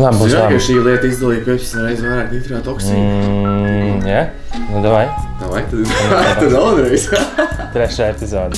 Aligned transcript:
Labi, 0.00 0.16
būs 0.16 0.32
labi. 0.32 0.58
šī 0.64 0.78
lieta 0.80 1.08
izdalīja 1.10 1.42
15 1.44 1.82
reizes 1.84 2.04
vairāk 2.06 2.30
nitrāta 2.32 2.72
oksīdu. 2.72 3.00
Mm, 3.04 4.06
jā, 4.08 4.22
nu 4.70 4.80
davai. 4.84 5.06
Vai 5.50 5.62
tad, 5.68 5.80
tad 6.40 6.46
vēlreiz? 6.54 7.04
Trešā 7.74 8.08
epizode. 8.14 8.56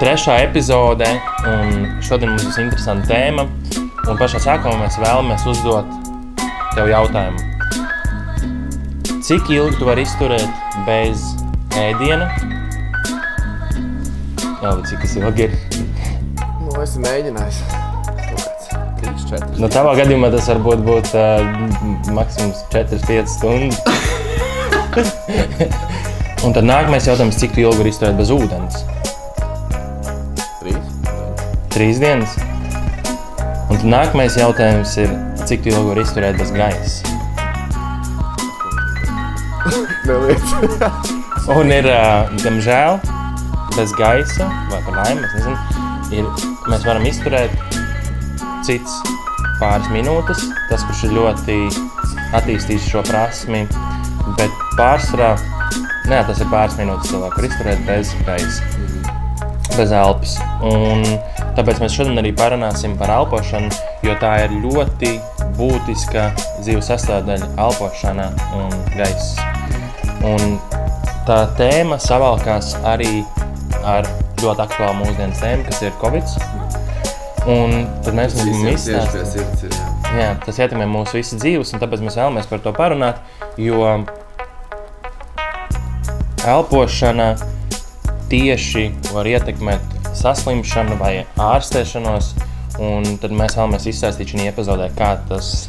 Trešā 0.00 0.38
epizode, 0.46 1.10
un 1.48 1.66
šodien 2.04 2.32
mums 2.32 2.46
būs 2.48 2.58
interesanta 2.64 3.12
tēma. 3.12 3.44
Un 4.08 4.14
pašā 4.20 4.40
sākumā 4.44 4.76
mēs 4.86 4.96
vēlamies 5.00 5.44
uzdot 5.52 5.86
tev 6.74 6.88
jautājumu. 6.92 7.40
Cik 9.24 9.48
ilgi 9.52 9.78
tu 9.80 9.84
vari 9.88 10.04
izturēt 10.04 10.50
bez 10.88 11.16
ēdiena? 11.80 12.26
Jā, 14.64 14.70
bet 14.78 14.86
cik 14.88 15.02
tas 15.02 15.12
ir? 15.20 15.24
nu, 16.64 16.70
es 16.80 16.94
mēģināju. 16.96 17.82
3, 19.02 19.10
4. 19.28 19.48
Nu, 19.60 19.68
tavā 19.68 19.90
gadījumā 19.98 20.30
tas 20.32 20.46
varbūt 20.48 20.80
būtu 20.86 21.18
uh, 21.20 21.42
maksimums 22.16 22.62
4-5 22.72 23.28
stundas. 23.28 23.76
un 26.46 26.56
tad 26.56 26.64
nākamais 26.64 27.04
jautājums, 27.10 27.36
cik 27.42 27.60
ilgi 27.60 27.76
vari 27.82 27.92
izturēt 27.92 28.16
bez 28.16 28.32
ūdens? 28.32 28.80
3. 30.64 30.72
Trīs 31.76 32.00
dienas. 32.00 32.32
Un 33.68 33.76
tad 33.76 33.84
nākamais 33.84 34.38
jautājums 34.40 34.96
ir, 35.04 35.12
cik 35.44 35.68
ilgi 35.74 35.90
vari 35.90 36.06
izturēt 36.08 36.40
bez 36.40 36.54
gaisa? 36.56 37.04
Un 41.52 41.76
ir, 41.76 41.84
ā, 41.92 42.32
diemžēl, 42.40 43.04
bez 43.76 43.92
gaisa, 43.98 44.48
vai 44.70 44.80
par 44.86 45.00
laimi, 45.02 45.24
es 45.26 45.34
nezinu, 45.38 45.56
ir, 46.14 46.28
mēs 46.70 46.86
varam 46.86 47.06
izturēt 47.08 47.54
cits 48.66 49.00
pāris 49.60 49.90
minūtes. 49.94 50.46
Tas, 50.70 50.84
kurš 50.86 51.06
ir 51.08 51.16
ļoti 51.16 51.58
attīstījis 52.38 52.88
šo 52.90 53.02
prasmi, 53.06 53.64
bet 54.38 54.62
pārsvarā, 54.78 55.34
nē, 56.10 56.22
tas 56.28 56.42
ir 56.42 56.50
pāris 56.52 56.78
minūtes 56.80 57.10
cilvēku, 57.12 57.36
kur 57.38 57.48
izturēt 57.48 57.84
bez 57.88 58.14
gaisa, 58.26 58.70
bez 59.74 59.94
elpas. 59.94 60.36
Un 60.64 61.04
tāpēc 61.58 61.82
mēs 61.82 61.96
šodien 61.98 62.22
arī 62.22 62.34
parunāsim 62.36 62.96
par 63.00 63.12
elpošanu, 63.18 63.70
jo 64.06 64.16
tā 64.22 64.36
ir 64.46 64.58
ļoti 64.64 65.16
būtiska 65.58 66.30
dzīves 66.62 66.90
sastāvdaļa- 66.90 67.50
elpošana 67.66 68.30
un 68.58 68.74
gaiss. 68.94 69.36
Un 70.24 70.58
tā 71.28 71.44
tēma 71.58 71.98
savalkās 72.00 72.74
arī 72.84 73.24
ar 73.84 74.08
ļoti 74.42 74.64
aktuālu 74.64 74.98
mūsdienu 75.02 75.36
tēmu, 75.38 75.64
kas 75.68 75.82
ir 75.84 75.94
Covid. 76.00 76.36
Un 77.50 77.84
tad 78.04 78.16
mēs 78.16 78.36
sirds 78.40 78.86
ir. 78.88 79.74
jā. 80.16 80.28
tas 80.46 80.60
ietekmē 80.60 80.86
mūsu 80.88 81.18
visu 81.18 81.36
dzīves, 81.40 81.74
un 81.74 81.82
tāpēc 81.82 82.04
mēs 82.04 82.16
vēlamies 82.16 82.48
par 82.48 82.62
to 82.64 82.72
parunāt. 82.76 83.20
Jo 83.60 84.00
elpošana 86.44 87.34
tieši 88.32 88.86
var 89.12 89.28
ietekmēt 89.28 90.14
saslimšanu 90.16 90.96
vai 91.00 91.14
ārstēšanos. 91.40 92.32
Un 92.82 93.04
tad 93.22 93.30
mēs 93.36 93.54
vēlamies 93.58 93.86
izstāstīt 93.92 94.32
šajā 94.32 94.50
epizodē, 94.50 94.88
kā 94.96 95.14
tas 95.28 95.68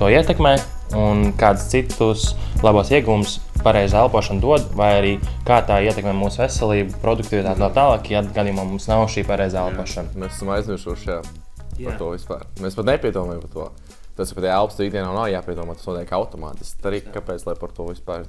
to 0.00 0.08
ietekmē 0.10 0.56
un 0.94 1.32
kādus 1.38 1.66
citus 1.72 2.34
labos 2.62 2.90
iegūmus 2.94 3.40
pareiza 3.64 3.98
elpošana 4.04 4.40
dod, 4.40 4.68
vai 4.78 4.90
arī 5.00 5.12
kā 5.46 5.58
tā 5.66 5.80
ietekmē 5.82 6.12
mūsu 6.14 6.44
veselību, 6.44 7.00
produktivitāti 7.02 7.58
tā 7.64 7.70
tālāk, 7.74 8.10
ja 8.14 8.22
gadījumā 8.22 8.64
mums 8.68 8.86
nav 8.88 9.06
šī 9.10 9.24
pareizā 9.26 9.66
elpošana. 9.70 10.14
Mēs 10.14 10.36
esam 10.38 10.52
aizmirsuši 10.54 11.10
jā, 11.10 11.20
Jā. 11.78 11.90
par 11.90 11.98
to 11.98 12.10
vispār. 12.14 12.46
Mēs 12.62 12.78
pat 12.78 12.86
nepiedomājam 12.92 13.42
par 13.48 13.50
to. 13.56 13.70
Tas 14.16 14.30
pat 14.32 14.44
elpas 14.48 14.78
ikdienā 14.80 15.10
nav 15.12 15.26
jāpiedomā, 15.28 15.74
tas 15.76 15.86
notiek 15.90 16.12
automātiski. 16.16 16.78
Tad 16.80 16.92
arī 16.92 17.02
kāpēc, 17.12 17.42
lai 17.46 17.54
par 17.60 17.74
to 17.76 17.84
vispār 17.90 18.24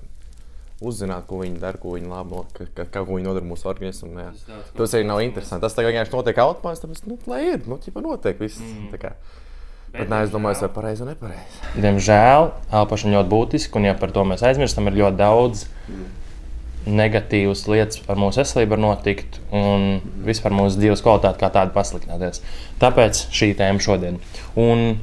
uzzinātu, 0.83 1.25
ko 1.29 1.39
viņi 1.41 1.61
dara, 1.61 1.77
ko 1.81 1.93
viņi 1.95 2.09
labi, 2.11 2.35
no- 2.35 2.45
ka, 2.53 2.65
ka, 2.75 2.83
ka, 2.85 3.05
ko 3.05 3.15
viņi 3.15 3.25
nodara 3.25 3.45
mūsu 3.45 3.65
organismam. 3.71 4.17
jā. 4.19 4.57
Tas 4.77 4.93
arī 4.93 5.05
nav 5.07 5.21
interesanti. 5.23 5.61
Tas 5.61 5.73
tagad 5.73 5.93
vienkārši 5.93 6.13
notiek 6.13 6.37
automātiski, 6.43 6.85
tāpēc, 6.85 7.07
nu, 7.07 7.17
lai 7.27 7.39
ir, 7.53 7.61
nu, 7.65 7.77
ķipa 7.77 8.03
notiek 8.03 8.37
viss. 8.39 8.59
Mm. 8.59 8.91
Bet 9.93 10.11
nē, 10.11 10.21
es 10.27 10.31
domāju, 10.33 10.61
vai 10.65 10.69
pareizi 10.75 11.03
vai 11.03 11.13
nepareizi. 11.13 11.61
Diemžēl 11.79 12.51
elpošana 12.75 13.17
ļoti 13.17 13.31
būtiska, 13.31 13.79
un 13.79 13.87
ja 13.87 13.95
par 13.97 14.11
to 14.13 14.25
mēs 14.27 14.43
aizmirstam, 14.45 14.89
ir 14.89 14.99
ļoti 14.99 15.19
daudz 15.19 15.63
negatīvas 16.87 17.65
lietas 17.67 17.99
par 18.05 18.19
mūsu 18.19 18.41
veselību 18.41 18.75
var 18.75 18.81
notikt, 18.83 19.39
un 19.55 19.99
vispār 20.27 20.55
mūsu 20.55 20.79
dzīves 20.79 21.03
kvalitāte 21.03 21.41
kā 21.41 21.49
tāda 21.53 21.73
pasliktināties. 21.75 22.41
Tāpēc 22.81 23.25
šī 23.35 23.51
tēma 23.59 23.83
šodien. 23.83 24.19
Un 24.59 24.99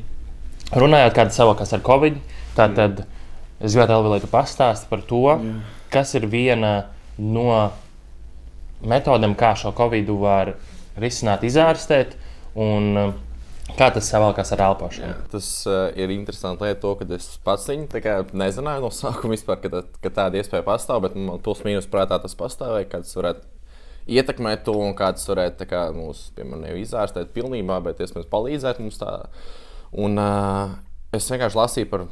runājot 0.72 1.16
kāda 1.16 1.34
savākās 1.34 1.74
ar 1.76 1.84
Covid, 1.84 2.20
tad 2.56 2.80
es 2.80 3.74
gribētu, 3.74 3.98
Elvi, 3.98 4.14
lai 4.14 4.20
tu 4.22 4.30
pastāsti 4.32 4.88
par 4.90 5.04
to, 5.08 5.26
kas 5.92 6.14
ir 6.18 6.28
viena 6.30 6.74
no 7.18 7.48
metodēm, 8.84 9.36
kā 9.38 9.54
šo 9.58 9.74
Covid 9.76 10.10
var 10.20 10.54
risināt, 11.00 11.44
izārstēt, 11.46 12.16
un 12.54 13.14
kā 13.72 13.88
tas 13.94 14.08
savalkās 14.10 14.52
ar 14.54 14.62
elpošanu. 14.68 15.16
Tas 15.32 15.48
uh, 15.68 15.86
ir 15.98 16.12
interesanti 16.14 16.66
lieta, 16.66 16.80
to, 16.82 16.92
ka 17.00 17.08
es 17.16 17.28
pats 17.44 17.66
viņu 17.70 18.02
kā 18.04 18.18
nezināju 18.36 18.84
no 18.84 18.92
sākuma, 19.00 19.34
vispār, 19.34 19.60
ka, 19.62 19.72
tā, 19.72 19.82
ka 20.04 20.12
tāda 20.20 20.40
iespēja 20.40 20.66
pastāv, 20.66 21.04
bet 21.06 21.18
man 21.18 21.42
plus 21.44 21.64
mīnus 21.66 21.90
prātā 21.90 22.20
tas 22.22 22.36
pastāvēja, 22.38 22.90
ka 22.90 23.02
tas 23.04 23.16
varētu 23.18 23.52
ietekmēt 24.14 24.66
to 24.66 24.74
un 24.84 24.92
kāds 24.96 25.24
varētu 25.30 25.62
tā 25.62 25.68
kā, 25.70 25.86
mūs, 25.96 26.26
piemēram, 26.36 26.66
nevis 26.66 26.90
izārstēt 26.90 27.32
pilnībā, 27.36 27.80
bet 27.86 28.02
iespējams 28.04 28.28
palīdzēt 28.32 28.82
mums 28.84 29.00
tā. 29.00 29.14
Un 30.04 30.20
uh, 30.20 30.76
es 31.16 31.30
vienkārši 31.30 31.60
lasīju 31.60 31.90
par 31.92 32.06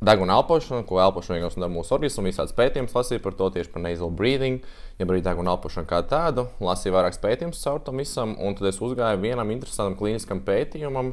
deguna 0.00 0.38
elpošanu, 0.40 0.86
ko 0.88 1.00
elpošana 1.02 1.38
vienkārši 1.38 1.60
dara 1.60 1.72
mūsu 1.72 1.92
organismam. 1.96 2.28
Visādas 2.30 2.54
pētījumus 2.56 2.94
lasīju 2.96 3.22
par 3.24 3.34
to 3.36 3.50
tieši 3.56 3.72
par 3.74 3.82
nasal 3.84 4.10
breathing, 4.10 4.62
ja 4.98 5.06
arī 5.06 5.20
deguna 5.24 5.52
elpošanu 5.56 5.88
kā 5.90 6.00
tādu. 6.08 6.46
Lasīju 6.64 6.94
vairākus 6.96 7.20
pētījumus 7.20 7.60
caur 7.64 7.82
tam 7.84 8.00
visam, 8.00 8.36
un 8.40 8.56
tad 8.58 8.70
es 8.72 8.80
uzgāju 8.80 9.20
vienam 9.20 9.52
interesantam 9.52 9.98
klīniskam 10.00 10.40
pētījumam 10.46 11.12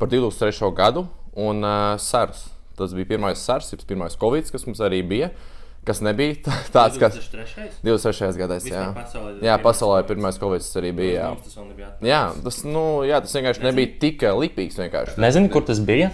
par 0.00 0.08
2003. 0.08 0.72
gadu 0.80 1.06
un 1.36 1.60
uh, 1.64 1.96
SARS. 2.00 2.46
Tas 2.78 2.94
bija 2.96 3.10
pirmais 3.14 3.36
SARS, 3.38 3.68
jeb 3.74 3.84
pirmais 3.86 4.16
Covid, 4.16 4.48
kas 4.50 4.64
mums 4.66 4.80
arī 4.80 5.02
bija. 5.06 5.28
Kas 5.84 5.98
nebija 6.00 6.36
tā- 6.46 6.56
tāds, 6.72 6.96
kas 7.00 7.16
23. 7.82 8.38
gadā. 8.38 8.56
Jā, 8.62 8.84
pasaulē 8.96 9.32
jā 9.42 9.56
pasaulē 9.60 10.02
pirmais 10.08 10.38
Covid 10.38 10.62
arī 10.80 10.92
bija. 10.94 11.12
Jā. 11.18 11.30
Jā, 12.06 12.20
tas, 12.44 12.60
nu, 12.64 12.84
jā, 13.04 13.18
tas 13.24 13.34
vienkārši 13.34 13.64
nebija 13.66 13.90
tik 14.00 14.22
lipīgs. 14.40 14.78
Vienkārši. 14.78 15.18
Nezinu, 15.20 15.50
kur 15.52 15.66
tas 15.66 15.80
bija. 15.82 16.12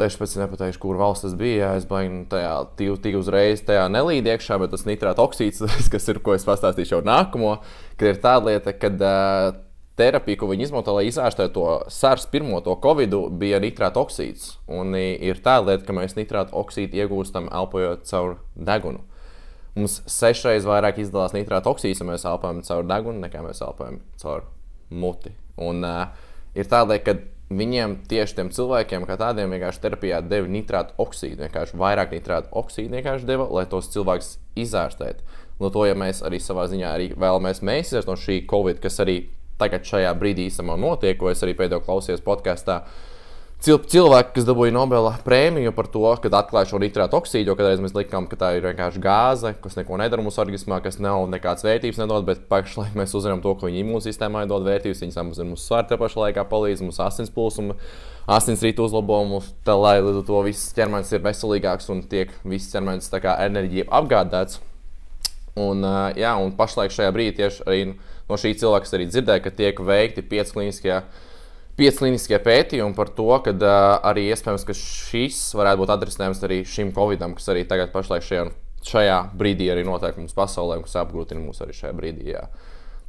Tieši 0.00 0.16
pēc 0.16 0.34
tam 0.34 0.46
nepateikšu, 0.46 0.80
kur 0.80 0.96
valsts 0.96 1.26
tas 1.26 1.34
bija. 1.36 1.74
Es 1.76 1.84
nu, 1.84 2.22
tajā 2.30 2.52
tīk 2.78 3.18
uzreiz 3.18 3.60
tajā 3.66 3.84
nelīd 3.92 4.28
iekšā, 4.32 4.56
bet 4.62 4.72
tas 4.72 4.86
nitrāta 4.88 5.20
oksīds, 5.20 5.60
kas 5.92 6.08
ir, 6.08 6.22
ko 6.24 6.32
es 6.36 6.46
pastāstīšu 6.48 6.96
jau 6.96 7.02
nākamo, 7.04 7.58
kad 8.00 8.14
ir 8.14 8.22
tāda 8.22 8.54
lieta, 8.54 8.72
ka 8.72 8.88
uh, 8.96 9.58
terapija, 10.00 10.38
ko 10.40 10.48
viņi 10.50 10.68
izmanto, 10.68 10.94
lai 10.96 11.06
izārstētu 11.10 11.52
to 11.56 11.66
SARS 11.92 12.24
pirmo, 12.32 12.62
to 12.64 12.76
covid, 12.80 13.16
bija 13.40 13.60
nitrāta 13.62 14.00
oksīds. 14.00 14.54
Un 14.72 14.96
ir 14.96 15.42
tāda 15.44 15.74
lieta, 15.74 15.84
ka 15.88 15.96
mēs 15.96 16.16
nitrāta 16.16 16.56
oksīdu 16.56 17.02
iegūstam 17.02 17.50
elpojot 17.52 18.08
caur 18.08 18.38
degunu. 18.56 19.04
Mums 19.76 20.00
sešreiz 20.10 20.64
vairāk 20.66 20.98
izdalās 21.02 21.36
nitrāta 21.36 21.70
oksīds, 21.70 22.00
ja 22.00 22.08
mēs 22.08 22.24
elpojam 22.26 22.64
caur 22.66 22.88
degunu, 22.88 23.20
nekā 23.26 23.44
mēs 23.44 23.60
elpojam 23.66 24.00
caur 24.22 24.48
muti. 24.90 25.34
Un 25.60 25.84
uh, 25.86 26.08
ir 26.56 26.70
tāda 26.70 26.94
lieta, 26.94 27.12
ka 27.12 27.18
viņiem 27.50 27.96
tieši 28.10 28.36
tiem 28.38 28.50
cilvēkiem, 28.54 29.04
kā 29.08 29.16
tādiem, 29.20 29.50
vienkārši 29.54 29.82
terapijā 29.82 30.20
deva 30.22 30.48
nitrāta 30.50 30.94
oksīdu, 31.02 31.42
vienkārši 31.44 31.78
vairāk 31.80 32.14
nitrāta 32.14 32.50
oksīdu 32.60 32.94
vienkārši 32.94 33.26
deva, 33.26 33.48
lai 33.50 33.66
tos 33.70 33.90
cilvēkus 33.90 34.36
izārstētu. 34.60 35.26
No 35.60 35.68
to, 35.74 35.84
ja 35.88 35.96
mēs 35.98 36.22
arī 36.24 36.38
savā 36.40 36.68
ziņā 36.70 36.94
arī 36.94 37.10
vēlamies 37.18 37.62
izārstēt 37.66 38.08
no 38.08 38.16
šī 38.16 38.42
covid, 38.50 38.80
kas 38.80 39.00
arī 39.02 39.18
tagad 39.60 39.84
šajā 39.84 40.12
brīdī 40.16 40.46
īstenībā 40.48 40.78
notiek, 40.80 41.18
ko 41.20 41.30
es 41.32 41.42
arī 41.44 41.56
pēdējo 41.58 41.82
klausījos 41.84 42.24
podkāstā. 42.24 42.80
Cil 42.84 43.09
cilvēki, 43.92 44.30
kas 44.38 44.46
dabūja 44.48 44.72
Nobela 44.72 45.10
prēmiju 45.20 45.74
par 45.76 45.84
to, 45.92 46.00
ka 46.22 46.30
atklāja 46.32 46.70
šo 46.70 46.78
nitrātu 46.80 47.18
oksīdu, 47.18 47.50
jo 47.50 47.56
kādreiz 47.58 47.82
mēs 47.84 47.92
likām, 47.92 48.24
ka 48.30 48.38
tā 48.40 48.54
ir 48.56 48.64
vienkārši 48.64 49.02
gāze, 49.04 49.52
kas 49.60 49.76
neko 49.76 49.98
nedara 50.00 50.24
mūsu 50.24 50.40
organismā, 50.40 50.78
kas 50.80 50.96
nav 50.96 51.26
nekādas 51.28 51.66
vērtības 51.66 52.00
nedod, 52.00 52.24
bet 52.24 52.46
pašlaik 52.48 52.96
mēs 52.96 53.12
uzzinām 53.12 53.44
to, 53.44 53.52
ka 53.60 53.68
viņa 53.68 53.82
imūnsistēmai 53.82 54.46
dod 54.48 54.64
vērtības, 54.64 55.04
viņa 55.04 55.18
samazina 55.18 55.52
mūsu 55.52 55.84
pašā 56.00 56.24
laikā 56.24 56.48
palīdz 56.48 56.86
mūsu 56.88 57.04
asins 57.04 57.36
plūsmu, 57.36 57.76
asinsrītu 58.32 58.88
uzlabojumu, 58.88 59.44
tā 59.68 59.76
lai 59.76 59.98
līdz 60.00 60.22
ar 60.22 60.28
to 60.32 60.42
viss 60.48 60.72
ķermenis 60.80 61.12
ir 61.12 61.24
veselīgāks 61.28 61.92
un 61.92 62.00
tiek 62.08 62.32
viss 62.48 62.72
ķermenis 62.72 63.12
enerģija 63.12 63.90
apgādāts. 63.92 64.62
Un, 65.60 65.84
jā, 66.16 66.32
un 66.40 66.56
pašlaik 66.56 66.96
šajā 66.96 67.12
brīdī 67.12 67.42
tieši 67.42 67.90
no 68.30 68.40
šī 68.40 68.54
cilvēka 68.56 68.96
arī 68.96 69.10
dzirdēju, 69.10 69.44
ka 69.44 69.52
tiek 69.58 69.82
veikti 69.84 70.24
pieci 70.24 70.56
klīniskie, 70.56 71.02
pieci 71.02 71.28
klīniskie 72.00 72.38
pētījumi 72.42 72.96
par 72.96 73.12
to, 73.16 73.28
ka 73.44 73.54
uh, 73.54 73.76
arī 74.10 74.26
iespējams, 74.32 74.66
ka 74.68 74.76
šis 74.76 75.38
varētu 75.58 75.84
būt 75.84 75.94
atrisinājums 75.94 76.42
arī 76.46 76.62
šim 76.68 76.90
covidam, 76.96 77.36
kas 77.38 77.48
arī 77.52 77.64
tagad 77.68 77.92
pašlaik 77.94 78.26
šajā, 78.26 78.48
šajā 78.86 79.20
brīdī 79.38 79.70
arī 79.72 79.86
notiek 79.86 80.18
mums 80.20 80.36
pasaulē, 80.36 80.80
un 80.80 80.84
kas 80.88 80.98
apgrūtina 81.00 81.40
mūs 81.44 81.62
arī 81.64 81.76
šajā 81.76 81.94
brīdī. 81.96 82.34
Jā. 82.34 82.48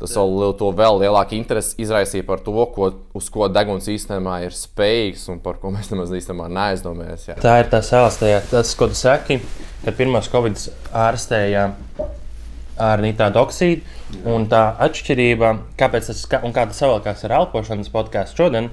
Tas 0.01 0.15
vēl, 0.17 0.55
vēl 0.79 0.95
lielāku 1.03 1.35
interesi 1.37 1.75
izraisīja 1.83 2.25
par 2.25 2.39
to, 2.41 2.55
ko, 2.73 2.87
uz 3.17 3.27
ko 3.29 3.45
deguns 3.53 3.85
īstenībā 3.91 4.39
ir 4.47 4.55
spējīgs 4.57 5.27
un 5.29 5.43
par 5.43 5.59
ko 5.61 5.69
mēs 5.75 5.91
nemaz 5.93 6.13
īstenībā 6.17 6.47
neaizdomājamies. 6.49 7.27
Tā 7.43 7.59
ir 7.61 7.69
tā 7.69 7.83
sālastējā. 7.85 8.39
Tas, 8.49 8.73
ko 8.79 8.89
tu 8.89 8.97
saki, 8.97 9.37
kad 9.83 9.99
pirmos 9.99 10.31
Covid 10.33 10.57
ārstēja 11.03 11.67
ar 12.79 13.01
nitrātu 13.03 13.41
oksīdu, 13.41 13.81
un 14.29 14.47
tā 14.51 14.61
atšķirība, 14.87 15.51
kāpēc 15.79 16.11
tas 16.11 16.23
un 16.41 16.55
kā 16.55 16.65
tas 16.69 16.79
savalkās 16.83 17.25
ar 17.27 17.37
elpošanas 17.41 17.91
podkāstu 17.93 18.45
šodien, 18.45 18.69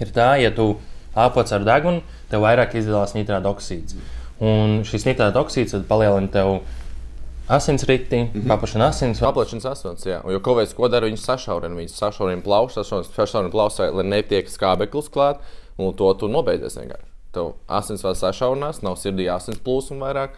ir 0.00 0.12
tā, 0.14 0.34
ja 0.42 0.50
tu 0.54 0.74
elpo 1.14 1.44
ar 1.44 1.64
degunu, 1.66 2.02
tev 2.30 2.44
vairāk 2.44 2.76
izdalās 2.80 3.14
nitrāta 3.16 3.50
oksīds. 3.52 3.96
Un 4.42 4.80
šis 4.88 5.06
nitrāta 5.06 5.42
oksīds 5.42 5.76
palielina 5.88 6.30
tev 6.32 6.60
asinsriti, 7.48 8.22
mm 8.22 8.30
-hmm. 8.34 8.48
paplašina 8.48 8.88
asins. 8.88 9.20
Paplašināts 9.20 9.70
asins, 9.70 10.06
jā. 10.06 10.20
Jo 10.32 10.40
ko 10.40 10.54
veids, 10.54 10.74
ko 10.74 10.88
dara, 10.88 11.06
viņš 11.06 11.20
sašaurina. 11.20 11.74
Viņš 11.74 11.90
sašaurina 11.90 12.42
plaušas, 12.42 12.92
sašaurina 13.16 13.50
plaušas, 13.50 13.94
lai 13.94 14.04
netiek 14.04 14.48
skābeklis 14.48 15.10
klāt, 15.10 15.36
un 15.78 15.94
to 15.94 16.14
tu 16.14 16.28
nobeidzies 16.28 16.76
vienkārši. 16.76 17.10
Tev 17.32 17.52
asins 17.68 18.04
vēl 18.04 18.14
sašaurinās, 18.14 18.82
nav 18.82 18.96
sirdī 18.96 19.28
asins 19.34 19.58
plūsma 19.58 19.98
vairāk, 19.98 20.30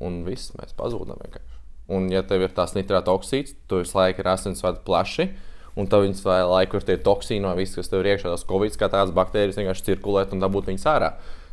un 0.00 0.24
viss 0.24 0.52
mēs 0.58 0.74
pazūdam 0.76 1.18
vienkārši. 1.22 1.53
Un, 1.92 2.08
ja 2.08 2.22
tev 2.24 2.46
ir 2.46 2.52
tās 2.56 2.72
nitrāta 2.72 3.12
oksīds, 3.12 3.52
tu 3.68 3.82
visu 3.82 3.98
laiku 3.98 4.22
ir 4.22 4.30
asinsvadi 4.32 4.80
plaši, 4.86 5.26
un 5.76 5.88
tev 5.90 6.06
vēl 6.06 6.48
laiku 6.48 6.78
ir 6.80 6.86
tie 6.88 6.96
toksīni 6.96 7.44
vai 7.44 7.58
viss, 7.58 7.76
kas 7.76 7.92
tev 7.92 8.00
ir 8.00 8.14
iekšā, 8.14 8.32
tas 8.32 8.46
covid, 8.48 8.76
kā 8.80 8.88
tās 8.92 9.12
baktērijas 9.12 9.58
vienkārši 9.60 9.90
cirkulēt 9.90 10.32
un 10.32 10.40
dabūt 10.40 10.70
viņas 10.72 10.86
ārā. 10.94 11.10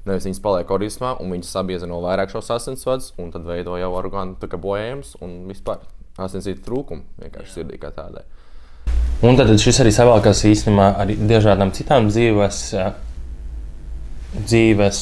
Nevis 0.07 0.25
viņas 0.25 0.41
paliek 0.41 0.71
organismā, 0.71 1.13
un 1.21 1.35
viņas 1.35 1.51
sabiezina 1.53 1.93
vēl 1.93 2.07
vairāk 2.07 2.31
šos 2.31 2.47
asinsvadus, 2.55 3.11
un 3.21 3.33
tad 3.33 3.43
veido 3.45 3.75
jau 3.77 3.91
orgānu 3.99 4.39
bojājums 4.39 5.17
un 5.21 5.35
vispār 5.51 5.83
asinsvadu 6.17 6.63
trūkumu 6.65 7.03
vienkārši 7.21 7.57
sirdī 7.57 7.77
kā 7.81 7.91
tādai. 7.93 8.23
Un 9.21 9.37
tad 9.37 9.51
šis 9.61 9.83
arī 9.83 9.91
savalkās 9.93 10.45
īstenībā 10.49 10.87
ar 11.03 11.11
dažādām 11.29 11.75
citām 11.75 12.07
dzīves, 12.09 12.61
dzīves 14.39 15.01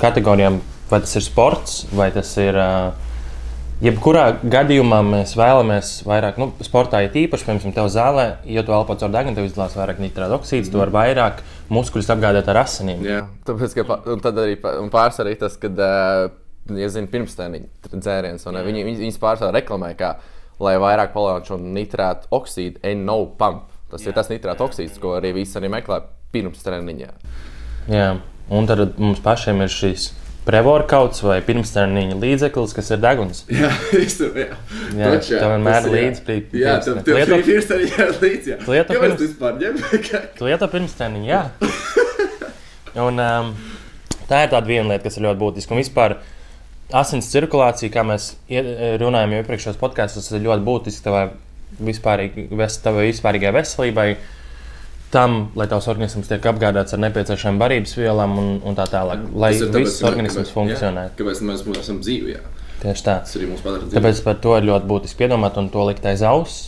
kategorijām. 0.00 0.62
Vai 0.90 1.00
tas 1.02 1.16
ir 1.18 1.22
sports, 1.26 1.84
vai 1.94 2.08
tas 2.14 2.30
ir. 2.38 2.56
eh, 2.56 3.06
Jebkurā 3.76 4.38
gadījumā 4.40 5.02
mēs 5.04 5.34
vēlamies 5.36 5.90
vairāk, 6.08 6.38
nu, 6.40 6.46
sportā 6.64 7.02
ir 7.04 7.16
īpaši, 7.26 7.44
piemēram, 7.44 7.74
tev 7.76 7.90
zālē, 7.92 8.24
ja 8.48 8.62
tu 8.64 8.72
elpo 8.72 8.96
caur 8.96 9.12
degunu, 9.12 9.36
tev 9.36 9.44
izdalās 9.50 9.76
vairāk 9.76 10.00
nitrāta 10.00 10.38
oksīds, 10.38 10.70
tu 10.72 10.80
vari 10.80 10.94
vairāk 10.94 11.42
muskuļus 11.76 12.08
apgādāt 12.14 12.48
ar 12.48 12.62
asinīm. 12.62 13.04
Jā, 13.04 13.20
tāpēc, 13.44 13.76
ka 13.76 13.98
un 14.14 14.24
tad 14.24 14.40
arī 14.40 14.56
pārsvarā 14.62 15.28
arī 15.28 15.36
tas, 15.44 15.58
ka, 15.60 15.68
uh, 15.68 16.72
ja 16.72 16.88
zini, 16.94 17.12
pirmstēniņa 17.12 17.92
dzēriens, 17.92 18.48
un 18.48 18.56
uh, 18.56 18.64
viņi, 18.64 18.88
viņi, 18.88 19.02
viņas 19.04 19.22
pārsvarā 19.26 19.52
reklamē, 19.58 19.92
kā, 20.00 20.14
lai 20.64 20.78
vairāk 20.80 21.12
palielinātu 21.12 21.52
šo 21.52 21.60
nitrātu 21.60 22.32
oksīdu, 22.32 22.80
NO 23.04 23.20
pump. 23.36 23.68
Tas 23.92 24.00
jā, 24.00 24.08
ir 24.08 24.16
tas 24.16 24.32
nitrāta 24.32 24.64
oksīds, 24.64 24.96
ko 25.02 25.18
arī 25.20 25.36
visi 25.36 25.60
arī 25.60 25.68
meklē 25.76 26.00
pirms 26.32 26.64
treniņa. 26.64 27.12
Jā, 27.92 28.14
un 28.48 28.72
tad 28.72 28.96
mums 28.96 29.20
pašiem 29.20 29.60
ir 29.66 29.68
šis 29.68 30.14
prevorkauts 30.46 31.22
vai 31.26 31.40
pirmsterniņa 31.42 32.16
līdzeklis, 32.22 32.74
kas 32.76 32.90
ir 32.94 33.00
deguns. 33.02 33.40
Jā, 33.50 33.70
īstenībā. 33.98 34.44
Jā, 34.46 35.00
Jā, 35.00 35.08
Taču, 35.16 35.32
tev 35.40 35.50
vienmēr 35.56 35.80
tas 35.80 35.88
ir, 35.88 35.96
jā. 35.96 36.04
līdz 36.06 36.20
pri- 36.26 36.36
Jā, 36.60 36.76
lieto- 36.78 37.40
ir 38.06 38.20
līdzi. 38.22 38.52
jā. 38.54 38.58
Kāpēc 38.92 39.02
pirms- 39.02 39.24
vispār 39.24 39.58
ņem? 39.62 39.80
Kā- 40.06 40.22
Tu 40.38 40.46
lieto 40.50 40.68
pirmsterniņu, 40.76 41.26
jā. 41.32 41.42
Un, 42.96 43.18
um, 43.20 43.50
tā 44.30 44.44
ir 44.46 44.52
tāda 44.54 44.64
viena 44.70 44.88
lieta, 44.94 45.04
kas 45.08 45.18
ir 45.18 45.26
ļoti 45.26 45.40
būtiska. 45.42 45.74
Un 45.76 45.82
vispār 45.82 46.14
asins 46.96 47.26
cirkulācija, 47.32 47.90
kā 47.92 48.06
mēs 48.06 48.30
runājām 49.02 49.34
jau 49.34 49.42
iepriekšējos 49.42 49.80
podkāstos, 49.82 50.30
ir 50.38 50.46
ļoti 50.46 50.64
ves- 52.62 52.78
tavai 52.84 53.10
vispārīgai 53.10 53.52
veselībai. 53.58 54.08
Tam, 55.16 55.36
lai 55.56 55.64
tavs 55.70 55.88
organisms 55.88 56.28
tiek 56.28 56.44
apgādāts 56.50 56.92
ar 56.92 57.00
nepieciešamām 57.06 57.58
barības 57.62 57.96
vielām 57.96 58.36
un, 58.42 58.48
un 58.68 58.76
tā 58.76 58.84
tālāk, 58.92 59.22
lai 59.32 59.54
ir 59.56 59.62
tāpēc, 59.64 59.86
viss 59.86 60.04
organisms 60.04 60.50
kāpēc- 60.50 60.54
funkcionē. 60.58 61.04
jā, 61.08 61.16
Kāpēc 61.16 61.42
mēs 61.48 61.62
esam 61.80 62.00
dzīvi? 62.04 62.34
Jā. 62.36 62.42
Tieši 62.82 63.04
tā. 63.06 63.14
Tas 63.24 63.36
arī 63.38 63.48
mums 63.48 63.62
padara. 63.64 63.88
Tāpēc 63.94 64.24
par 64.26 64.34
to 64.44 64.56
ir 64.58 64.66
ļoti 64.68 64.90
būtiski 64.90 65.22
piedomāt 65.22 65.56
un 65.56 65.70
to 65.72 65.86
likt 65.88 66.04
aiz 66.04 66.20
auss. 66.26 66.58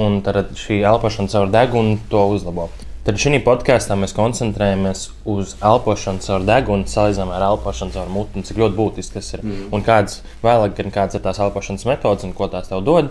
Un 0.00 0.20
tad 0.22 0.54
šī 0.56 0.80
elpošana 0.86 1.28
caur 1.28 1.50
degunu 1.52 1.98
to 2.08 2.22
uzlabo. 2.32 2.68
Tad 3.04 3.18
šī 3.20 3.40
podkāstā 3.44 3.96
mēs 3.98 4.12
koncentrējamies 4.16 5.06
uz 5.28 5.56
elpošanu 5.60 6.22
caur 6.24 6.44
degunu, 6.46 6.86
salīdzinām 6.86 7.32
ar 7.34 7.42
elpošanu 7.50 7.94
caur 7.96 8.08
muti, 8.12 8.42
cik 8.46 8.60
ļoti 8.60 8.76
būtiski 8.76 9.16
tas 9.18 9.32
ir. 9.34 9.42
Mm. 9.42 9.64
Un 9.74 9.82
kādas 9.82 10.20
vēlāk, 10.44 10.76
gan 10.78 10.92
kādas 10.94 11.18
ir 11.18 11.24
tās 11.24 11.40
elpošanas 11.42 11.88
metodas 11.88 12.24
un 12.28 12.32
ko 12.38 12.48
tās 12.52 12.68
tev 12.70 12.84
dod. 12.86 13.10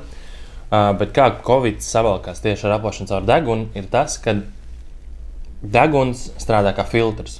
Uh, 0.70 0.94
bet 0.98 1.12
kā 1.18 1.32
Covid 1.46 1.82
savalkās 1.82 2.40
tieši 2.46 2.68
ar 2.70 2.78
elpošanu 2.78 3.10
caur 3.12 3.26
degunu, 3.28 3.68
ir 3.76 3.90
tas, 3.92 4.18
ka 4.22 4.38
deguns 5.62 6.30
strādā 6.40 6.74
kā 6.76 6.86
filtrs. 6.88 7.40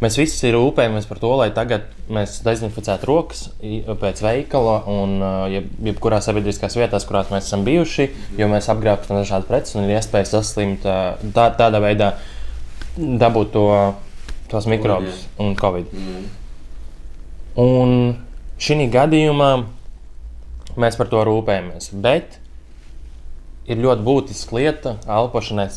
Mēs 0.00 0.16
visi 0.16 0.48
rūpējamies 0.54 1.04
par 1.10 1.18
to, 1.20 1.30
lai 1.36 1.50
tagad 1.52 1.90
mēs 2.08 2.38
dezinficētu 2.40 3.08
rokas 3.08 3.42
pēc 3.60 4.22
veikala 4.24 4.78
un 4.88 5.18
jeb, 5.52 5.66
jebkurā 5.90 6.22
sabiedriskās 6.24 6.78
vietās, 6.78 7.04
kurās 7.08 7.28
mēs 7.32 7.50
esam 7.50 7.66
bijuši, 7.66 8.06
jo 8.40 8.48
mēs 8.48 8.70
apgrābstam 8.72 9.20
dažādas 9.20 9.48
preces 9.50 9.76
un 9.76 9.84
ir 9.84 9.98
iespēja 9.98 10.30
saslimt 10.30 10.86
tā, 10.86 11.50
tādā 11.58 11.82
veidā, 11.84 12.14
dabūt 12.96 13.52
to, 13.52 13.66
tos 14.48 14.70
mikrobus 14.72 15.26
un 15.36 15.52
covid. 15.60 15.92
Un 17.60 17.94
šī 18.56 18.88
gadījumā 18.96 19.52
mēs 20.80 20.96
par 20.96 21.12
to 21.12 21.28
rūpējamies. 21.28 21.92
Bet 22.00 22.39
ir 23.68 23.80
ļoti 23.80 24.04
būtiska 24.06 24.56
lieta 24.56 24.96
elpošanai. 25.08 25.68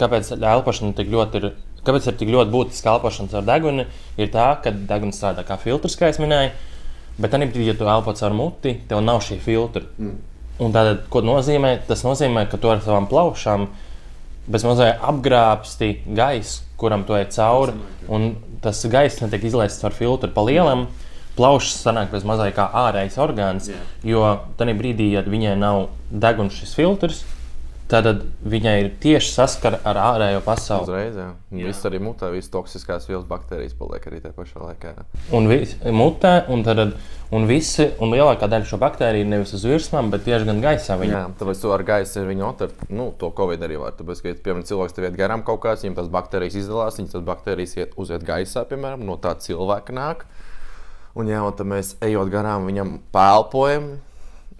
Kāpēc 0.00 0.34
elpošana 0.38 0.96
tik 0.98 1.12
ļoti 1.12 1.40
ir? 1.40 1.52
Kāpēc 1.82 2.06
ir 2.06 2.18
tik 2.18 2.30
ļoti 2.30 2.52
būtiska 2.52 2.92
elpošana 2.94 3.40
ar 3.40 3.46
deguni? 3.46 3.86
Ir 4.20 4.30
tā, 4.34 4.52
ka 4.62 4.70
deguns 4.70 5.18
strādā 5.18 5.42
kā 5.46 5.56
filtrs, 5.58 5.96
kā 5.98 6.12
jau 6.12 6.22
minēju, 6.22 6.52
bet 7.18 7.34
tad, 7.34 7.42
ja 7.42 7.74
tu 7.78 7.88
elpo 7.90 8.14
caur 8.14 8.36
muti, 8.38 8.76
tev 8.88 9.02
nav 9.02 9.22
šī 9.26 9.40
filtra. 9.42 9.82
Mm. 9.98 10.20
Un 10.62 10.74
tātad, 10.74 11.06
ko 11.10 11.24
nozīmē? 11.24 11.80
Tas 11.88 12.04
nozīmē, 12.06 12.44
ka 12.50 12.60
tu 12.60 12.70
ar 12.70 12.82
savām 12.84 13.08
plaušām 13.10 13.66
bezmazliet 14.52 15.02
apgrābsti 15.02 15.90
gaisu, 16.16 16.62
kuram 16.78 17.06
tu 17.06 17.16
ej 17.18 17.28
cauri, 17.34 17.74
un 18.10 18.34
tas 18.62 18.82
gaiss 18.90 19.22
netiek 19.22 19.46
izlaists 19.48 19.84
ar 19.86 19.94
filtru 19.96 20.30
pa 20.34 20.44
lielam. 20.46 20.86
Plaušas 21.36 21.78
sanāk 21.86 22.10
bez 22.12 22.26
mazliet 22.28 22.56
kā 22.58 22.66
ārējais 22.86 23.18
orgāns, 23.24 23.70
Jā. 23.72 23.78
jo 24.04 24.24
tajā 24.60 24.74
brīdī, 24.76 25.12
ja 25.14 25.22
viņai 25.24 25.54
nav 25.60 25.86
deguns 26.12 26.58
šis 26.60 26.74
filtrs, 26.76 27.22
tad 27.92 28.06
viņai 28.48 28.74
ir 28.80 28.86
tieši 29.02 29.34
saskara 29.34 29.78
ar 29.84 29.98
ārējo 30.00 30.40
pasauli. 30.44 30.86
Uzreiz, 30.86 31.16
jā. 31.18 31.26
Un 31.52 31.64
viss 31.66 31.84
arī 31.88 31.98
mutē, 32.00 32.30
visas 32.32 32.48
toksiskās 32.52 33.04
vielas, 33.08 33.26
baktērijas 33.28 33.74
paliek 33.76 34.06
arī 34.08 34.20
tajā 34.24 34.36
pašā 34.36 34.62
laikā. 34.62 34.92
jā. 34.96 35.04
Un 35.36 35.48
viss 35.50 35.76
mutē, 35.84 36.30
un, 36.52 36.62
tad, 36.64 36.80
un, 37.36 37.44
visi, 37.50 37.90
un 38.00 38.14
lielākā 38.14 38.48
daļa 38.48 38.68
šo 38.70 38.78
baktēriju 38.80 39.28
nevis 39.28 39.52
uz 39.58 39.66
virsmām, 39.68 40.08
bet 40.14 40.24
tieši 40.24 40.48
gan 40.48 40.62
gaisā. 40.64 40.96
Viņa. 41.00 41.12
Jā, 41.12 41.24
tāpēc 41.40 41.60
tu 41.60 41.72
ar 41.76 41.84
gaisu 41.90 42.24
viņu 42.28 42.46
otrīt, 42.48 42.86
nu, 42.96 43.10
to 43.20 43.28
covid 43.36 43.66
arī 43.68 43.76
var. 43.82 43.92
Tāpēc, 43.98 44.24
ka, 44.24 44.34
piemēram, 44.46 44.64
cilvēks 44.72 44.96
tev 44.96 45.08
iet 45.10 45.18
garām 45.20 45.44
kaut 45.44 45.60
kāds, 45.66 45.84
viņam 45.84 45.98
tas 46.00 46.08
baktērijas 46.16 46.56
izdalās, 46.62 46.96
viņas 47.00 47.18
tas 47.18 47.28
baktērijas 47.28 47.76
iet 47.76 47.92
uziet 48.00 48.24
gaisā, 48.24 48.64
piemēram, 48.72 49.04
no 49.04 49.18
tā 49.20 49.36
cilvēka 49.36 49.96
nāk. 50.00 50.24
Un, 51.14 51.28
jā, 51.28 51.42
un 51.44 51.52
tad 51.52 51.68
mēs 51.68 51.94
ejot 52.00 52.30
garām, 52.32 52.64
viņam 52.70 52.96
pēlpojam. 53.12 53.90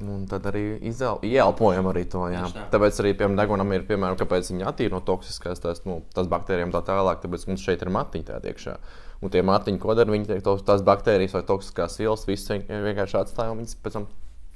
Un 0.02 0.25
tad 0.26 0.42
arī 0.50 0.80
izel, 0.90 1.21
ieelpojam 1.23 1.87
arī 1.92 2.02
to. 2.11 2.25
Jā. 2.32 2.42
Tāpēc 2.73 2.97
arī 3.00 3.12
piemēram, 3.14 3.37
degunam 3.38 3.73
ir, 3.76 3.85
piemēram, 3.87 4.16
kāpēc 4.18 4.49
viņi 4.50 4.64
attīra 4.66 4.97
no 4.97 5.00
toksiskās 5.06 5.62
tās, 5.62 5.85
nu, 5.87 6.00
tās 6.12 6.26
baktērijām 6.32 6.73
tā 6.75 6.80
tālāk. 6.88 7.21
Tāpēc 7.23 7.47
mums 7.49 7.62
šeit 7.62 7.85
ir 7.87 7.90
matiņi 7.94 8.26
tādā 8.32 8.50
iekšā. 8.50 8.75
Un 9.23 9.30
tie 9.30 9.44
matiņi, 9.47 9.78
ko 9.78 9.94
dara, 9.94 10.11
viņi 10.11 10.26
tiek 10.26 10.42
tos- 10.42 10.64
tās 10.66 10.82
baktērijas 10.82 11.37
vai 11.38 11.42
toksiskās 11.47 12.00
vielas, 12.02 12.26
visas 12.26 12.50
vien- 12.50 12.66
vienkārši 12.66 13.21
atstāja 13.21 13.52
un 13.54 13.62
viņas 13.62 13.76
pēc 13.85 13.92
tam 13.92 14.09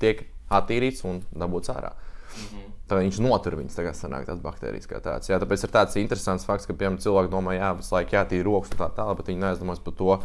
tiek 0.03 0.27
attīrītas 0.51 1.05
un 1.07 1.23
dabūtas 1.39 1.77
ārā. 1.77 1.93
Tad 2.89 2.99
viņš 3.03 3.21
notur 3.23 3.55
viņas, 3.57 3.75
tagad 3.79 3.95
sanāk 3.95 4.27
tās 4.27 4.43
baktērijas 4.43 4.87
kā 4.91 4.99
tādas. 5.01 5.31
Jā, 5.31 5.39
tāpēc 5.39 5.63
ir 5.63 5.71
tāds 5.71 5.97
interesants 5.97 6.45
fakts, 6.45 6.67
ka, 6.67 6.75
piemēram, 6.75 6.99
cilvēki 6.99 7.31
domā, 7.31 7.55
jā, 7.55 7.71
visu 7.79 7.95
laiku 7.95 8.19
jātīra 8.19 8.45
rokas 8.45 8.75
un 8.75 8.79
tā 8.83 8.91
tālāk, 8.99 9.17
bet 9.23 9.27
viņi 9.31 9.43
neaizdomās 9.47 9.79
par 9.83 9.95
to. 9.95 10.19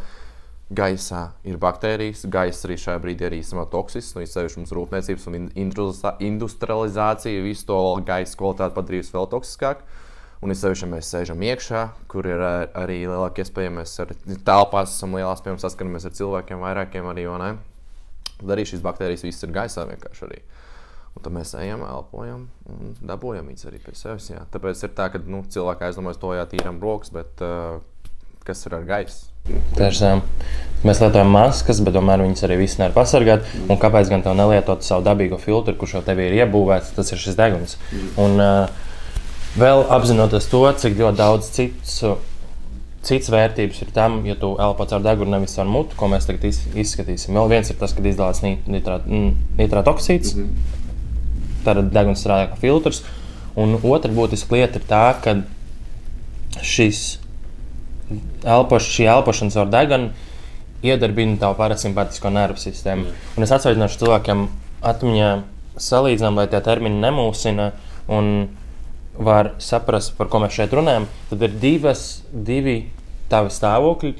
Gaisā 0.72 1.22
ir 1.44 1.58
baktērijas, 1.60 2.22
gaisa 2.32 2.68
arī 2.68 2.78
šajā 2.80 3.00
brīdī 3.02 3.26
ir 3.28 3.34
īstenībā 3.40 3.66
toksisks. 3.72 4.14
Nu, 4.16 4.22
Īpaši 4.24 4.60
mums 4.60 4.72
rūpniecības 4.72 5.26
un 5.28 5.36
industrializā- 5.50 6.14
industrializācija 6.24 7.42
visu 7.44 7.66
to 7.68 7.80
gaisa 8.06 8.38
kvalitāti 8.40 8.78
padarījusi 8.78 9.12
vēl 9.12 9.28
toksiskāku. 9.34 9.84
Un 10.42 10.50
es 10.50 10.62
sevišķi 10.64 10.88
mēs 10.90 11.10
sēžam 11.12 11.42
iekšā, 11.46 11.82
kur 12.10 12.26
ir 12.26 12.40
ā, 12.42 12.54
arī 12.74 13.04
lielākie 13.04 13.44
iespējas. 13.44 13.74
Mēs 13.76 13.92
ar 14.02 14.14
telpās 14.42 14.96
esam 14.96 15.14
lielās, 15.14 15.42
piemēram, 15.44 15.60
saskaramies 15.62 16.08
ar 16.08 16.16
cilvēkiem, 16.18 16.64
vairākiem 16.64 17.06
arī. 17.12 17.28
vai? 17.30 17.52
Tad 18.40 18.50
arī 18.56 18.64
šīs 18.66 18.82
baktērijas 18.82 19.22
visas 19.22 19.46
ir 19.46 19.54
gaisā 19.54 19.86
vienkārši 19.86 20.26
arī. 20.26 20.40
Un 21.14 21.22
tad 21.22 21.34
mēs 21.36 21.52
ejam, 21.60 21.84
elpojam 21.86 22.48
un 22.72 22.94
dabūjam 23.06 23.50
viņas 23.52 23.68
arī 23.68 23.82
pie 23.84 23.94
sevis. 23.94 24.30
Jā. 24.32 24.46
Tāpēc 24.50 24.82
ir 24.82 24.94
tā, 24.96 25.10
ka 25.12 25.20
nu, 25.22 25.44
cilvēki 25.44 25.86
aizdomājas 25.86 26.18
to, 26.18 26.32
ja 26.34 26.48
tīram 26.48 26.80
rokas, 26.82 27.12
bet 27.14 27.44
uh, 27.44 27.78
kas 28.42 28.66
ir 28.66 28.78
ar 28.80 28.88
gaisu. 28.88 29.31
Tiešām. 29.76 30.22
Mēs 30.86 30.98
lietojam 31.02 31.30
maskas, 31.30 31.78
bet 31.82 31.94
tomēr 31.94 32.22
viņas 32.24 32.42
arī 32.46 32.56
viss 32.62 32.78
nevar 32.80 32.94
pasargāt. 32.96 33.46
Un 33.70 33.78
kāpēc 33.78 34.08
gan 34.10 34.22
tā 34.24 34.32
nelietot 34.38 34.82
savu 34.86 35.04
dabīgo 35.06 35.38
filtru, 35.38 35.74
kurš 35.78 35.96
jau 35.98 36.02
tev 36.06 36.18
ir 36.22 36.34
iebūvēts, 36.40 36.92
tas 36.96 37.12
ir 37.14 37.20
šis 37.22 37.36
deguns. 37.38 37.76
Un 38.18 38.34
uh, 38.42 38.66
vēl 39.58 39.84
apzinoties 39.94 40.48
to, 40.50 40.62
cik 40.82 40.98
ļoti 40.98 41.18
daudz 41.20 41.50
citus, 41.54 42.00
citas 43.06 43.30
vērtības 43.34 43.82
ir 43.84 43.92
tam, 43.94 44.20
ja 44.26 44.34
tu 44.38 44.52
elpo 44.62 44.86
caur 44.90 45.02
degunu, 45.06 45.34
nevis 45.36 45.54
ar 45.58 45.70
mutu, 45.70 45.94
ko 45.98 46.10
mēs 46.10 46.26
tagad 46.28 46.46
iz- 46.50 46.64
izskatīsim. 46.78 47.34
Vēl 47.38 47.50
viens 47.54 47.70
ir 47.70 47.78
tas, 47.78 47.94
kad 47.94 48.06
izdalās 48.06 48.42
ni- 48.46 48.58
nitrāt- 48.70 49.06
mm, 49.06 49.32
nitrāta 49.58 49.94
oksīds. 49.94 50.34
Tad 51.66 51.82
deguns 51.94 52.22
strādā 52.22 52.50
kā 52.50 52.58
filtrs. 52.62 53.02
Un 53.58 53.74
otra 53.82 54.10
būtiska 54.10 54.54
lieta 54.58 54.78
ir 54.82 54.86
tā, 54.90 55.04
ka 55.22 55.36
šis 56.62 57.18
elpoš, 58.44 58.88
šī 58.96 59.08
elpošana 59.12 59.54
caur 59.54 59.70
degunu 59.72 60.10
iedarbina 60.82 61.38
tavu 61.40 61.56
parasimpātisko 61.60 62.32
nervu 62.34 62.58
sistēmu. 62.60 63.12
Un 63.36 63.46
es 63.46 63.52
atsveicināšu 63.54 64.02
cilvēkiem 64.02 64.48
atmiņā 64.92 65.30
salīdzinām, 65.80 66.40
lai 66.40 66.48
tie 66.50 66.60
termini 66.64 67.00
nemūsina 67.02 67.70
un 68.12 68.32
var 69.12 69.52
saprast, 69.62 70.16
par 70.18 70.30
ko 70.32 70.40
mēs 70.42 70.56
šeit 70.56 70.74
runājam. 70.74 71.06
Tad 71.30 71.46
ir 71.46 71.56
divas, 71.62 72.04
divi 72.32 72.76
tavi 73.30 73.52
stāvokļi. 73.52 74.12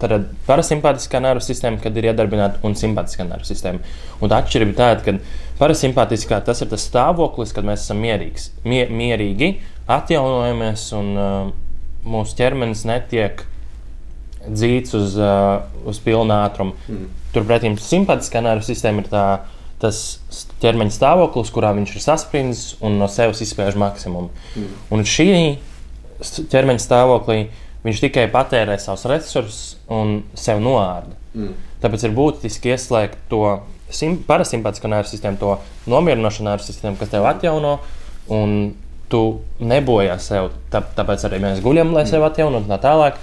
Tad 0.00 0.12
ir 0.12 0.26
parasimpātiskā 0.44 1.20
nervu 1.24 1.42
sistēma, 1.44 1.80
kad 1.80 1.96
ir 1.96 2.10
iedarbināta 2.10 2.60
un 2.66 2.76
simpātiskā 2.76 3.24
nervu 3.24 3.48
sistēma. 3.48 3.80
Un 4.20 4.30
tā 4.30 4.42
atšķirība 4.44 4.74
ir 4.74 4.78
tāda, 4.78 5.00
ka 5.06 5.58
parasimpātiskā 5.60 6.42
tas 6.44 6.60
ir 6.60 6.68
tas 6.70 6.84
stāvoklis, 6.90 7.54
kad 7.56 7.66
mēs 7.66 7.86
esam 7.86 8.02
mierīgs, 8.04 8.50
mie, 8.68 8.84
mierīgi, 8.92 9.54
atjaunojamies 9.90 10.84
un 10.98 11.10
uh, 11.16 11.54
mūsu 12.04 12.36
ķermenis 12.38 12.84
netiek 12.88 13.44
dzīts 14.46 14.94
uz, 14.96 15.16
uh, 15.20 15.62
uz 15.88 16.00
pilnu 16.02 16.34
ātrumu. 16.34 16.76
Mm. 16.88 17.08
Turpretī 17.34 17.72
simpātiskā 17.82 18.42
nervu 18.44 18.64
sistēma 18.66 19.04
ir 19.04 19.10
tā, 19.12 19.24
tas 19.80 20.20
ķermeņa 20.62 20.94
stāvoklis, 20.96 21.52
kurā 21.54 21.72
viņš 21.76 21.96
ir 21.96 22.04
saspringts 22.04 22.62
un 22.84 22.98
no 23.00 23.08
sevis 23.10 23.42
izspiež 23.44 23.78
maksimumu. 23.80 24.30
Mm. 24.56 24.78
Un 24.96 25.04
šī 25.08 25.28
ķermeņa 26.52 26.84
stāvoklī 26.84 27.40
viņš 27.84 28.02
tikai 28.04 28.26
patērē 28.32 28.76
savus 28.80 29.06
resursus 29.08 29.60
un 29.92 30.22
sev 30.36 30.60
noārda. 30.64 31.16
Mm. 31.34 31.54
Tāpēc 31.80 32.04
ir 32.04 32.16
būtiski 32.16 32.74
ieslēgt 32.74 33.22
to 33.30 33.44
sim- 33.92 34.18
parasimpātisko 34.26 34.90
nervu 34.92 35.08
sistēmu, 35.08 35.40
to 35.40 35.56
nomierinošo 35.90 36.44
nervu 36.44 36.66
sistēmu, 36.66 36.98
kas 37.00 37.12
tev 37.12 37.28
atjauno. 37.28 37.78
Un 38.30 38.74
tu 39.10 39.22
nebojā 39.60 40.16
sev, 40.22 40.52
tā, 40.72 40.82
tāpēc 40.96 41.26
arī 41.28 41.42
mēs 41.42 41.60
guļam, 41.64 41.92
lai 41.96 42.06
sevi 42.08 42.26
atjaunotu 42.28 42.68
un 42.68 42.72
tā 42.72 42.80
tālāk. 42.84 43.20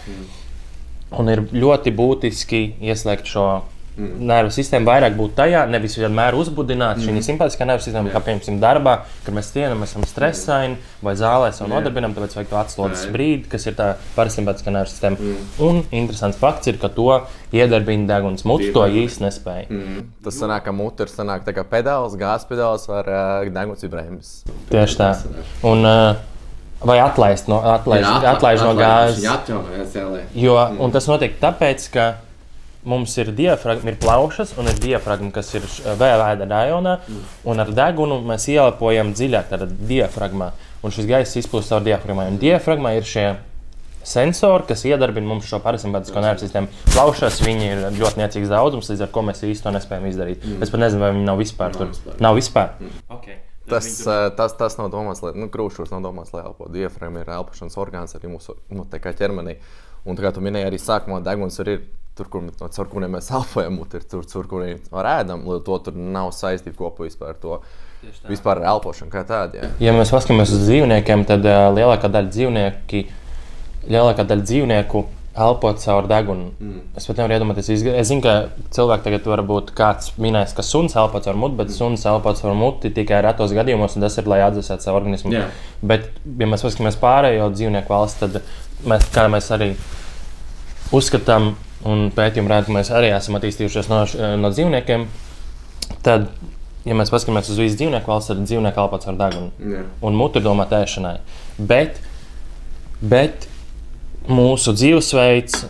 Un 1.18 1.32
ir 1.32 1.46
ļoti 1.56 1.94
būtiski 1.96 2.62
ieslēgt 2.84 3.30
šo 3.32 3.48
mm. 3.48 3.77
Nervu 3.98 4.52
sistēmu, 4.54 4.86
vairāk 4.88 5.16
būt 5.18 5.34
tajā, 5.40 5.64
nevis 5.72 5.96
vienmēr 5.98 6.36
uzbudināt 6.38 7.00
mm. 7.00 7.08
šī 7.08 7.24
simpātiskā 7.32 7.66
nervu 7.66 7.86
sistēma, 7.86 8.12
kā 8.14 8.22
piemēram 8.28 8.60
darbā, 8.62 8.94
kad 9.26 9.34
mēs 9.34 9.50
cienām, 9.56 9.82
esam 9.88 10.06
stresaini 10.06 10.78
vai 11.06 11.16
zālē 11.18 11.50
savu 11.56 11.72
nodarbinām, 11.72 12.14
tāpēc 12.14 12.38
vajag 12.38 12.52
to 12.52 12.60
atslodzes 12.62 13.08
Jā. 13.08 13.14
brīdi, 13.16 13.50
kas 13.50 13.66
ir 13.70 13.78
tā 13.80 13.90
parasimpātiskā 14.14 14.74
nervu 14.76 14.94
sistēma. 14.94 15.18
Mm. 15.18 15.50
Un 15.66 15.82
interesants 15.90 16.38
fakts 16.38 16.70
ir, 16.70 16.78
ka 16.82 16.92
to 16.94 17.10
iedarbina 17.56 18.06
deguns. 18.12 18.46
Mūsu 18.48 18.70
to 18.76 18.86
īsti 18.86 19.26
nespēja. 19.26 19.68
Mm. 19.74 20.08
Tas 20.28 20.38
sanāk, 20.44 20.68
ka 20.68 20.76
mutē 20.78 21.08
ir 21.08 21.14
sanāk, 21.14 21.48
tā 21.48 21.56
kā 21.58 21.66
pedāls, 21.68 22.18
gāzes 22.20 22.50
pedāls 22.50 22.86
vai 22.92 23.02
uh, 23.02 23.50
deguns 23.50 23.86
ir 23.86 23.94
brēmas. 23.94 24.34
Tieši 24.70 25.02
tā. 25.02 25.12
Un, 25.66 25.82
uh, 25.88 26.38
vai 26.86 27.00
atlaist 27.02 27.50
no, 27.50 27.64
atlaist, 27.66 28.06
Jā, 28.06 28.36
atlaist 28.36 28.66
no 28.66 28.78
gāzes. 28.78 29.20
Viņa 29.24 29.36
atjaunojās. 29.42 30.32
Jo, 30.38 30.58
un 30.86 30.94
tas 30.94 31.10
notiek 31.10 31.38
tāpēc, 31.42 31.90
ka 31.94 32.08
mums 32.88 33.16
ir 33.18 33.32
diafragma, 33.36 33.92
ir 33.92 34.00
plaušas 34.02 34.54
un 34.60 34.70
ir 34.72 34.80
diafragma, 34.84 35.32
kas 35.36 35.54
ir 35.58 35.66
vēl 36.00 36.22
vēda 36.22 36.48
rajonā. 36.50 36.98
Un 37.48 37.64
ar 37.64 37.74
degunu 37.76 38.22
mēs 38.28 38.48
ieelpojam 38.54 39.14
dziļāk 39.18 39.52
tādā 39.54 39.68
diafragmā. 39.68 40.52
Un 40.86 40.94
šis 40.94 41.10
gaiss 41.10 41.40
izplūst 41.40 41.74
caur 41.74 41.86
diafragmai. 41.86 42.30
Un 42.32 42.40
diafragmā 42.42 42.94
ir 43.00 43.08
šie 43.08 43.28
sensori, 44.08 44.68
kas 44.70 44.86
iedarbina 44.88 45.28
mums 45.28 45.48
šo 45.50 45.60
parasimpātisko 45.64 46.22
nervu 46.24 46.46
sistēmu. 46.46 46.72
Plaušas 46.94 47.42
viņi 47.44 47.68
ir 47.74 47.84
ļoti 47.98 48.22
niecīgs 48.22 48.54
daudzums, 48.54 48.88
līdz 48.92 49.04
ar 49.08 49.12
to 49.12 49.26
mēs 49.28 49.44
to 49.64 49.74
nespējam 49.76 50.08
izdarīt. 50.12 50.46
Mm. 50.46 50.64
Es 50.64 50.72
pat 50.72 50.84
nezinu, 50.86 51.04
vai 51.04 51.12
viņi 51.16 51.28
nav 51.28 51.42
vispār 51.42 51.74
Nav 51.74 51.82
tur. 51.82 51.92
vispār. 51.92 52.22
Nav 52.24 52.40
vispār. 52.40 52.72
Mm. 52.80 53.04
Okay. 53.18 53.42
Tas, 53.68 53.90
uh, 54.08 54.30
tas, 54.32 54.56
tas 54.56 54.78
nav 54.80 54.88
domāts, 54.94 55.20
lai 55.26 55.34
nu, 55.36 55.50
krūšos 55.52 55.92
nav 55.92 56.06
domāts, 56.06 56.32
lai 56.32 56.46
elpo. 56.48 56.70
Diafragma 56.72 57.26
ir 57.26 57.34
elpošanas 57.36 57.76
orgāns 57.84 58.16
arī 58.16 58.32
mūsu 58.32 58.56
nu, 58.72 58.88
ķermenī. 58.88 59.58
Un 60.08 60.16
tā 60.16 60.24
kā 60.24 60.32
tu 60.32 60.44
minēji, 60.46 60.70
arī 60.70 60.80
sākumā 60.80 61.20
deguns 61.26 61.60
ir 61.60 61.74
tur, 62.18 62.30
kur, 62.32 62.46
no, 62.48 62.70
caur 62.78 62.90
kuriem 62.92 63.18
mēs 63.18 63.30
elpojam, 63.34 63.82
un 63.82 63.92
tur, 63.92 64.24
caur 64.32 64.50
kuriem 64.50 64.80
ēdam. 64.92 65.46
Līdz 65.48 65.60
ar 65.60 65.66
to 65.68 65.78
tur 65.88 66.00
nav 66.18 66.32
saistība 66.36 66.80
kopā 66.80 67.08
vispār 67.08 67.36
ar 67.36 67.44
to. 67.44 67.60
Vispār 68.30 68.62
ar 68.62 68.76
elpošanu 68.76 69.12
kā 69.12 69.24
tādu. 69.28 69.58
jā. 69.58 69.70
Ja 69.82 69.94
mēs 69.96 70.14
paskatāmies 70.14 70.54
uz 70.54 70.68
dzīvniekiem, 70.68 71.26
tad 71.28 71.46
uh, 71.50 71.68
lielākā 71.74 72.12
daļa 72.14 72.30
dzīvnieki, 72.36 73.02
lielākā 73.90 74.26
daļa 74.30 74.46
dzīvnieku 74.46 75.02
elpo 75.38 75.72
caur 75.74 76.08
degunu. 76.10 76.52
Mm. 76.60 76.80
Es 76.98 77.06
pat 77.08 77.20
nevaru 77.20 77.36
iedomāties, 77.36 77.70
es, 77.74 77.84
es 77.86 78.10
zinu, 78.10 78.24
ka 78.26 78.70
cilvēki 78.74 79.06
tagad 79.06 79.28
varbūt 79.30 79.70
kāds 79.78 80.16
minēs, 80.22 80.56
ka 80.58 80.66
suns 80.66 80.98
elpo 80.98 81.22
caur 81.26 81.38
muti, 81.38 81.58
bet 81.60 81.74
suns 81.74 82.06
elpo 82.10 82.34
caur 82.40 82.58
muti 82.58 82.92
tikai 82.94 83.22
retos 83.26 83.54
gadījumos, 83.58 83.98
un 83.98 84.06
tas 84.06 84.18
ir, 84.18 84.30
lai 84.30 84.42
atdzesētu 84.48 84.88
savu 84.88 85.02
organismu. 85.02 85.36
Jā. 85.36 85.46
Bet, 85.94 86.10
ja 86.26 86.50
mēs 86.50 86.66
paskatāmies 86.66 86.98
pārējo 87.02 87.52
dzīvnieku 87.54 87.94
valsts, 87.94 88.24
tad 88.24 88.42
mēs, 88.90 89.10
kā 89.14 89.28
mēs 89.32 89.52
arī 89.54 89.72
uzskatām, 90.96 91.54
un 91.88 92.08
pētījumi 92.16 92.52
rāda, 92.52 92.68
ka 92.68 92.76
mēs 92.76 92.92
arī 92.94 93.12
esam 93.16 93.38
attīstījušies 93.40 93.90
no, 93.92 94.02
no 94.42 94.52
dzīvniekiem, 94.54 95.06
tad, 96.06 96.28
ja 96.88 96.98
mēs 96.98 97.12
paskatāmies 97.14 97.52
uz 97.54 97.62
visu 97.62 97.80
dzīvnieku 97.80 98.12
valsts, 98.12 98.32
tad 98.34 98.44
dzīvnieki 98.48 98.82
elpo 98.84 99.00
caur 99.04 99.18
degunu 99.20 99.72
Jā. 99.74 99.86
un 100.08 100.20
mutu 100.20 100.42
ir 100.42 100.48
domāta 100.48 100.82
ēšanai. 100.84 101.18
Bet, 101.58 102.02
bet 103.02 103.48
mūsu 104.28 104.74
dzīvesveids 104.76 105.66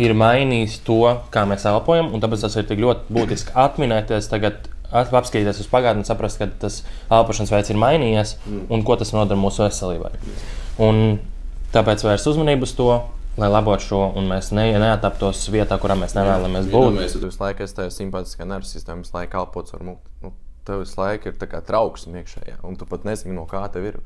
ir 0.00 0.14
mainījis 0.14 0.80
to, 0.86 1.00
kā 1.34 1.44
mēs 1.48 1.64
elpojam, 1.68 2.12
un 2.14 2.22
tāpēc 2.22 2.44
tas 2.46 2.56
ir 2.60 2.68
tik 2.68 2.80
ļoti 2.82 3.12
būtiski 3.14 3.56
atminēties. 3.58 4.28
Tagad 4.30 4.68
at- 4.90 5.12
apskatīties 5.14 5.60
uz 5.62 5.68
pagātni 5.70 6.06
saprast, 6.06 6.38
ka 6.38 6.48
tas 6.62 6.80
elpošanas 7.10 7.50
veids 7.54 7.70
ir 7.72 7.78
mainījies 7.80 8.36
un 8.70 8.84
ko 8.86 8.96
tas 9.00 9.12
nodara 9.14 9.38
mūsu 9.40 9.64
veselībai. 9.66 10.12
Un 10.82 11.18
tāpēc 11.74 12.04
vērst 12.06 12.30
uzmanību 12.30 12.66
uz 12.66 12.74
to, 12.78 12.88
lai 13.38 13.50
labotu 13.50 13.86
šo, 13.86 14.00
un 14.18 14.28
mēs 14.30 14.50
ne, 14.56 14.66
neataptos 14.80 15.42
vietā, 15.52 15.78
kurā 15.80 15.96
mēs 15.98 16.16
nevēlamies 16.18 16.70
būt. 16.70 16.94
Iedomājies, 16.94 17.16
Tu 17.16 17.28
visu 17.28 17.42
laiku 17.42 17.68
tajā 17.76 17.92
simpātiskā 17.94 18.46
nervu 18.48 18.68
sistēmā, 18.68 19.04
visu 19.04 19.16
laiku 19.16 19.34
kalpots 19.36 19.76
ar 19.76 19.84
muti. 19.86 20.14
Nu, 20.24 20.32
tev 20.66 20.82
visu 20.84 20.98
laiku 21.00 21.30
ir 21.30 21.38
trauksme 21.68 22.22
iekšējā, 22.22 22.58
un 22.66 22.80
tu 22.80 22.88
pat 22.90 23.06
nezini, 23.08 23.36
no 23.36 23.46
kā 23.50 23.62
tev 23.72 23.86
ir. 23.92 24.00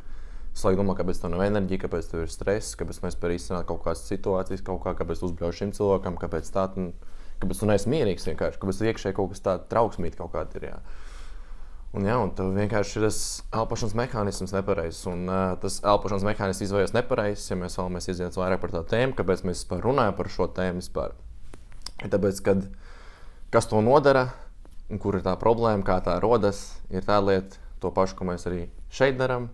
Es 0.54 0.62
laikam 0.62 0.84
domāju, 0.84 1.00
kāpēc 1.00 1.18
tev 1.18 1.32
nav 1.32 1.42
enerģija, 1.48 1.82
kāpēc 1.82 2.10
tev 2.12 2.20
ir 2.22 2.30
stress, 2.30 2.76
kāpēc 2.78 3.00
mēs 3.02 3.16
spējam 3.16 3.40
izsākt 3.40 3.66
kaut 3.72 3.80
kādas 3.82 4.04
situācijas, 4.06 4.62
kaut 4.62 4.84
kā, 4.84 4.92
kāpēc 5.00 5.18
tu 5.18 5.26
uzbrauc 5.26 5.56
šim 5.58 5.72
cilvēkam, 5.74 6.18
kāpēc 6.20 6.50
tā, 6.54 6.68
un, 6.78 6.92
kāpēc 7.42 7.62
tu 7.62 7.68
neesi 7.70 7.90
mierīgs 7.90 8.28
vienkārši, 8.28 8.60
kāpēc 8.62 8.82
iekšēji 8.92 9.16
kaut 9.18 9.32
kas 9.32 9.42
tāds 9.42 9.66
trauksmīgi 9.72 10.20
kaut 10.20 10.30
kāda 10.36 10.60
ir. 10.60 10.68
Jā. 10.70 10.78
Un, 11.94 12.06
jā, 12.08 12.14
un 12.18 12.32
tev 12.34 12.48
vienkārši 12.56 12.96
ir 12.98 13.04
tas 13.06 13.18
elpošanas 13.54 13.94
mehānisms 13.94 14.54
nepareizs. 14.56 15.04
Un 15.10 15.28
uh, 15.30 15.52
tas 15.62 15.76
elpošanas 15.86 16.24
mehānisms 16.26 16.64
izvēlējies 16.66 16.94
nepareizs, 16.96 17.44
ja 17.52 17.58
mēs 17.60 17.78
vēlamies 17.78 18.10
iziet 18.10 18.38
vairāk 18.40 18.64
par 18.64 18.72
tā 18.74 18.80
tēmu, 18.90 19.14
kāpēc 19.18 19.44
mēs 19.46 19.60
vispār 19.62 19.84
runājam 19.86 20.16
par 20.18 20.30
šo 20.34 20.48
tēmu. 20.56 20.82
Vispār. 20.82 21.14
Tāpēc, 22.02 22.40
kad 22.48 22.64
kas 23.54 23.70
to 23.70 23.78
nodara 23.86 24.26
un 24.90 24.98
kur 24.98 25.14
ir 25.14 25.22
tā 25.22 25.36
problēma, 25.38 25.86
kā 25.86 26.00
tā 26.02 26.16
rodas, 26.22 26.66
ir 26.90 27.06
tā 27.06 27.20
lieta, 27.22 27.62
to 27.78 27.92
pašu, 27.94 28.18
ko 28.18 28.26
mēs 28.26 28.48
arī 28.50 28.66
šeit 28.92 29.14
darām. 29.20 29.48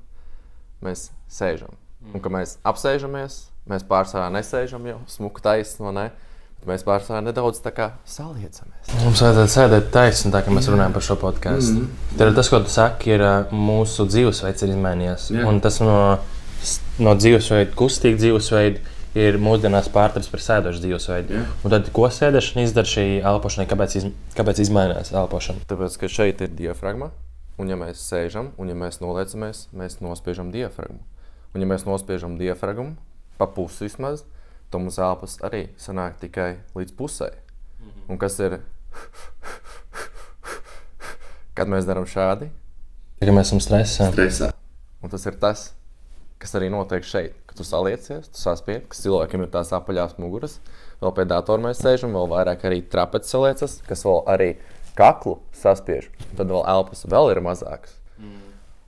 Mēs 0.80 1.11
sēžam. 1.28 1.76
Un, 2.09 2.23
kad 2.25 2.32
mēs 2.32 2.56
apsēžamies, 2.64 3.42
mēs 3.68 3.85
pārsvarā 3.85 4.30
nesēžam 4.32 4.87
jau 4.88 4.97
smuku 5.12 5.44
taisnu, 5.44 5.92
ne? 5.92 6.09
Mēs 6.69 6.83
pārsvarā 6.85 7.23
nedaudz 7.25 7.62
saliecamies. 7.62 8.90
Mums 9.00 9.23
vajadzētu 9.25 9.52
sēdēt 9.55 9.87
taisni, 9.95 10.33
tā 10.35 10.43
kā 10.45 10.52
mēs 10.52 10.69
runājam 10.69 10.93
par 10.93 11.05
šo 11.07 11.17
podkāstu. 11.17 11.73
Mm 11.73 11.87
-hmm. 11.87 12.19
Tad 12.19 12.35
tas, 12.37 12.49
ko 12.52 12.61
tu 12.61 12.71
saki, 12.71 13.11
ir 13.11 13.21
ā, 13.21 13.35
mūsu 13.50 14.07
dzīvesveids 14.07 14.62
ir 14.62 14.69
izmainījies. 14.75 15.31
Jā. 15.31 15.47
Un 15.49 15.61
tas 15.61 15.81
no, 15.81 16.19
no 16.99 17.14
dzīvesveida, 17.14 17.73
kustīga 17.75 18.19
dzīvesveida, 18.19 18.81
ir 19.14 19.38
mūsdienās 19.43 19.88
pārtaps 19.90 20.29
par 20.31 20.40
sēdošu 20.40 20.83
dzīvesveidu. 20.85 21.35
Jā. 21.35 21.45
Un 21.64 21.71
tad, 21.71 21.90
ko 21.93 22.07
sēdešana 22.07 22.64
izdara 22.67 22.87
šī 22.87 23.07
elpošanai, 23.26 23.69
kāpēc, 23.71 23.97
iz, 23.97 24.07
kāpēc 24.37 24.61
izmainās 24.61 25.12
elpošana? 25.12 25.64
Tāpēc, 25.71 25.97
ka 26.00 26.09
šeit 26.09 26.40
ir 26.40 26.49
diafragma, 26.49 27.11
un 27.59 27.69
ja 27.69 27.76
mēs 27.76 28.02
sēžam, 28.07 28.52
un 28.59 28.69
ja 28.69 28.75
mēs 28.75 29.00
noliecamies, 29.00 29.69
mēs 29.73 30.00
nospiežam 30.00 30.52
diafragmu. 30.55 31.00
Un 31.55 31.61
ja 31.61 31.67
mēs 31.67 31.87
nospiežam 31.87 32.38
diafragmu 32.38 32.95
pa 33.38 33.47
pusi 33.47 33.88
vismaz, 33.88 34.23
tad 34.23 34.39
mums 34.79 34.99
elpas 35.03 35.39
arī 35.43 35.65
sanāk 35.81 36.21
tikai 36.23 36.61
līdz 36.77 36.95
pusē. 36.99 37.33
Un 38.11 38.19
kas 38.19 38.39
ir? 38.41 38.61
Kad 41.57 41.69
mēs 41.71 41.87
darām 41.89 42.07
šādi, 42.09 42.49
Kad 43.21 43.29
mēs 43.37 43.50
esam 43.50 43.61
stresā. 43.61 44.07
Stresā. 44.15 44.47
un 45.05 45.11
tas 45.12 45.27
ir 45.29 45.35
tas, 45.43 45.65
kas 46.41 46.55
arī 46.57 46.71
notiek 46.73 47.05
šeit. 47.05 47.35
ka 47.47 47.57
tu 47.59 47.65
saliecies, 47.67 48.29
tu 48.31 48.39
saspied, 48.39 48.87
ka 48.89 48.95
cilvēkiem 48.97 49.43
ir 49.43 49.49
tās 49.50 49.73
apaļās 49.75 50.15
muguras. 50.23 50.61
Vēl 51.03 51.12
pie 51.17 51.25
datora 51.27 51.61
mēs 51.65 51.81
sēžam, 51.83 52.12
vēl 52.15 52.29
vairāk 52.31 52.62
arī 52.65 52.79
trapeci 52.87 53.29
saliecas, 53.35 53.81
kas 53.89 54.05
vēl 54.07 54.23
arī 54.31 54.49
kaklu 54.95 55.41
saspiež. 55.53 56.07
Tad 56.39 56.47
vēl 56.47 56.62
elpas 56.71 57.03
vēl 57.11 57.33
ir 57.35 57.41
mazākas. 57.43 57.97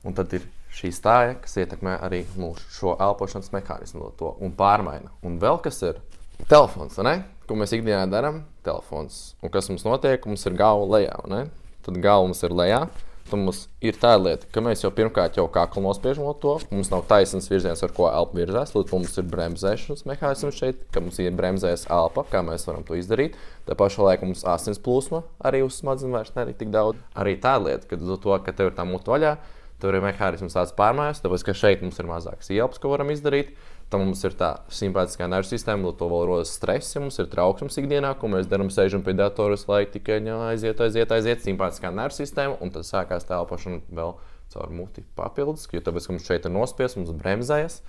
Un 0.07 0.15
tad 0.15 0.33
ir 0.39 0.47
šī 0.73 0.93
stāja, 0.95 1.37
kas 1.43 1.59
ietekmē 1.61 1.99
arī 2.05 2.23
mūsu 2.41 2.65
šo 2.73 2.97
elpošanas 2.97 3.53
mehānismu 3.55 4.13
to 4.19 4.35
un 4.41 4.55
pārmaina. 4.57 5.13
Un 5.27 5.39
vēl 5.43 5.61
kas 5.65 5.83
ir 5.85 6.01
telefons, 6.49 6.99
ne? 7.05 7.21
ko 7.47 7.59
mēs 7.61 7.75
ikdienā 7.77 8.07
darām? 8.09 8.43
Telefons. 8.65 9.35
Un 9.45 9.53
kas 9.53 9.69
mums 9.69 9.85
notiek? 9.85 10.25
Mums 10.29 10.47
ir 10.49 10.57
galva 10.57 10.89
lejā. 10.97 11.17
ne? 11.29 11.47
Tad 11.85 11.99
galva 12.01 12.31
mums 12.31 12.41
ir 12.47 12.55
lejā. 12.57 12.87
Tad 13.29 13.39
mums 13.39 13.61
ir 13.85 13.97
tā 14.01 14.13
lieta, 14.19 14.49
ka 14.53 14.61
mēs 14.65 14.83
jau 14.83 14.91
pirmkārt 14.93 15.37
jau 15.39 15.45
kaklu 15.53 15.83
nospiežam 15.85 16.27
no 16.27 16.33
to. 16.37 16.57
Mums 16.73 16.91
nav 16.93 17.05
taisnīgs 17.09 17.49
virziens, 17.53 17.83
ar 17.85 17.93
ko 17.95 18.09
elpa 18.11 18.39
virzās. 18.41 18.75
Līdz 18.75 18.93
mums 18.97 19.15
ir 19.21 19.29
bremzēšanas 19.31 20.05
mehānisms 20.09 20.59
šeit, 20.59 20.83
ka 20.93 21.01
mums 21.05 21.21
ir 21.23 21.33
bremzēs 21.39 21.87
elpa, 21.93 22.25
kā 22.33 22.43
mēs 22.47 22.67
varam 22.69 22.85
to 22.89 22.99
izdarīt. 22.99 23.39
Tā 23.69 23.77
pašā 23.79 24.05
laikā 24.09 24.27
mums 24.27 24.45
asins 24.49 24.81
plūsma 24.83 25.23
arī 25.49 25.63
uz 25.65 25.79
smadzenēm 25.81 26.19
vairs 26.19 26.35
nav 26.37 26.51
tik 26.59 26.73
daudz. 26.75 27.01
Arī 27.15 27.37
tā 27.41 27.55
lieta, 27.63 27.89
ka, 27.89 28.01
to, 28.01 28.39
ka 28.43 28.57
tev 28.59 28.73
ir 28.73 28.79
tā 28.81 28.89
mutu 28.89 29.15
vaļā, 29.15 29.37
Tur 29.83 29.97
ir 29.99 30.05
mehānisms 30.05 30.55
tāds 30.55 30.73
pārmaiņas, 30.79 31.21
tāpēc 31.25 31.45
ka 31.49 31.55
šeit 31.59 31.81
mums 31.83 31.99
ir 31.99 32.07
mazāks 32.07 32.53
ielas, 32.55 32.79
ko 32.79 32.93
varam 32.93 33.11
izdarīt. 33.11 33.57
Tam 33.91 34.05
mums 34.07 34.23
ir 34.25 34.37
tā 34.39 34.53
simpātiskā 34.73 35.27
nervu 35.29 35.51
sistēma, 35.51 35.91
lai 35.91 35.97
to 35.99 36.07
vēl 36.09 36.23
rodas 36.31 36.53
stress, 36.55 36.95
ja 36.95 37.03
mums 37.03 37.19
ir 37.21 37.27
trauksmes 37.33 37.77
ikdienā, 37.83 38.15
ko 38.21 38.31
mēs 38.33 38.47
darām, 38.49 38.71
sēžam 38.73 39.03
pie 39.05 39.13
datora, 39.19 39.59
lai 39.69 39.83
tikai 39.91 40.21
ņā, 40.25 40.39
aiziet, 40.53 40.81
aiziet, 40.81 41.13
aiziet, 41.13 41.43
simpātiskā 41.45 41.91
nervu 41.93 42.17
sistēma, 42.17 42.57
un 42.65 42.73
tad 42.73 42.87
sākās 42.89 43.27
tā 43.29 43.37
elpošana 43.43 43.83
vēl 43.93 44.15
caur 44.55 44.73
muti 44.73 45.05
papildus, 45.19 45.67
jo 45.75 45.83
tāpēc, 45.85 46.09
ka 46.09 46.17
mums 46.17 46.31
šeit 46.31 46.49
ir 46.49 46.55
nospiests, 46.55 47.01
mums 47.01 47.13
bremzējas, 47.21 47.83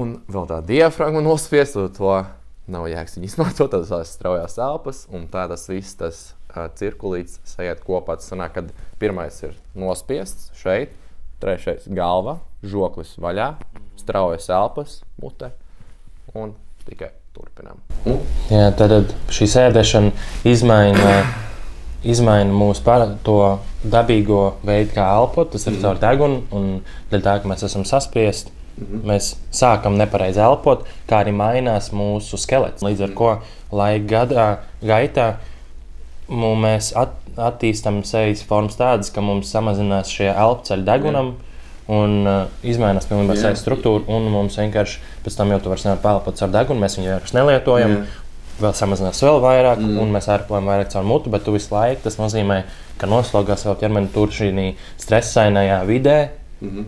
un 0.00 0.16
vēl 0.32 0.50
tā 0.50 0.58
diafragma 0.72 1.22
nospiesta, 1.22 1.86
to 1.94 2.16
nav 2.70 2.90
jēgas 2.90 3.20
izmantot, 3.20 3.70
tas 3.70 4.16
straujās 4.16 4.58
elpas, 4.58 5.04
un 5.12 5.28
tā 5.30 5.46
tas 5.50 5.68
viss 5.70 5.98
tas 6.00 6.30
cirkulīts 6.78 7.40
sajiet 7.44 7.82
kopā. 7.86 8.16
Tas 8.20 8.30
sanāk, 8.32 8.56
kad 8.58 8.72
pirmais 9.02 9.36
ir 9.46 9.54
nospiests 9.78 10.50
šeit, 10.60 10.92
trešais 11.40 11.88
galva, 11.96 12.38
žoklis 12.62 13.16
vaļā, 13.20 13.54
straujas 14.00 14.50
elpas, 14.52 15.00
mute 15.20 15.50
un 16.36 16.54
tikai 16.86 17.12
turpinām. 17.36 17.80
Jā, 18.50 18.70
tad 18.76 19.14
šī 19.32 19.48
sēdešana 19.50 20.12
izmaina, 20.48 21.16
izmaina 22.06 22.52
mūsu 22.52 22.84
par 22.84 23.06
to 23.26 23.40
dabīgo 23.84 24.56
veidu, 24.66 24.94
kā 24.96 25.06
elpot. 25.16 25.52
Tas 25.54 25.66
ir 25.66 25.76
mm. 25.76 25.82
caur 25.84 26.00
degunu, 26.00 26.40
un 26.56 26.72
dēļ 27.12 27.26
tā, 27.26 27.36
ka 27.42 27.50
mēs 27.50 27.64
esam 27.68 27.86
saspiesti. 27.88 28.52
Mm 28.80 28.86
-hmm. 28.86 29.06
Mēs 29.10 29.34
sākam 29.52 29.96
nepareizi 30.00 30.40
elpot, 30.40 30.86
kā 31.08 31.20
arī 31.24 31.32
mainās 31.36 31.90
mūsu 31.92 32.38
skelets. 32.40 32.82
Līdz 32.82 33.02
ar 33.02 33.10
to 33.16 33.30
laika 33.72 34.06
gadā, 34.14 34.46
gaitā 34.82 35.34
mēs 36.30 36.92
at, 36.98 37.14
attīstām 37.40 38.02
sejas 38.06 38.42
formas 38.46 38.78
tādas, 38.78 39.10
ka 39.12 39.22
mums 39.24 39.50
samazinās 39.52 40.10
šie 40.12 40.30
elpceļi 40.30 40.86
degunam. 40.86 41.34
Jā. 41.34 41.46
Un 41.90 42.12
uh, 42.22 42.44
izmainās 42.62 43.08
pilnībā 43.10 43.34
sejas 43.34 43.64
struktūra, 43.64 44.04
un 44.14 44.28
mums 44.30 44.54
vienkārši 44.60 45.00
pēc 45.24 45.38
tam 45.40 45.50
jau 45.50 45.58
tur 45.58 45.72
vairs 45.72 45.86
nevar 45.88 46.02
pelnīt 46.04 46.38
caur 46.38 46.52
degunu. 46.54 46.82
Mēs 46.84 46.94
viņu 47.00 47.10
vairs 47.16 47.34
nelietojam. 47.34 47.96
Jā. 47.96 48.28
Vēl 48.60 48.74
samazinās 48.76 49.22
vēl 49.24 49.40
vairāk, 49.40 49.80
mm. 49.80 49.96
un 50.02 50.10
mēs 50.12 50.28
ārpojam 50.30 50.68
vairāk 50.68 50.92
caur 50.92 51.06
mutu, 51.08 51.32
bet 51.32 51.46
tu 51.46 51.54
visu 51.54 51.72
laiku 51.72 52.04
tas 52.04 52.18
nozīmē, 52.20 52.58
ka 53.00 53.08
noslogā 53.08 53.56
savu 53.58 53.78
ķermeni 53.80 54.12
tur 54.12 54.30
šī 54.36 54.52
stresainajā 55.00 55.80
vidē. 55.88 56.18
Mm 56.60 56.70
-hmm. 56.70 56.84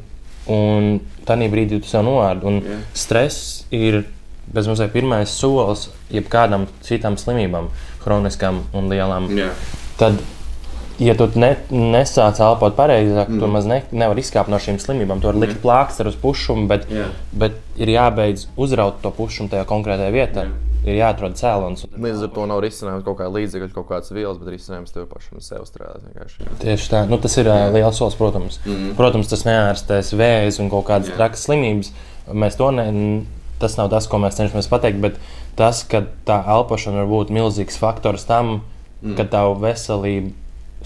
Un 0.53 1.01
tādā 1.27 1.49
brīdī 1.49 1.81
tu 1.81 1.89
sev 1.89 2.05
noārdi. 2.05 2.45
Un 2.45 2.63
yeah. 2.63 2.81
stress 2.95 3.65
ir 3.71 4.05
bezmazliet 4.53 4.93
pirmais 4.93 5.31
solis 5.31 5.89
jebkādam 6.11 6.67
citam 6.83 7.17
slimībām 7.17 7.71
kroniskām 8.05 8.63
un 8.77 8.91
lielām. 8.93 9.29
Yeah. 9.37 9.55
Tad, 10.01 10.19
ja 11.03 11.15
tu 11.19 11.29
ne, 11.41 11.55
nesāc 11.71 12.41
elpot 12.43 12.77
pareizāk, 12.79 13.31
mm. 13.31 13.41
tu 13.43 13.51
maz 13.51 13.69
ne, 13.69 13.83
nevar 13.95 14.19
izkāpt 14.21 14.53
no 14.53 14.61
šīm 14.63 14.81
slimībām. 14.83 15.23
Tu 15.23 15.31
vari 15.31 15.45
likt 15.45 15.57
mm. 15.59 15.63
plāksteri 15.65 16.13
uz 16.13 16.19
pušumu, 16.23 16.67
bet, 16.71 16.89
yeah. 16.93 17.15
bet 17.33 17.57
ir 17.81 17.95
jābeidz 17.95 18.49
uzraut 18.61 19.01
to 19.05 19.15
pušumu 19.15 19.53
tajā 19.53 19.67
konkrētajā 19.71 20.15
vietā. 20.15 20.47
Yeah. 20.49 20.69
Ir 20.83 20.97
jāatrod 20.99 21.37
cēlonis. 21.39 21.85
Līdz 21.95 22.25
ar 22.27 22.31
to 22.35 22.45
nav 22.51 22.59
risinājums 22.65 23.05
kaut 23.07 23.21
kāda 23.21 23.31
līdzekļa, 23.37 23.69
kaut 23.71 23.87
kādas 23.87 24.11
vielas, 24.11 24.41
bet 24.41 24.51
risinājums 24.51 24.91
tev 24.91 25.05
pašam 25.07 25.39
sev 25.45 25.63
strādāt. 25.69 26.09
Vienkārši. 26.09 26.49
Tieši 26.65 26.89
tā. 26.91 27.03
Nu, 27.07 27.21
tas 27.23 27.39
ir 27.39 27.47
uh, 27.47 27.69
liels 27.71 28.01
solis, 28.01 28.17
protams. 28.19 28.59
Mm. 28.67 28.97
Protams, 28.99 29.31
tas 29.31 29.47
neārstēs 29.47 30.11
vēzi 30.19 30.59
un 30.65 30.73
kaut 30.73 30.89
kādas 30.91 31.15
trakas 31.15 31.47
slimības. 31.47 31.93
Mēs 32.35 32.59
to 32.59 32.73
ne, 32.75 32.89
tas 33.63 33.79
nav 33.79 33.93
tas, 33.95 34.11
ko 34.11 34.19
mēs 34.25 34.41
cenšamies 34.41 34.71
pateikt. 34.73 34.99
Bet 35.05 35.23
tas, 35.59 35.83
ka 35.89 36.05
tā 36.27 36.39
elpošana 36.55 37.03
var 37.03 37.11
būt 37.11 37.33
milzīgs 37.35 37.79
faktors 37.81 38.25
tam, 38.29 38.61
mm. 39.03 39.17
ka 39.19 39.27
tavu 39.33 39.59
veselību 39.63 40.33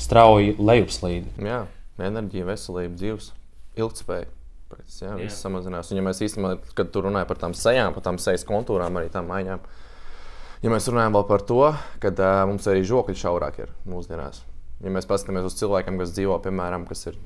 strauji 0.01 0.57
lejupslīd. 0.59 1.29
Jā, 1.43 1.65
enerģija, 2.03 2.49
veselība, 2.51 2.97
dzīves, 2.99 3.31
ilgspēja. 3.81 4.31
Pēc, 4.67 4.97
jā, 4.99 5.13
viss 5.21 5.39
samazinās. 5.45 5.93
Un, 5.93 6.01
ja 6.01 6.03
mēs 6.03 6.21
īstenībā, 6.27 6.57
kad 6.75 6.91
tur 6.91 7.07
runājam 7.07 7.29
par 7.31 7.39
tām 7.39 7.55
sejām, 7.55 7.95
par 7.95 8.03
tām 8.03 8.19
sejas 8.19 8.43
kontūrām, 8.49 8.99
arī 8.99 9.13
tām 9.15 9.29
maiņām, 9.31 9.63
ja 10.65 10.73
mēs 10.73 10.89
runājam 10.91 11.15
vēl 11.15 11.27
par 11.29 11.45
to, 11.47 11.63
ka 12.03 12.11
uh, 12.11 12.43
mums 12.51 12.67
arī 12.73 12.83
žokļi 12.89 13.15
šaurāk 13.21 13.61
ir 13.63 13.71
mūsdienās. 13.87 14.43
Ja 14.83 14.91
mēs 14.93 15.07
paskatāmies 15.09 15.47
uz 15.47 15.55
cilvēkiem, 15.61 16.01
kas 16.03 16.11
dzīvo, 16.17 16.41
piemēram, 16.45 16.83
kas 16.91 17.07
ir 17.13 17.21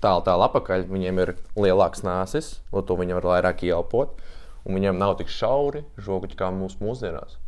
tālu, 0.00 0.22
tālu 0.24 0.46
apakaļ, 0.46 0.86
viņiem 0.88 1.18
ir 1.24 1.34
lielāks 1.58 2.06
nāsis, 2.06 2.54
un 2.70 2.86
to 2.86 2.96
viņi 3.02 3.18
var 3.18 3.28
vairāk 3.34 3.66
ielpot 3.66 4.14
un 4.64 4.76
viņiem 4.76 4.98
nav 5.00 5.16
tik 5.20 5.32
šauri 5.32 5.84
žoguļi 6.00 6.36
kā 6.38 6.50
mūsu 6.54 6.82
mūsdienās. 6.84 7.38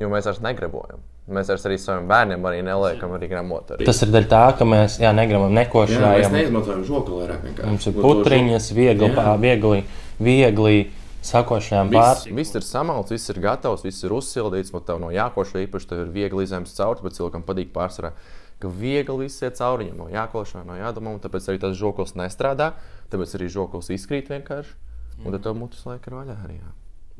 Jo 0.00 0.08
mēs 0.12 0.28
vairs 0.28 0.40
negribojam. 0.44 1.02
Mēs 1.32 1.52
vairs 1.52 1.64
arī 1.68 1.76
saviem 1.78 2.08
bērniem 2.10 2.46
arī 2.48 2.62
neliekam, 2.66 3.12
arī 3.14 3.28
grāmatā. 3.30 3.76
Arī. 3.76 3.86
Tas 3.86 4.00
ir 4.02 4.10
daļa 4.10 4.28
tā, 4.32 4.42
ka 4.58 4.66
mēs 4.66 4.96
jā, 4.98 5.12
negribam 5.14 5.52
neko 5.54 5.84
šādu. 5.86 6.24
Mēs 6.24 6.32
neizmantojam 6.34 6.82
žokli 6.88 7.20
vairāk. 7.20 7.44
Vienkārši. 7.46 7.68
Mums 7.70 7.86
ir 7.86 7.94
putriņas, 8.00 8.66
viegli, 8.74 9.10
pā, 9.14 9.36
viegli, 9.38 9.84
viegli 10.18 10.74
sakošajām 11.22 11.92
pārspīlēm. 11.94 12.40
Viss 12.40 12.58
ir 12.58 12.66
samalts, 12.66 13.14
viss 13.14 13.30
ir 13.30 13.38
gatavs, 13.44 13.84
viss 13.86 14.02
ir 14.02 14.16
uzsildīts. 14.16 14.74
Man 14.74 14.82
tev 14.88 14.98
no 15.04 15.12
jākoša 15.14 15.62
īpaši 15.62 15.92
tev 15.92 16.04
ir 16.08 16.14
viegli 16.16 16.46
izēmt 16.48 16.72
cauri, 16.74 17.06
bet 17.06 17.18
cilvēkam 17.20 17.46
patīk 17.46 17.70
pārsvarā. 17.76 18.16
Ka 18.62 18.70
viegli 18.82 19.28
viss 19.28 19.46
iet 19.46 19.60
cauri 19.60 19.86
viņam 19.86 20.02
no 20.02 20.10
jākošanā, 20.10 20.66
no 20.66 20.78
jādomā, 20.80 21.14
un 21.14 21.22
tāpēc 21.22 21.46
arī 21.50 21.62
tas 21.62 21.78
žoklis 21.78 22.16
nestrādā. 22.18 22.72
Tāpēc 23.14 23.38
arī 23.38 23.50
žoklis 23.52 23.94
izkrīt 23.94 24.34
vienkārši. 24.34 24.74
Un 25.24 25.34
tad 25.34 25.42
tev 25.44 25.58
mutes 25.58 25.84
laika 25.86 26.10
ir 26.10 26.18
vaļā 26.18 26.36
arī. 26.44 26.58
Jā. 26.58 26.72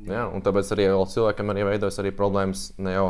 Jā, 0.09 0.25
un 0.35 0.43
tāpēc 0.43 0.73
arī 0.75 0.89
cilvēkam 1.13 1.53
arī 1.53 1.67
veidojas 1.69 2.01
arī 2.03 2.11
problēmas 2.17 2.73
ne 2.83 2.97
jau 2.97 3.07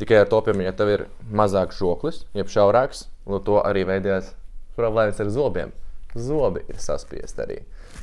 tikai 0.00 0.22
ar 0.22 0.30
to, 0.30 0.40
piemēram, 0.46 0.64
ja 0.70 0.72
tev 0.76 0.92
ir 0.92 1.04
mazāks 1.28 1.78
žoklis, 1.80 2.22
jeb 2.36 2.48
šaurāks, 2.50 3.06
tad 3.28 3.44
to 3.46 3.60
arī 3.60 3.84
veidojas 3.88 4.32
problēmas 4.78 5.20
ar 5.20 5.32
zobiem. 5.32 5.72
Zobi 6.16 6.64
ir 6.68 6.80
saspiesti 6.80 7.44
arī, 7.44 7.58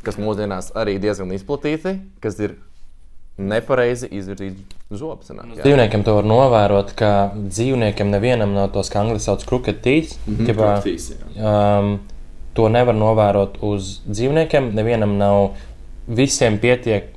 kas 0.05 0.17
mūsdienās 0.21 0.71
arī 0.77 0.97
diezgan 1.01 1.34
izplatīti, 1.36 1.97
kas 2.21 2.39
ir 2.41 2.55
nepareizi 3.39 4.10
izvirzīti 4.19 4.65
zobi. 4.91 5.25
Dzīvniekiem 5.62 6.03
to 6.05 6.15
var 6.17 6.27
novērot, 6.27 6.93
ka 6.97 7.12
dzīvniekiem 7.38 8.10
nevienam 8.12 8.55
no 8.55 8.65
tos, 8.73 8.89
kā 8.91 9.03
angļuiski 9.03 9.25
sauc, 9.29 9.45
kruketīs. 9.47 10.17
Mm 10.27 10.45
-hmm, 10.45 11.19
um, 11.39 11.99
to 12.53 12.69
nevar 12.69 12.95
novērot 12.95 13.62
uz 13.62 13.99
dzīvniekiem. 14.10 14.73
Nevienam 14.75 15.17
nav 15.17 15.51
visiem 16.09 16.59
pietiek. 16.61 17.15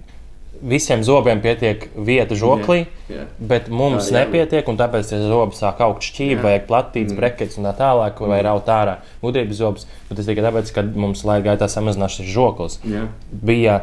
Visiem 0.63 1.01
zobiem 1.03 1.41
pietiek 1.43 1.89
vieta 2.07 2.37
žoklī, 2.39 2.85
yeah, 2.85 3.11
yeah. 3.11 3.31
bet 3.51 3.67
mums 3.67 4.07
tā, 4.07 4.13
jā, 4.13 4.21
nepietiek. 4.21 4.69
Tāpēc 4.79 5.09
tie 5.11 5.19
zobi 5.25 5.59
sāk 5.59 5.81
augt 5.83 6.07
šķīvi, 6.07 6.37
yeah. 6.37 6.45
vajag 6.45 6.69
platīts, 6.69 7.11
mm. 7.11 7.19
brekets 7.19 7.59
un 7.59 7.67
tā 7.67 7.73
tālāk, 7.81 8.21
mm. 8.21 8.31
vai 8.31 8.39
raut 8.47 8.71
ārā 8.71 9.01
gudrības 9.25 9.59
zobus. 9.59 9.89
Bet 10.07 10.21
tas 10.21 10.29
tikai 10.29 10.45
tāpēc, 10.47 10.71
ka 10.77 10.85
mums 10.87 11.25
laika 11.27 11.49
gaitā 11.49 11.67
samazinās 11.73 12.15
šis 12.21 12.31
žoklis. 12.31 12.79
Yeah. 12.87 13.11
Bija 13.33 13.81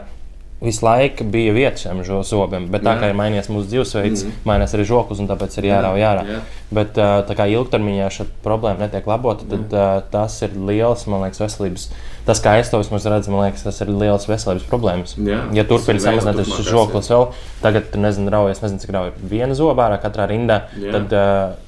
visu 0.60 0.84
laiku 0.84 1.24
bija 1.32 1.54
vieta 1.56 1.80
šiem 1.80 2.02
zobiem, 2.28 2.66
bet 2.72 2.84
tā 2.84 2.96
jā. 2.96 3.02
kā 3.02 3.10
ir 3.12 3.16
mainījies 3.16 3.48
mūsu 3.52 3.70
dzīvesveids, 3.72 4.24
mm. 4.26 4.42
mainās 4.50 4.74
arī 4.76 4.86
žoklis, 4.90 5.22
un 5.24 5.30
tāpēc 5.30 5.56
ir 5.60 5.70
jārauj 5.70 6.04
ārā. 6.04 6.26
Jā. 6.28 6.40
Bet 6.76 7.00
tā 7.00 7.38
kā 7.38 7.48
ilgtermiņā 7.54 8.10
šī 8.14 8.26
problēma 8.44 8.84
netiek 8.84 9.08
labota, 9.08 9.48
tad 9.50 9.72
jā. 9.72 9.86
tas 10.12 10.36
ir 10.46 10.58
liels, 10.68 11.06
man 11.10 11.24
liekas, 11.24 11.40
veselības. 11.46 11.88
Tas, 12.28 12.44
kā 12.44 12.58
es 12.60 12.70
to 12.70 12.82
vismaz 12.82 13.08
redzu, 13.10 13.32
man 13.34 13.48
liekas, 13.48 13.64
tas 13.66 13.80
ir 13.86 13.94
liels 13.94 14.28
veselības 14.30 14.68
problēmas. 14.70 15.16
Jā. 15.16 15.46
Ja 15.56 15.66
turpina 15.70 16.04
samazināties 16.04 16.52
šis 16.52 16.70
žoklis 16.70 17.10
vēl, 17.14 17.32
tagad, 17.64 17.96
nezinu, 17.96 18.30
raujas, 18.36 18.62
nezinu, 18.66 18.84
cik 18.84 18.94
raujas 18.98 19.26
viena 19.32 19.58
zoba 19.58 19.88
ārā 19.88 19.98
katrā 20.04 20.28
rindā. 20.30 20.66
Jā. 20.76 20.94
Tad, 21.00 21.16
uh, 21.16 21.66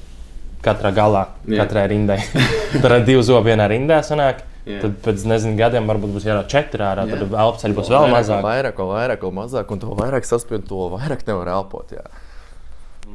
Katrā 0.62 0.92
galā, 0.94 1.24
Jā. 1.50 1.64
katrai 1.64 1.88
rindai. 1.90 2.20
Tur 2.82 2.92
ir 2.94 3.02
divi 3.02 3.22
zobi 3.26 3.50
vienā 3.50 3.64
rindā. 3.66 3.98
Sanāk. 4.06 4.44
Jā. 4.62 4.78
Tad 4.84 4.98
pēc 5.02 5.24
nezinu, 5.26 5.56
gadiem 5.58 5.88
varbūt 5.90 6.12
būs 6.14 6.26
jārāda 6.28 6.46
četri 6.50 6.84
ārā, 6.86 7.06
jā. 7.10 7.16
tad 7.18 7.32
elpoceļi 7.34 7.74
būs 7.78 7.88
vēl 7.90 8.04
mazāk. 8.12 8.44
Vairāk, 8.46 8.82
vairāk, 8.92 9.24
mazāk, 9.34 9.72
un 9.74 9.82
to 9.82 9.96
vairāk 9.98 10.28
saspiedu, 10.28 10.68
to 10.68 10.86
vairāk 10.92 11.24
nevar 11.26 11.50
elpot. 11.56 11.96
Jā. 11.96 12.04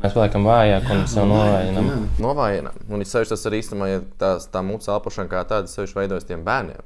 Mēs 0.02 0.14
paliekam 0.14 0.46
vājāk 0.46 0.92
un 0.94 1.06
sev 1.10 1.26
novājinām. 1.32 1.88
Novājinām. 2.22 2.84
Un 2.92 3.06
es 3.06 3.14
sevišķi 3.16 3.34
tas 3.34 3.48
arī 3.50 3.62
īstenībā, 3.64 3.88
ja 3.90 4.04
tā, 4.20 4.34
tā 4.52 4.62
mūsu 4.66 4.92
elpošana 4.94 5.32
kā 5.32 5.42
tāda 5.48 5.72
sevišķi 5.72 6.02
veidojas 6.02 6.28
tiem 6.28 6.44
bērniem. 6.46 6.84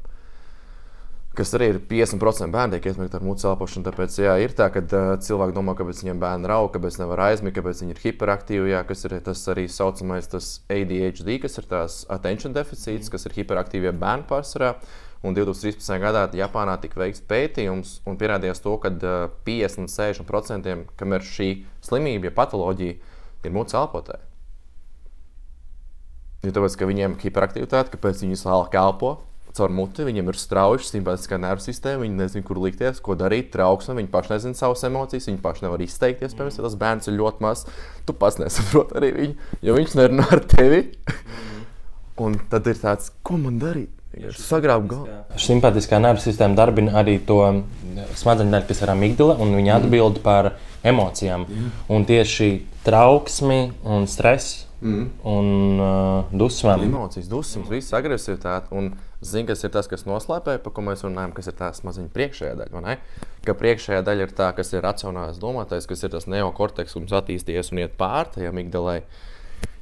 Kas 1.38 1.54
arī 1.56 1.70
ir 1.72 1.78
50% 1.88 2.52
bērnu 2.52 2.76
tiek 2.76 2.88
ietekmēti 2.90 3.16
ar 3.16 3.24
mutes 3.24 3.46
elpošanu. 3.48 3.86
Tāpēc 3.88 4.18
jā, 4.20 4.34
ir 4.44 4.56
tā, 4.58 4.68
ka 4.74 4.82
uh, 4.84 5.12
cilvēki 5.24 5.56
domā, 5.56 5.76
kāpēc 5.80 6.02
viņiem 6.04 6.20
bērni 6.20 6.50
rauga, 6.52 6.74
kāpēc 6.76 6.98
nevar 7.00 7.24
aizmigt, 7.30 7.56
kāpēc 7.56 7.84
viņi 7.84 7.96
ir 7.96 8.02
hiperaktīvi. 8.04 8.74
Jā, 8.74 8.82
kas 8.88 9.06
ir 9.08 9.16
tas 9.24 9.44
arī 9.54 9.68
saucamais 9.72 10.28
tas 10.32 10.58
ADHD, 10.72 11.38
kas 11.46 11.56
ir 11.62 11.70
tās 11.72 12.02
attention 12.12 12.58
deficīts, 12.58 13.12
kas 13.14 13.30
ir 13.30 13.38
hiperaktīvie 13.40 13.96
bērni 13.96 14.28
pārsvarā. 14.28 14.74
Un 15.22 15.38
2013. 15.38 15.88
gadā 16.02 16.26
Japānā 16.36 16.76
tika 16.82 16.98
veikts 16.98 17.24
pētījums 17.30 18.00
un 18.10 18.18
pierādījās 18.20 18.64
to, 18.66 18.76
ka 18.82 18.92
uh, 18.92 19.24
50-60% 19.48 20.78
kam 21.00 21.16
ir 21.16 21.32
šī 21.32 21.50
slimība, 21.86 22.28
ja 22.28 22.36
patoloģija, 22.42 23.00
ir 23.46 23.56
mutes 23.56 23.78
elpotāji. 23.78 24.28
Jo 26.42 26.52
tāpēc, 26.58 26.76
ka 26.76 26.88
viņiem 26.90 27.16
ir 27.16 27.28
hiperaktivitāte, 27.30 27.94
kāpēc 27.94 28.26
viņi 28.26 28.42
sāla 28.42 28.66
elpo 28.82 29.20
caur 29.58 29.74
muti, 29.76 30.06
viņiem 30.08 30.32
ir 30.32 30.40
strauji 30.40 30.88
simpātiskā 30.88 31.40
nervu 31.42 31.64
sistēma, 31.66 32.06
viņi 32.06 32.20
nezina, 32.20 32.46
kur 32.48 32.60
likties, 32.64 33.02
ko 33.04 33.16
darīt, 33.20 33.52
trauksme, 33.54 33.98
viņi 34.00 34.12
paši 34.14 34.34
nezina 34.36 34.60
savas 34.60 34.84
emocijas, 34.88 35.30
viņi 35.30 35.42
paši 35.44 35.66
nevar 35.66 35.84
izteikties. 35.86 36.36
Piemēram, 36.36 36.58
ja 36.58 36.68
tas 36.68 36.78
bērns 36.84 37.12
ir 37.12 37.18
ļoti 37.20 37.46
mazs, 37.46 37.68
tu 38.08 38.16
pats 38.18 38.40
nesaproti 38.42 39.00
arī 39.00 39.12
viņu, 39.18 39.50
jo 39.68 39.78
viņš 39.80 39.98
nerunā 40.00 40.28
ar 40.38 40.44
tevi. 40.56 40.86
Un 42.22 42.38
tad 42.52 42.68
ir 42.70 42.80
tāds, 42.80 43.12
ko 43.26 43.40
man 43.42 43.60
darīt? 43.62 43.92
Viņš 44.12 44.42
sagrāb 44.44 44.90
galvu. 44.92 45.14
Simpātiskā 45.40 46.00
nervu 46.04 46.20
sistēma 46.20 46.58
darbina 46.58 46.98
arī 47.00 47.16
to 47.24 47.40
smadzeņu 48.20 48.52
daļu, 48.52 48.68
kas 48.68 48.82
ir 48.84 48.92
amigdala, 48.92 49.38
un 49.40 49.56
viņa 49.56 49.78
atbild 49.78 50.20
par 50.26 50.52
emocijām. 50.84 51.46
Un 51.88 52.04
tieši 52.10 52.50
trauksmi 52.84 53.62
un 53.88 54.10
stress 54.12 54.66
Mm. 54.82 55.10
un 55.30 55.78
uh, 55.78 56.32
dusmām. 56.34 56.82
Emocijas, 56.88 57.30
dusmas, 57.30 57.70
viss 57.70 57.94
agresivitāte. 57.94 58.72
Un 58.74 58.92
zini, 59.22 59.46
kas 59.52 59.62
ir 59.62 59.74
tas, 59.74 59.90
kas 59.90 60.08
noslēpē, 60.10 60.58
par 60.64 60.74
ko 60.74 60.84
mēs 60.86 61.06
runājam, 61.06 61.36
kas 61.38 61.52
ir 61.52 61.58
tā 61.60 61.70
maziņa 61.86 62.10
priekšējā 62.16 62.56
daļa. 62.58 62.74
vai 62.74 62.82
ne? 62.88 62.96
Ka 63.46 63.54
priekšējā 63.58 64.02
daļa 64.08 64.28
ir 64.28 64.36
tā, 64.38 64.50
kas 64.58 64.74
ir 64.74 64.82
racionāls 64.86 65.38
domātais, 65.42 65.86
kas 65.90 66.02
ir 66.04 66.14
tas 66.14 66.26
neokorteks, 66.26 66.98
kas 66.98 67.18
attīstījies 67.22 67.72
un 67.72 67.84
iet 67.84 67.98
pāri 68.00 68.38
tajā 68.38 68.54
migdalai. 68.58 69.02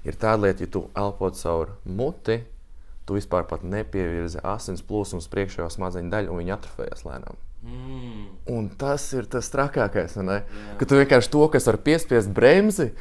Ir 0.03 0.15
tāda 0.19 0.47
lieta, 0.47 0.63
ja 0.63 0.71
tu 0.71 0.85
elpo 0.95 1.31
caur 1.35 1.75
muti, 1.85 2.41
tu 3.07 3.15
vispār 3.15 3.47
pat 3.47 3.63
nepievirzi 3.63 4.43
asins 4.43 4.83
plūsmu 4.85 5.23
uz 5.23 5.29
priekšējo 5.31 5.69
smadzeņu 5.73 6.11
daļu, 6.11 6.33
un 6.33 6.43
viņi 6.43 6.55
atrofējas 6.55 7.07
lēnām. 7.07 7.39
Mm. 7.63 8.27
Un 8.55 8.67
tas 8.79 9.03
ir 9.17 9.27
tas 9.31 9.49
trakākais, 9.51 10.15
vai 10.19 10.25
ne? 10.27 10.37
ka 10.79 10.87
tu 10.87 10.99
vienkārši 10.99 11.31
to, 11.33 11.41
kas 11.51 11.67
var 11.67 11.79
piespiest 11.83 12.31
bremzi, 12.35 12.91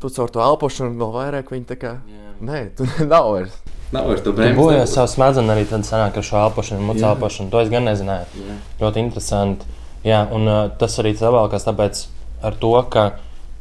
tu 0.00 0.10
caur 0.16 0.30
to 0.32 0.40
elpošanu 0.44 0.96
vēl 1.00 1.12
vairāk 1.18 1.52
viņi 1.54 1.66
tā 1.70 1.76
kā. 1.80 1.94
Jā. 2.08 2.32
Nē, 2.40 2.60
tu 2.78 2.86
nav 3.12 3.30
vairs. 3.34 3.56
Nav 3.92 4.06
vairs 4.06 4.22
to 4.22 4.30
Tu 4.30 4.36
brīvību. 4.38 4.56
bojā 4.70 4.84
savu 4.86 5.10
smadzenes 5.10 5.50
arī 5.54 5.64
tad 5.68 5.82
sanāk 5.88 6.16
ar 6.20 6.24
šo 6.26 6.38
elpošanu, 6.44 6.84
mucu 6.86 7.02
Jā. 7.02 7.10
elpošanu. 7.14 7.50
To 7.50 7.60
es 7.60 7.72
gan 7.72 7.84
nezināju. 7.90 8.28
Jā. 8.38 8.58
Ļoti 8.84 9.02
interesanti. 9.02 9.66
Jā, 10.06 10.20
un 10.32 10.46
uh, 10.48 10.60
tas 10.80 10.94
arī 11.02 11.10
savalkās 11.18 11.66
tāpēc 11.66 12.04
ar 12.46 12.54
to, 12.62 12.70
ka 12.92 13.08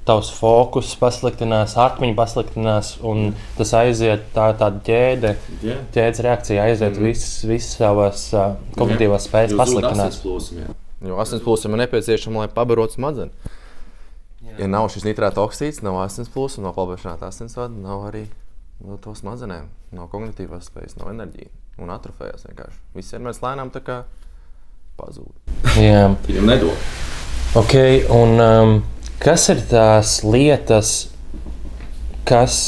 tavs 0.07 0.29
fokus 0.33 0.93
pasliktinās, 0.97 1.73
atmiņa 1.77 2.15
pasliktinās, 2.17 2.93
un 3.05 3.33
tas 3.57 3.73
aiziet 3.77 4.23
tā 4.33 4.47
tāda 4.57 4.79
ķēde, 4.87 5.33
Jā. 5.65 5.75
ķēdes 5.93 6.21
reakcija 6.25 6.63
aiziet, 6.69 6.95
mm. 6.95 7.03
visas 7.09 7.43
vis 7.49 7.67
savas 7.75 8.23
uh, 8.33 8.53
kognitīvās 8.79 9.27
spējas 9.27 9.51
Jo 9.51 9.57
zūd 9.57 9.61
pasliktinās. 9.65 10.21
jā. 10.55 10.69
Jo 11.09 11.19
asins 11.21 11.43
plūsma 11.45 11.75
ir 11.77 11.83
nepieciešama, 11.83 12.45
lai 12.45 12.49
pabarotu 12.53 12.97
smadzenes. 12.97 13.57
Ja 14.59 14.67
nav 14.67 14.89
šis 14.91 15.05
nitrāta 15.07 15.39
oksīds, 15.39 15.79
nav 15.85 16.01
asins 16.01 16.27
plūsma, 16.33 16.65
nav 16.67 16.73
pabeigšanās 16.75 17.21
asinsvada, 17.23 17.71
nav 17.79 18.09
arī 18.09 18.25
no 18.83 18.97
to 18.99 19.13
smadzenēm, 19.15 19.69
nav 19.95 20.09
kognitīvās 20.11 20.67
spējas, 20.67 20.97
nav 20.99 21.13
enerģija. 21.13 21.51
Un 21.79 21.93
atrofējas 21.93 22.43
vienkārši. 22.49 22.81
Visiem 22.97 23.23
mēs 23.23 23.39
lēnām 23.39 23.71
tā 23.71 23.79
kā 23.85 24.01
pazūd. 24.99 25.31
Jā. 25.79 26.09
Viņam 26.27 26.51
nedod. 26.51 26.89
Ok, 27.55 27.75
un 28.11 28.43
um, 28.43 28.73
kas 29.23 29.47
ir 29.53 29.63
tās 29.71 30.17
lietas, 30.27 30.91
kas 32.27 32.59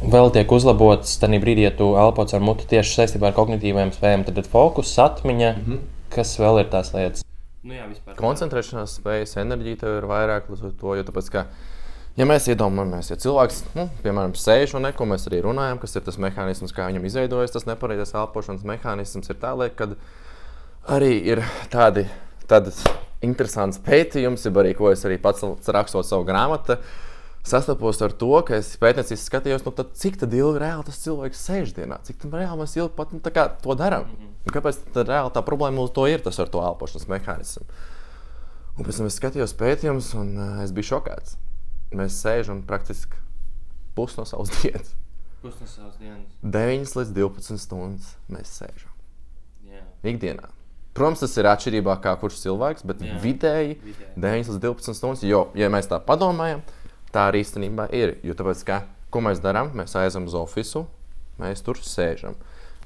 vēl 0.00 0.30
tiek 0.36 0.54
uzlabotas 0.54 1.16
tajā 1.18 1.42
brīdī, 1.42 1.66
ja 1.66 1.74
tu 1.74 1.90
elpo 1.98 2.28
ar 2.30 2.46
mutu 2.46 2.68
tieši 2.70 3.00
saistībā 3.00 3.32
ar 3.32 3.36
kognitīvajām 3.40 3.90
spējām? 3.96 4.28
Tad 4.28 4.38
ir 4.38 4.46
fokus, 4.54 4.94
atmiņa, 5.02 5.50
mm 5.56 5.66
-hmm. 5.66 5.82
kas 6.14 6.38
vēl 6.38 6.62
ir 6.62 6.70
tās 6.70 6.94
lietas? 6.94 7.26
Nu, 7.60 7.74
jā, 7.76 7.84
vispār. 7.90 8.16
Koncentrēšanās 8.16 8.94
spējas, 8.96 9.36
enerģija 9.42 9.82
tev 9.82 9.98
ir 9.98 10.06
vairāk 10.08 10.46
līdz 10.48 10.70
to, 10.80 10.94
jo 10.96 11.04
tāpēc, 11.04 11.26
ka, 11.34 11.42
ja 12.16 12.26
mēs 12.28 12.48
iedomājamies, 12.48 13.10
ja 13.12 13.18
cilvēks, 13.20 13.58
nu, 13.76 13.84
piemēram, 14.00 14.32
sēž 14.40 14.78
un 14.78 14.86
neko 14.88 15.04
mēs 15.10 15.28
arī 15.28 15.42
runājam, 15.44 15.80
kas 15.82 15.98
ir 15.98 16.06
tas 16.06 16.16
mehānisms, 16.24 16.72
kā 16.72 16.88
viņam 16.88 17.04
izveidojas, 17.10 17.52
tas 17.52 17.68
nepareizais 17.68 18.14
elpošanas 18.16 18.64
mehānisms 18.70 19.28
ir 19.28 19.40
tā, 19.42 19.52
liek, 19.60 19.76
kad 19.76 19.92
arī 20.88 21.12
ir 21.34 21.44
tādi, 21.72 22.06
tādas 22.48 22.80
interesants 23.20 23.82
pētījums, 23.84 24.48
arī, 24.48 24.72
ko 24.78 24.88
es 24.94 25.04
arī 25.04 25.20
pats 25.20 25.44
rakstot 25.44 26.08
savu 26.08 26.24
grāmatu, 26.28 26.78
sastapos 27.46 28.00
ar 28.04 28.12
to, 28.16 28.30
ka 28.46 28.58
es 28.60 28.72
pētnieciski 28.80 29.22
skatījos, 29.22 29.64
nu, 29.66 29.72
tad, 29.76 29.94
cik 29.98 30.18
tad 30.20 30.34
ilgi 30.36 30.60
reāli 30.62 30.86
tas 30.88 31.00
cilvēks 31.04 31.44
sēž 31.46 31.72
dienā, 31.76 32.00
cik 32.06 32.20
tam 32.22 32.34
reāli 32.36 32.60
mēs 32.60 32.76
ilgi 32.76 32.94
pat 32.96 33.14
nu, 33.14 33.22
tā 33.24 33.32
kā 33.34 33.46
to 33.62 33.76
darām. 33.78 34.10
Un 34.40 34.54
Kāpēc 34.54 34.82
tad 34.94 35.08
reāli 35.10 35.32
tā 35.34 35.42
problēma 35.44 35.80
mums 35.80 35.94
to 35.96 36.06
ir, 36.10 36.22
tas 36.24 36.38
ar 36.40 36.50
to 36.52 36.62
elpošanas 36.64 37.08
mehānismu? 37.10 37.66
Un 38.78 38.86
pēc 38.86 39.00
tam 39.00 39.08
es 39.10 39.18
skatījos 39.20 39.56
pētījumus, 39.60 40.14
un 40.16 40.30
uh, 40.38 40.62
es 40.64 40.72
biju 40.72 40.94
šokēts. 40.94 41.36
Mēs 41.96 42.20
sēžam 42.22 42.62
praktiski 42.68 43.18
pusi 43.96 44.16
no 44.20 44.26
savas 44.28 44.52
dienas. 44.60 44.94
Pusnes 45.40 45.72
savas 45.72 45.96
dienas. 45.96 46.28
9 46.44 46.96
līdz 46.98 47.12
12 47.16 47.60
stundas 47.62 48.10
mēs 48.28 48.50
sēžam 48.60 48.92
Jā. 49.70 49.80
ikdienā. 50.12 50.50
Protams, 50.92 51.22
tas 51.22 51.36
ir 51.40 51.48
atšķirībā 51.48 51.94
no 52.04 52.12
kurš 52.20 52.42
cilvēks, 52.42 52.84
bet 52.84 53.00
Jā. 53.00 53.16
vidēji 53.22 53.78
Vidēji. 53.80 54.10
9 54.20 54.50
līdz 54.52 54.60
12 54.66 54.98
stundas. 54.98 55.22
Jo, 55.24 55.46
ja 55.56 55.70
mēs 55.72 55.88
tā 55.88 55.96
padomājam, 56.04 56.60
tā 57.14 57.28
arī 57.30 57.42
īstenībā 57.44 57.88
ir. 57.96 58.16
Jo 58.26 58.34
tāpēc, 58.38 58.64
ka, 58.68 58.82
ko 59.10 59.22
mēs 59.26 59.40
darām? 59.42 59.72
Mēs 59.78 59.96
aizjām 59.98 60.28
uz 60.30 60.36
oficiālu, 60.38 60.86
mēs 61.42 61.62
tur 61.66 61.80
sēžam. 61.82 62.36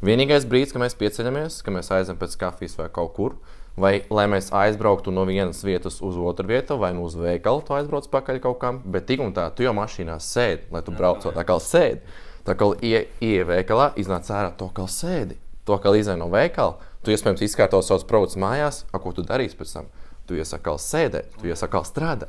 Vienīgais 0.05 0.45
brīdis, 0.49 0.73
kad 0.75 0.83
mēs 0.85 0.97
pieceļamies, 1.01 1.61
kad 1.65 1.75
mēs 1.77 1.91
aizjām 1.95 2.19
pēc 2.21 2.35
kafijas 2.41 2.75
vai 2.79 2.89
kaut 2.93 3.15
kur, 3.17 3.37
vai 3.81 4.03
lai 4.13 4.27
mēs 4.31 4.51
aizbrauktu 4.55 5.11
no 5.15 5.25
vienas 5.29 5.63
vietas 5.65 6.01
uz 6.05 6.17
otru 6.21 6.47
vietu, 6.51 6.77
vai 6.79 6.93
nu 6.95 7.07
uz 7.09 7.17
veikalu, 7.19 7.63
tu 7.67 7.75
aizbrauc 7.75 8.07
pakaļ 8.13 8.41
kaut 8.45 8.59
kam, 8.63 8.83
bet 8.85 9.07
tik 9.09 9.23
un 9.25 9.33
tā, 9.35 9.49
tu 9.55 9.65
jau 9.67 9.73
mašīnā 9.75 10.19
sēdi, 10.23 10.69
lai 10.75 10.83
tu 10.87 10.93
brauc 10.95 11.25
tā 11.25 11.45
kā 11.47 11.57
sēdi. 11.63 12.01
Tā 12.45 12.53
kā 12.61 12.69
ie- 12.85 13.07
ieej 13.25 13.47
veikalā, 13.49 13.93
iznāc 13.97 14.29
ārā 14.29 14.51
to 14.57 14.69
kā 14.77 14.85
sēdi. 14.85 15.39
To 15.65 15.79
kā 15.81 15.95
izai 15.97 16.19
no 16.21 16.27
veikala, 16.29 16.77
tu 17.03 17.11
iespējams 17.15 17.41
izkārto 17.47 17.81
savus 17.83 18.05
produktus 18.05 18.37
mājās, 18.37 18.83
a, 18.93 18.99
ko 19.01 19.13
tu 19.17 19.23
darīsi 19.25 19.57
pēc 19.57 19.73
tam. 19.73 19.87
Tu 20.29 20.37
iesaki 20.37 20.75
sēdēt, 20.81 21.39
tu 21.41 21.49
iesaki 21.49 21.81
strādāt. 21.89 22.29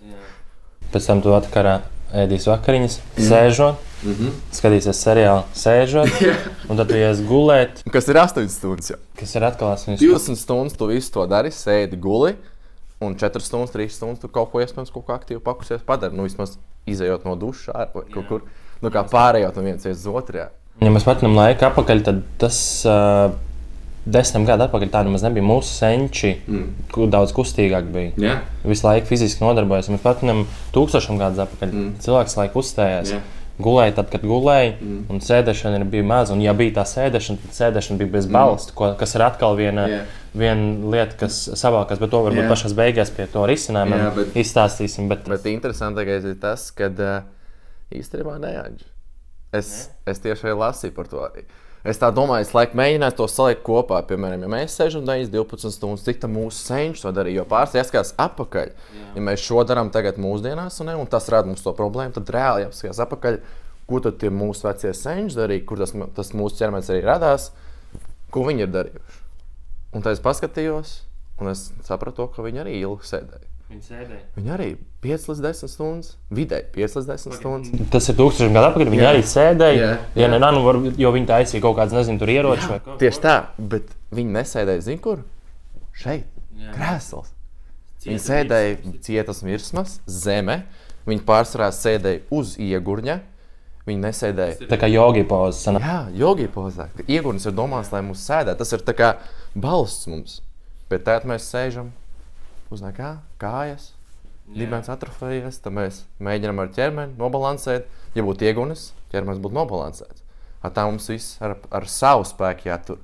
Pēc 0.93 1.09
tam 1.09 1.21
tu 1.25 1.33
atkarā 1.35 1.79
ēdīsi 2.15 2.49
vakariņas, 2.51 2.97
sēžot, 3.17 3.79
mm 4.03 4.13
-hmm. 4.13 4.35
skatīsies 4.55 5.01
seriālu, 5.07 5.43
sēžot, 5.57 6.11
un 6.69 6.77
tad 6.79 6.91
ies 6.95 7.21
gulēt, 7.27 7.81
Kas 7.91 8.07
ir 8.07 8.19
8 8.21 8.49
stundas? 8.49 8.91
Jau? 8.93 8.99
kas 9.19 9.35
ir 9.35 9.43
atkal 9.43 9.73
8 9.73 9.97
20 9.99 10.35
stundas 10.35 10.77
tu 10.77 10.87
visu 10.87 11.11
to 11.11 11.25
dari, 11.27 11.51
sēdi 11.51 11.99
guli, 11.99 12.35
un 12.99 13.15
4 13.15 13.41
stundas, 13.43 13.73
3 13.75 13.89
stundas 13.89 14.19
tu 14.19 14.27
kaut 14.27 14.51
ko 14.51 14.61
iespējams 14.63 14.93
kaut 14.93 15.07
kā 15.07 15.17
aktīvi 15.19 15.41
pakusies 15.43 15.83
padari. 15.85 16.15
Nu, 16.15 16.23
vismaz 16.27 16.57
izējot 16.89 17.25
no 17.25 17.35
duša 17.39 17.73
ārā 17.75 17.91
vai 17.95 18.05
kaut 18.13 18.29
kur. 18.29 18.45
Nu, 18.83 18.91
kā 18.91 19.05
pārējot 19.09 19.55
no 19.55 19.65
vienas 19.65 19.87
uz 19.89 20.05
otru. 20.11 20.45
Ja 20.83 20.91
mēs 20.91 21.05
patinām 21.07 21.37
laiku 21.37 21.65
atpakaļ, 21.69 22.01
tad 22.03 22.23
tas 22.41 22.57
uh, 22.87 23.31
desmit 24.05 24.45
gadu 24.47 24.65
atpakaļ 24.67 24.91
tā 24.93 25.03
nemaz 25.05 25.23
nebija. 25.25 25.45
Mūsu 25.45 25.71
senči 25.71 26.35
mm. 26.45 27.07
daudz 27.13 27.33
kustīgāk 27.35 27.87
bija. 27.93 28.11
Jā. 28.21 28.35
Visu 28.65 28.87
laiku 28.87 29.09
fiziski 29.09 29.43
nodarbojas. 29.43 29.89
Mēs 29.93 30.03
patinām 30.03 30.45
tūkstošiem 30.75 31.19
gadus 31.21 31.45
atpakaļ. 31.45 31.73
Mm. 31.73 31.95
Cilvēks 32.05 32.37
laiku 32.39 32.61
uzstājās. 32.61 33.15
Jā. 33.15 33.23
Gulēja 33.55 33.93
tad, 34.01 34.09
kad 34.11 34.23
gulēja, 34.27 34.73
mm. 34.75 35.03
un 35.13 35.21
sēdešana 35.23 35.79
ir 35.79 35.85
bija 35.91 36.03
maza. 36.05 36.35
Un, 36.35 36.43
ja 36.43 36.51
bija 36.57 36.75
tā 36.81 36.83
sēdešana, 36.91 37.39
tad 37.45 37.55
sēdešana 37.55 38.01
bija 38.01 38.11
bez 38.17 38.27
balsta, 38.27 38.75
mm. 38.75 38.97
kas 38.99 39.15
ir 39.15 39.23
atkal 39.23 39.55
viena, 39.55 39.85
Jā. 39.87 40.01
viena 40.35 40.91
lieta, 40.91 41.15
kas 41.23 41.37
savākās. 41.55 42.01
Bet 42.01 42.11
to 42.11 42.19
varbūt 42.25 42.43
Jā. 42.43 42.49
pašā 42.51 42.73
beigās 42.75 43.13
pie 43.15 43.29
to 43.31 43.45
risinājuma 43.47 44.01
Jā, 44.01 44.09
bet- 44.17 44.35
izstāstīsim. 44.43 45.07
Bet, 45.11 45.23
Bet 45.31 45.47
interesantākais 45.53 46.27
ir 46.27 46.35
tas, 46.43 46.67
ka 46.75 46.91
uh, 46.91 47.15
īstenībā 47.95 48.35
neatģi. 48.43 48.91
Es, 49.55 49.71
ne? 49.87 50.11
es 50.11 50.19
tieši 50.25 50.49
arī 50.49 50.57
lasīju 50.59 50.95
par 50.97 51.07
to. 51.07 51.23
Arī. 51.23 51.47
Es 51.85 51.99
tā 52.01 52.07
domāju, 52.09 52.47
es 52.47 52.53
laikam 52.55 52.79
mēģināju 52.79 53.13
to 53.19 53.25
salikt 53.29 53.59
kopā. 53.65 53.99
Piemēram, 54.09 54.41
ja 54.41 54.49
mēs 54.49 54.73
sēžam 54.79 55.03
9, 55.05 55.29
12 55.29 55.69
stundas, 55.75 56.05
cik 56.07 56.17
tā 56.23 56.29
mūsu 56.31 56.57
senčs 56.57 57.03
to 57.05 57.11
darīja. 57.13 57.43
Jo 57.43 57.45
pārsteigts 57.51 57.91
jāskatās 57.91 58.13
atpakaļ. 58.25 58.71
Jā. 58.73 59.09
Ja 59.13 59.25
mēs 59.27 59.43
šo 59.45 59.61
darām 59.69 59.91
tagad 59.93 60.17
mūsdienās, 60.21 60.79
un, 60.81 60.89
ne, 60.89 60.95
un 60.97 61.05
tas 61.11 61.29
rada 61.29 61.45
mums 61.51 61.61
to 61.61 61.75
problēmu, 61.77 62.15
tad 62.17 62.31
reāli 62.33 62.65
jāpaskatās 62.65 63.03
atpakaļ, 63.05 63.37
ko 63.85 64.01
tad 64.01 64.17
tie 64.23 64.33
mūsu 64.33 64.65
vecie 64.65 64.95
senči 64.97 65.37
darīja, 65.37 65.65
kur 65.69 65.83
tas, 65.83 65.93
tas 66.17 66.33
mūsu 66.33 66.57
ķermenis 66.63 66.89
arī 66.89 67.05
radās, 67.05 67.51
ko 68.33 68.47
viņi 68.49 68.65
ir 68.65 68.73
darījuši. 68.79 69.21
Un 69.93 70.01
tad 70.01 70.17
es 70.17 70.25
paskatījos, 70.25 70.95
un 71.37 71.53
es 71.53 71.67
sapratu, 71.85 72.25
ka 72.33 72.47
viņi 72.47 72.65
arī 72.65 72.79
ilgi 72.81 73.13
sēdēja. 73.13 73.54
Viņi 73.65 73.81
sēdēja. 73.81 74.23
Viņi 74.35 74.51
arī 74.53 74.67
5 75.01 75.23
līdz 75.31 75.39
10 75.41 75.71
stundas, 75.71 76.09
vidēji 76.37 76.67
5 76.75 76.97
līdz 76.99 77.07
10 77.09 77.37
stundas. 77.39 77.85
Tas 77.95 78.09
ir 78.11 78.17
tūkstošiem 78.19 78.53
gadu 78.53 78.67
atpakaļ. 78.69 78.91
Viņi 78.93 79.01
Jā. 79.01 79.13
arī 79.15 79.23
sēdēja. 79.25 79.87
Jā, 79.89 79.95
Ja 80.21 80.29
ne, 80.29 80.39
nu, 80.39 80.61
var, 80.67 80.77
jo 81.01 81.11
viņi 81.15 81.29
taisīja 81.31 81.63
kaut 81.63 81.79
kādas, 81.79 81.95
nezinu, 81.97 82.21
tur 82.21 82.29
ieroči 82.29 82.69
vai 82.69 82.77
ko. 82.85 82.97
Tieši 83.01 83.23
tā, 83.23 83.35
bet 83.73 83.89
viņi 84.13 84.35
nesēdēja, 84.37 84.85
zinu, 84.85 85.01
kur 85.01 85.23
šeit, 85.97 86.29
krēsls. 86.75 87.33
Viņi 88.05 88.21
sēdēja 88.21 88.95
cietas 89.01 89.41
virsmas, 89.41 89.97
zeme. 90.05 90.61
Viņi 91.09 91.25
pārsvarā 91.25 91.71
sēdēja 91.73 92.21
uz 92.37 92.53
iegurņa. 92.61 93.17
Viņi 93.85 94.01
nesēdēja. 94.01 94.69
Tā 94.69 94.77
kā 94.81 94.89
jogi 94.89 95.25
sanāk. 95.57 95.81
Jā, 95.85 95.99
jogi 96.21 96.47
pozā. 96.53 96.87
Iegurnis 97.05 97.45
ir 97.45 97.53
domāts, 97.57 97.91
lai 97.93 98.01
mūs 98.05 98.21
sēdētu. 98.25 98.61
Tas 98.61 98.73
ir 98.73 98.85
tā 98.85 98.93
kā 98.97 99.11
balsts 99.57 100.05
mums. 100.09 100.39
Bet 100.89 101.05
tā 101.05 101.17
mēs 101.25 101.49
sēžam 101.49 101.91
uz 102.73 102.83
nekā, 102.83 103.17
kājas. 103.41 103.91
Dibens 104.45 104.91
atrofējies, 104.93 105.57
tad 105.63 105.73
mēs 105.73 106.03
mēģinām 106.21 106.59
ar 106.61 106.69
ķermeni 106.73 107.17
nobalansēt. 107.17 107.87
Ja 108.13 108.21
būtu 108.25 108.45
iegunis, 108.45 108.91
ķermenis 109.09 109.41
būtu 109.41 109.57
nobalansēts. 109.57 110.21
Ar 110.61 110.73
tā 110.73 110.85
mums 110.85 111.09
viss 111.09 111.39
ar, 111.41 111.55
ar 111.73 111.87
savu 111.89 112.27
spēku 112.29 112.69
jātur. 112.69 112.99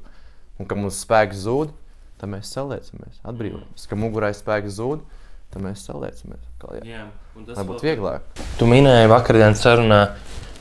Un, 0.59 0.67
kad 0.69 0.77
mums 0.77 0.99
spēks 1.01 1.41
zūd, 1.47 1.73
tad 2.21 2.29
mēs 2.29 2.51
saliecamies, 2.53 3.17
atbrīvojamies. 3.25 3.87
Kad 3.89 4.01
mugurai 4.01 4.29
spēks 4.37 4.77
zūd, 4.77 5.01
tad 5.53 5.65
mēs 5.65 5.81
saliecamies. 5.87 6.45
Kā, 6.61 6.77
jā. 6.85 7.07
Lai 7.41 7.65
būtu 7.65 7.89
vieglāk. 7.89 8.43
Tu 8.59 8.69
minēji 8.69 9.09
vakardienas 9.09 9.65
sarunā, 9.65 10.01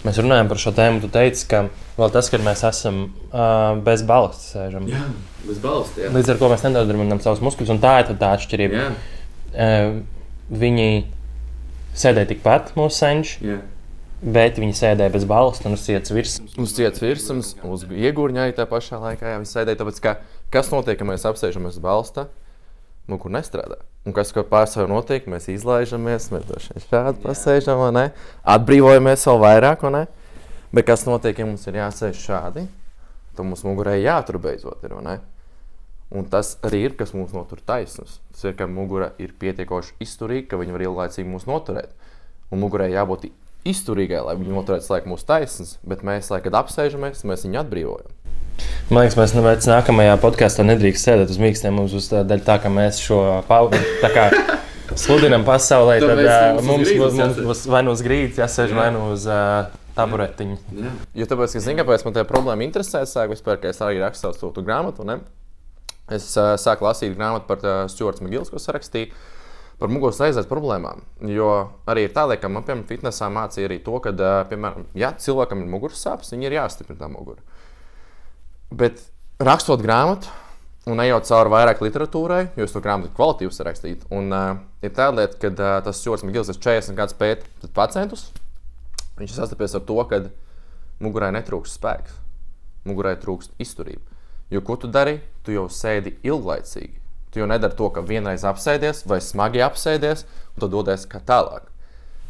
mēs 0.07 0.21
runājām 0.21 0.51
par 0.51 0.61
šo 0.63 0.73
tēmu. 0.77 1.03
Tu 1.03 1.11
teici, 1.13 1.47
ka 1.51 1.65
vēl 1.99 2.13
tas, 2.15 2.31
ka 2.33 2.41
mēs 2.45 2.65
esam 2.69 3.03
uh, 3.07 3.79
bez 3.87 4.05
balsta 4.09 4.47
sēžam. 4.57 4.89
Jā, 4.91 5.03
bez 5.47 5.61
balsta. 5.63 6.05
Jā. 6.07 6.13
Līdz 6.15 6.35
ar 6.35 6.41
to 6.41 6.51
mēs 6.53 6.65
nedodam 6.67 7.23
savus 7.25 7.43
muskuļus, 7.45 7.75
un 7.75 7.83
tā 7.83 7.97
ir 8.03 8.09
tad 8.13 8.23
tā 8.23 8.35
atšķirība. 8.39 8.85
Jā, 8.85 8.93
Uh, 9.51 9.97
viņi 10.47 10.91
sēdēja 11.99 12.29
tikpat 12.31 12.69
mūsu 12.79 13.01
senči, 13.01 13.41
jā. 13.43 13.57
bet 14.23 14.61
viņi 14.63 14.77
sēdēja 14.79 15.11
bez 15.11 15.27
balsta 15.27 15.67
un 15.67 15.75
uz 15.75 15.83
cietas 15.89 16.15
virsmas. 16.15 16.55
Uz 16.55 16.75
cietas 16.77 17.03
virsmas, 17.03 17.57
uz 17.67 17.83
arī 18.47 18.55
tā 18.55 18.69
pašā 18.71 19.01
laikā 19.03 19.35
jā, 19.35 19.41
viņi 19.43 19.51
sēdēja. 19.51 19.81
Tāpēc, 19.83 19.99
ka, 20.07 20.15
kas 20.55 20.71
notiek, 20.71 21.01
kad 21.01 21.11
mēs 21.11 21.27
apsēžamies 21.27 21.81
uz 21.81 21.83
balsta? 21.83 22.29
Nu, 23.11 23.19
kur 23.19 23.35
nestrādā. 23.35 23.81
Un 24.09 24.15
kas 24.17 24.31
kā 24.33 24.41
pārsvarā 24.49 24.89
notiek, 24.89 25.27
mēs 25.29 25.51
izlaižamies, 25.53 26.31
mēs 26.33 26.69
šādi 26.87 27.21
pasēžam? 27.21 27.83
Atbrīvojamies 28.49 29.27
vēl 29.29 29.41
vairāk? 29.43 29.85
Bet 30.73 30.87
kas 30.89 31.05
notiek, 31.05 31.37
ja 31.37 31.49
mums 31.49 31.67
ir 31.69 31.77
jāsēž 31.83 32.23
šādi? 32.23 32.65
Tad 33.37 33.45
mums 33.47 33.65
mugurē 33.67 33.99
jātur 34.01 34.41
beidzot 34.41 34.87
ir? 34.87 34.97
Un 36.11 36.27
tas 36.27 36.57
arī 36.67 36.87
ir, 36.89 36.95
kas 36.99 37.13
mūs 37.15 37.35
notur 37.37 37.61
taisnus. 37.63 38.19
Tas 38.33 38.49
ir, 38.49 38.57
ka 38.59 38.67
mugura 38.67 39.13
ir 39.23 39.37
pietiekoši 39.39 40.01
izturīga, 40.03 40.49
ka 40.51 40.59
viņa 40.59 40.75
var 40.75 40.87
ilglaicīgi 40.89 41.31
mūs 41.31 41.47
noturēt. 41.47 41.93
Un 42.51 42.65
mugurai 42.65 42.89
jābūt 42.91 43.29
izturīgai, 43.69 44.23
lai 44.25 44.37
viņa 44.41 44.55
noturētu 44.57 44.87
slēgt 44.87 45.09
mūsu 45.11 45.27
taisnus, 45.29 45.75
bet 45.87 46.05
mēs, 46.07 46.31
lai 46.33 46.41
kad 46.45 46.57
apsēžamies, 46.63 47.25
mēs 47.29 47.45
viņu 47.47 47.61
atbrīvojam. 47.65 48.17
Man 48.91 49.05
liekas, 49.05 49.17
mēs 49.17 49.33
vairs 49.41 49.69
nākamajā 49.71 50.17
podkāstā 50.21 50.65
nedrīkst 50.69 51.07
sēdēt 51.07 51.31
uz 51.33 51.39
mīkstiem. 51.41 51.73
Mums 51.77 51.95
būs 51.97 52.11
tā 52.13 52.23
daļa, 52.29 52.45
tā, 52.45 52.57
ka 52.61 52.73
mēs 52.73 52.99
šo 53.01 53.21
pau- 53.49 53.71
tā 53.73 54.11
kā 54.13 54.25
sludinām 55.01 55.47
pasaulē. 55.49 55.99
Tad 56.03 56.21
uh, 56.25 56.61
mums 56.67 56.89
uz 56.91 56.97
mums, 56.99 57.15
mums, 57.21 57.41
mums 57.47 57.63
vai 57.73 57.81
nu 57.87 57.95
uz 57.97 58.03
grīdas 58.05 58.41
jāsēž, 58.43 58.75
Jā. 58.75 58.77
vai 58.83 58.89
nu 58.93 59.07
uz 59.15 59.25
uh, 59.31 59.71
taburetiņa. 59.97 60.59
jā. 60.77 60.93
Jo 61.23 61.29
tāpēc, 61.31 61.57
ka, 61.57 61.63
zinu, 61.65 61.79
kāpēc 61.81 62.05
man 62.05 62.17
tā 62.19 62.27
problēma 62.29 62.67
interesē, 62.67 63.05
es 63.07 63.15
sāku 63.17 63.37
vispār, 63.37 63.61
ka 63.63 63.73
es 63.73 63.81
arī 63.85 64.03
rakstu 64.03 64.27
savu 64.29 64.37
sūtu 64.43 64.65
grāmatu. 64.67 65.07
Ne? 65.09 65.21
Es 66.11 66.29
uh, 66.37 66.53
sāku 66.61 66.85
lasīt 66.89 67.15
grāmatu 67.17 67.47
par 67.49 67.65
uh, 67.65 67.85
Stuarts 67.89 68.21
Magils, 68.25 68.51
ko 68.53 68.61
sarakstīja 68.61 69.15
par 69.81 69.89
muguras 69.89 70.21
aizsardz 70.21 70.49
problēmām. 70.51 71.01
Jo 71.25 71.51
arī 71.89 72.05
ir 72.07 72.13
tāda, 72.17 72.37
ka 72.41 72.51
man, 72.53 72.67
piemēram, 72.67 72.85
fitnesā 72.89 73.31
mācīja 73.33 73.71
arī 73.71 73.81
to, 73.85 73.97
ka, 74.05 74.13
piemēram, 74.51 74.85
ja 74.99 75.15
cilvēkam 75.17 75.65
ir 75.65 75.73
muguras 75.73 76.03
sāpes, 76.05 76.35
viņi 76.35 76.51
ir 76.51 76.59
jāstiprina 76.59 77.01
tā 77.01 77.09
mugura. 77.13 77.41
Bet 78.71 79.01
rakstot 79.41 79.81
grāmatu, 79.83 80.29
un 80.91 81.01
ejot 81.03 81.27
cauri 81.29 81.53
vairāk 81.53 81.81
literatūrai, 81.85 82.43
jo 82.59 82.69
es 82.69 82.77
to 82.77 82.83
grāmatu 82.85 83.13
kvalitīvi 83.17 83.57
sarakstīju, 83.57 84.05
un 84.17 84.31
uh, 84.37 84.61
ir 84.85 84.93
tāda 84.97 85.23
lieta, 85.23 85.41
ka 85.41 85.51
uh, 85.53 85.73
tas 85.87 86.01
Stuarts 86.01 86.25
Magils 86.29 86.53
ir 86.53 86.61
40 86.61 86.97
gadus 87.01 87.17
pētījis 87.21 87.75
pacientus. 87.77 88.29
Viņš 89.21 89.37
sastapies 89.37 89.77
ar 89.77 89.85
to, 89.89 89.99
ka 90.09 90.23
mugurai 91.01 91.33
netrūkst 91.37 91.81
spēks, 91.81 92.17
mugurai 92.89 93.17
trūkst 93.21 93.57
izturība. 93.61 94.05
Jo 94.51 94.65
ko 94.67 94.77
tu 94.81 94.89
dari? 94.91 95.21
Tu 95.47 95.55
jau 95.55 95.69
sēdi 95.73 96.17
ilglaicīgi. 96.27 97.00
Tu 97.31 97.39
jau 97.39 97.47
nedari 97.47 97.77
to, 97.79 97.89
ka 97.95 98.03
vienreiz 98.03 98.43
apsēdies 98.47 99.05
vai 99.07 99.21
smagi 99.23 99.63
apsēdies, 99.63 100.25
un 100.55 100.65
tad 100.65 100.73
dodies 100.75 101.07
kā 101.11 101.21
tālāk. 101.23 101.69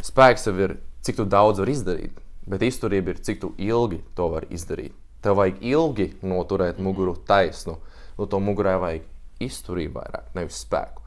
Spēks 0.05 0.49
jau 0.49 0.55
ir, 0.61 0.77
cik 1.05 1.23
daudz 1.33 1.63
vari 1.63 1.77
izdarīt, 1.77 2.19
bet 2.49 2.65
izturība 2.65 3.15
ir, 3.15 3.23
cik 3.25 3.47
ilgi 3.57 4.03
to 4.17 4.29
vari 4.33 4.51
izdarīt. 4.53 4.93
Tev 5.25 5.37
vajag 5.41 5.61
ilgi 5.65 6.07
noturēt 6.25 6.81
muguru 6.81 7.15
taisnu, 7.29 7.77
no 8.17 8.29
to 8.29 8.41
mugurai 8.41 8.77
vajag 8.81 9.09
izturību 9.41 10.01
vairāk, 10.01 10.33
nevis 10.37 10.61
spēku. 10.65 11.05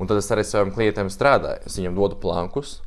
Un 0.00 0.08
tad 0.08 0.20
es 0.20 0.30
arī 0.34 0.44
saviem 0.44 0.72
klientiem 0.74 1.08
strādāju. 1.12 1.64
Es 1.68 1.76
viņiem 1.78 1.96
dodu 1.96 2.18
plankus, 2.20 2.80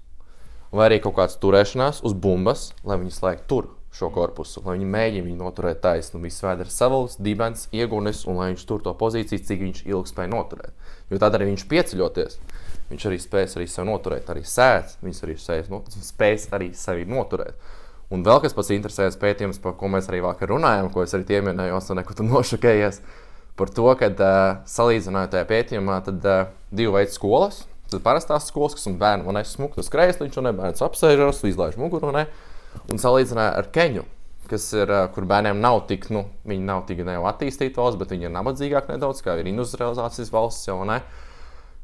vai 0.73 0.89
arī 0.89 0.99
kaut 1.01 1.17
kāds 1.19 1.37
turēšanās 1.41 2.01
uz 2.05 2.13
bumbas, 2.13 2.71
lai 2.83 2.99
viņi 3.01 3.17
slēgtu 3.17 3.49
tur 3.49 3.69
šo 3.95 4.09
korpusu, 4.11 4.61
lai 4.65 4.75
viņi 4.75 4.89
mēģina 4.91 5.25
viņu 5.29 5.39
noturēt 5.39 5.79
taisnu. 5.83 6.19
Viss 6.23 6.43
vēders 6.43 6.75
savalks, 6.75 7.15
dibens, 7.23 7.69
iegunis, 7.75 8.25
un 8.27 8.41
lai 8.41 8.49
viņš 8.51 8.65
tur 8.67 8.83
to 8.83 8.93
pozīciju, 8.99 9.43
cik 9.47 9.61
viņš 9.63 9.81
ilgi 9.87 10.11
spēj 10.11 10.29
noturēt. 10.33 10.91
Jo 11.11 11.19
tad 11.21 11.37
arī 11.37 11.47
viņš 11.53 11.65
pieceļoties, 11.71 12.37
viņš 12.91 13.07
arī 13.09 13.19
spēs 13.23 13.55
arī 13.55 13.67
sevi 13.71 13.89
noturēt, 13.89 14.29
arī 14.31 14.43
sēst, 14.43 14.99
viņš 15.05 15.21
arī 15.27 15.35
spēs, 15.39 15.69
no, 15.71 15.81
spēs 15.95 16.49
arī 16.55 16.73
sevi 16.75 17.07
noturēt. 17.07 17.55
Un 18.13 18.25
vēl 18.25 18.41
kas 18.43 18.53
pats 18.53 18.73
interesants 18.75 19.17
pētījums, 19.21 19.61
par 19.63 19.77
ko 19.79 19.89
mēs 19.89 20.09
arī 20.11 20.19
vakar 20.25 20.51
runājām, 20.53 20.91
ko 20.93 21.01
es 21.05 21.15
arī 21.17 21.25
pieminējos, 21.31 21.87
un 21.89 22.01
neko 22.01 22.17
tu 22.17 22.25
nošokējies. 22.27 22.99
Par 23.55 23.71
to, 23.71 23.87
ka 23.97 24.09
uh, 24.11 24.33
salīdzinājot 24.67 25.31
tajā 25.33 25.47
pētījumā, 25.49 26.01
tad 26.05 26.27
uh, 26.27 26.51
divi 26.75 26.91
veidi 26.93 27.15
skolas. 27.15 27.63
Tad 27.89 28.03
parastās 28.03 28.49
skolas, 28.49 28.75
kas 28.75 28.89
ir 28.89 28.97
bērnu 28.99 29.29
un 29.29 29.39
es 29.39 29.53
smūgu 29.55 29.79
uz 29.79 29.89
krēsliņš, 29.93 30.37
un 30.41 30.51
bērns 30.57 30.83
apsēžas, 30.85 31.41
izlaiž 31.47 31.77
muguru. 31.79 32.11
Ne, 32.13 32.25
un 32.91 33.01
salīdzināja 33.01 33.55
ar 33.59 33.69
Keņu, 33.73 34.05
kas 34.49 34.67
ir, 34.77 34.91
kur 35.15 35.27
bērniem 35.29 35.59
nav 35.61 35.83
tik, 35.89 36.07
nu, 36.13 36.25
viņi 36.47 36.65
nav 36.67 36.85
tik 36.89 37.01
jau 37.01 37.25
attīstīti 37.31 37.79
valsts, 37.81 37.99
bet 38.01 38.13
viņi 38.13 38.29
ir 38.29 38.33
nabadzīgāki 38.35 38.93
nedaudz, 38.93 39.23
kā 39.25 39.37
ir 39.39 39.49
industrializācijas 39.51 40.33
valsts 40.33 40.69
jau 40.69 40.81
ne. 40.87 41.01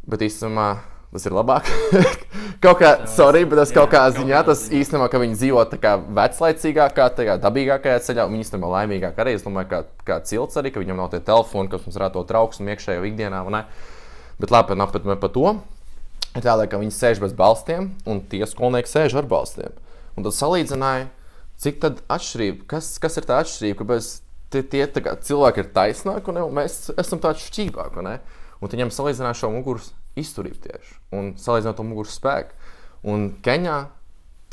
Bet 0.10 0.24
īstenībā 0.26 0.68
tas 1.12 1.26
ir 1.28 1.36
labāk. 1.36 1.68
kaut 2.64 2.80
kā, 2.80 2.92
sorry, 3.12 3.44
bet 3.50 3.60
tas 3.60 3.74
kaut 3.76 3.92
kā 3.92 4.06
ziņā, 4.16 4.44
tas 4.48 4.64
īstenībā, 4.72 5.10
ka 5.12 5.20
viņi 5.22 5.38
dzīvo 5.40 5.66
tā 5.74 5.80
kā 5.82 5.98
veclaicīgākā, 6.00 7.08
tā 7.18 7.28
kā 7.28 7.36
dabīgākajā 7.44 8.04
ceļā, 8.08 8.26
un 8.26 8.38
viņi 8.38 8.48
īstenībā 8.48 8.72
laimīgāk 8.78 9.20
arī, 9.20 9.36
es 9.36 9.46
domāju, 9.46 9.70
kā, 9.74 9.82
kā 10.08 10.22
cilts 10.28 10.60
arī, 10.62 10.72
ka 10.72 10.84
viņam 10.84 11.02
nav 11.02 11.12
tie 11.12 11.20
telefoni, 11.28 11.72
kas 11.72 11.84
mums 11.86 12.00
varētu 12.00 12.20
to 12.20 12.26
trauksmu 12.32 12.72
iekšējo 12.72 13.06
ikdienā, 13.12 13.44
vai 13.48 13.56
ne? 13.58 13.64
Bet 14.42 14.56
labi, 14.56 14.78
pat 14.80 15.06
par 15.12 15.34
to. 15.36 15.56
Ir 16.32 16.46
tā, 16.46 16.56
ka 16.72 16.80
viņi 16.80 16.96
sēž 16.96 17.20
bez 17.20 17.34
balstiem, 17.36 17.92
un 18.08 18.24
tie 18.32 18.46
skolnieki 18.48 18.90
sēž 18.90 19.18
ar 19.20 19.28
balstiem. 19.28 19.76
Un 20.18 20.28
tad 20.28 20.36
salīdzināja, 20.36 21.08
cik 21.62 21.80
tad 21.84 22.04
atšķirība, 22.12 22.68
kas, 22.72 22.94
kas 23.02 23.18
ir 23.22 23.28
tā 23.30 23.40
atšķirība, 23.44 23.80
kāpēc 23.82 24.12
tie, 24.52 24.64
tie 24.68 24.86
kā, 25.04 25.16
cilvēki 25.24 25.64
ir 25.64 25.72
taisnāki, 25.76 26.32
un 26.32 26.42
un 26.44 26.56
mēs 26.60 26.84
esam 27.00 27.22
tādi 27.24 27.44
šķīvāki. 27.46 28.06
Un 28.62 28.70
viņam 28.70 28.94
salīdzināja 28.94 29.40
šo 29.40 29.50
muguras 29.54 29.92
izturību 30.20 30.60
tieši, 30.66 30.96
un 31.18 31.34
salīdzinot 31.40 31.80
to 31.80 31.86
muguras 31.88 32.18
spēku. 32.20 32.58
Un 33.08 33.32
Keņā 33.42 33.78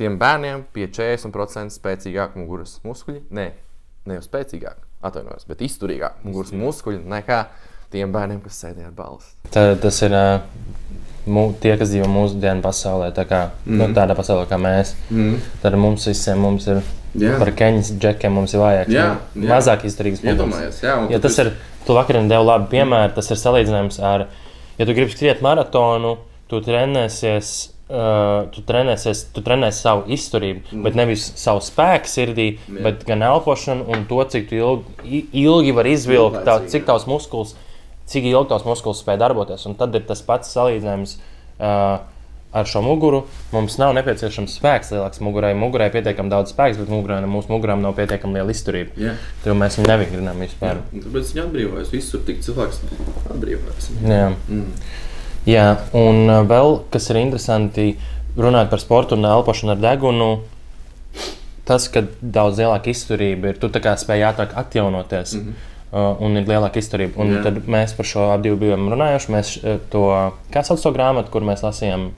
tiem 0.00 0.18
bērniem 0.20 0.66
bija 0.74 0.90
40% 0.94 1.74
spēcīgāk 1.74 2.38
muguras 2.38 2.78
muskuļi. 2.86 3.24
Nē, 3.34 3.48
ne 4.08 4.18
jau 4.18 4.24
spēcīgāk, 4.24 4.84
atvainojos, 5.04 5.48
bet 5.50 5.64
izturīgāk 5.66 6.22
muguras 6.24 6.54
muskuļi 6.56 7.02
nekā 7.10 7.42
tiem 7.92 8.12
bērniem, 8.12 8.40
kas 8.44 8.60
sēdēja 8.64 8.90
ar 8.90 8.96
balstu. 8.96 9.32
Tā, 9.54 9.64
tas 9.80 10.02
ir 10.04 10.14
uh, 10.16 10.40
mū, 11.28 11.44
tie, 11.62 11.74
kas 11.80 11.92
dzīvo 11.92 12.08
mūsdienu 12.10 12.64
pasaulē, 12.64 13.10
tā 13.16 13.24
kā, 13.28 13.42
mm. 13.64 13.80
nu, 13.80 13.88
tādā 13.96 14.16
pasaulē 14.18 14.48
kā 14.50 14.58
mēs. 14.60 14.94
Mm. 15.12 15.38
Tad 15.62 15.78
mums 15.80 16.08
visiem 16.08 16.42
mums 16.42 16.68
ir 16.70 16.82
Jā. 17.18 17.38
par 17.40 17.52
keņas 17.56 17.94
džekiem, 17.96 18.36
mums 18.36 18.54
ir 18.54 18.62
vajag 18.62 18.92
Jā, 18.92 19.08
nu, 19.32 19.46
jā. 19.46 19.50
mazāk 19.54 19.86
izturīgs 19.88 20.24
Iedomājies, 20.24 20.82
jā, 20.84 20.98
Ja 21.12 21.22
tas 21.22 21.38
ir, 21.40 21.54
tu 21.86 21.96
vakar 21.96 22.20
devi 22.20 22.44
labu 22.44 22.68
piemēru, 22.72 23.14
tas 23.16 23.32
ir 23.32 23.40
salīdzinājums 23.40 23.98
ar, 24.04 24.28
ja 24.78 24.86
tu 24.86 24.94
gribi 24.96 25.14
skriet 25.14 25.44
maratonu, 25.44 26.18
tu 26.50 26.62
trenēsies. 26.64 27.56
Uh, 27.88 28.50
tu 28.52 28.60
trenēsies, 28.68 29.22
tu 29.32 29.40
trenēsi 29.40 29.80
savu 29.80 30.02
izturību, 30.12 30.58
mm. 30.60 30.82
bet 30.84 30.96
nevis 30.98 31.22
savu 31.40 31.62
spēku 31.64 32.10
sirdī, 32.12 32.44
Jā. 32.66 32.82
bet 32.84 33.06
gan 33.08 33.24
elpošanu 33.24 33.86
un 33.88 34.02
to, 34.10 34.18
cik 34.28 34.50
tu 34.50 34.58
ilgi, 34.58 35.22
ilgi 35.40 35.72
vari 35.72 35.94
izvilkt, 35.96 36.42
tā, 36.44 36.58
cik 36.68 36.84
tavs 36.84 37.06
muskulis, 37.08 37.54
cik 38.08 38.28
ilgi 38.30 38.52
tavs 38.52 38.66
muskulis 38.68 39.02
spēj 39.04 39.18
darboties. 39.20 39.66
Un 39.68 39.76
tad 39.78 39.96
ir 39.96 40.06
tas 40.08 40.22
pats 40.24 40.54
salīdzinājums 40.54 41.16
uh, 41.18 41.98
ar 42.52 42.66
šo 42.66 42.82
muguru. 42.82 43.22
Mums 43.52 43.76
nav 43.80 43.92
nepieciešams 43.98 44.56
spēks 44.58 44.92
lielāks 44.94 45.20
mugurai. 45.24 45.52
Mugurai 45.58 45.90
pietiekami 45.92 46.32
daudz 46.32 46.54
spēks, 46.54 46.80
bet 46.80 46.92
mugurai, 46.92 47.20
mūsu 47.28 47.52
mugurām 47.52 47.82
nav 47.84 47.96
pietiekami 47.98 48.40
liela 48.40 48.54
izturība. 48.54 48.96
Jā. 49.00 49.14
Jo 49.44 49.56
mēs 49.58 49.78
viņu 49.78 49.90
nevingrinām 49.92 50.40
vispār. 50.44 50.80
Un 50.92 51.04
Tāpēc 51.04 51.32
viņi 51.34 51.44
atbrīvojas. 51.44 51.92
Visur 51.92 52.24
tik 52.28 52.40
cilvēks 52.46 52.80
atbrīvojas. 53.34 53.90
Jā. 54.04 54.30
Mm. 54.48 54.70
Jā, 55.48 55.66
un 55.96 56.32
vēl 56.48 56.78
kas 56.92 57.08
ir 57.12 57.20
interesanti, 57.22 57.90
runājot 58.36 58.72
par 58.72 58.82
sportu 58.82 59.16
un 59.16 59.28
elpošanu 59.28 59.72
ar 59.76 59.82
degunu, 59.84 60.30
tas, 61.68 61.86
ka 61.92 62.02
daudz 62.20 62.60
lielāka 62.60 62.92
izturība 62.92 63.52
ir, 63.52 63.60
tu 63.60 63.70
kā 63.72 63.94
spēj 64.00 64.24
ātrāk 64.32 64.56
atjaunoties. 64.60 65.36
Mm 65.36 65.46
-hmm. 65.46 65.66
Uh, 65.92 66.14
un 66.24 66.36
ir 66.40 66.48
lielāka 66.48 66.80
izturība. 66.80 67.20
Un 67.22 67.36
Jā. 67.36 67.42
tad 67.48 67.60
mēs 67.70 67.94
par 67.98 68.08
šo 68.08 68.28
abi 68.32 68.52
bijām 68.60 68.88
runājuši. 68.92 69.32
Mēs 69.34 69.52
uh, 69.62 69.78
to, 69.92 70.04
kā 70.54 70.64
sauc 70.66 70.82
to 70.82 70.92
grāmatu, 70.96 71.32
kur 71.34 71.46
mēs 71.46 71.64
lasījām? 71.66 72.10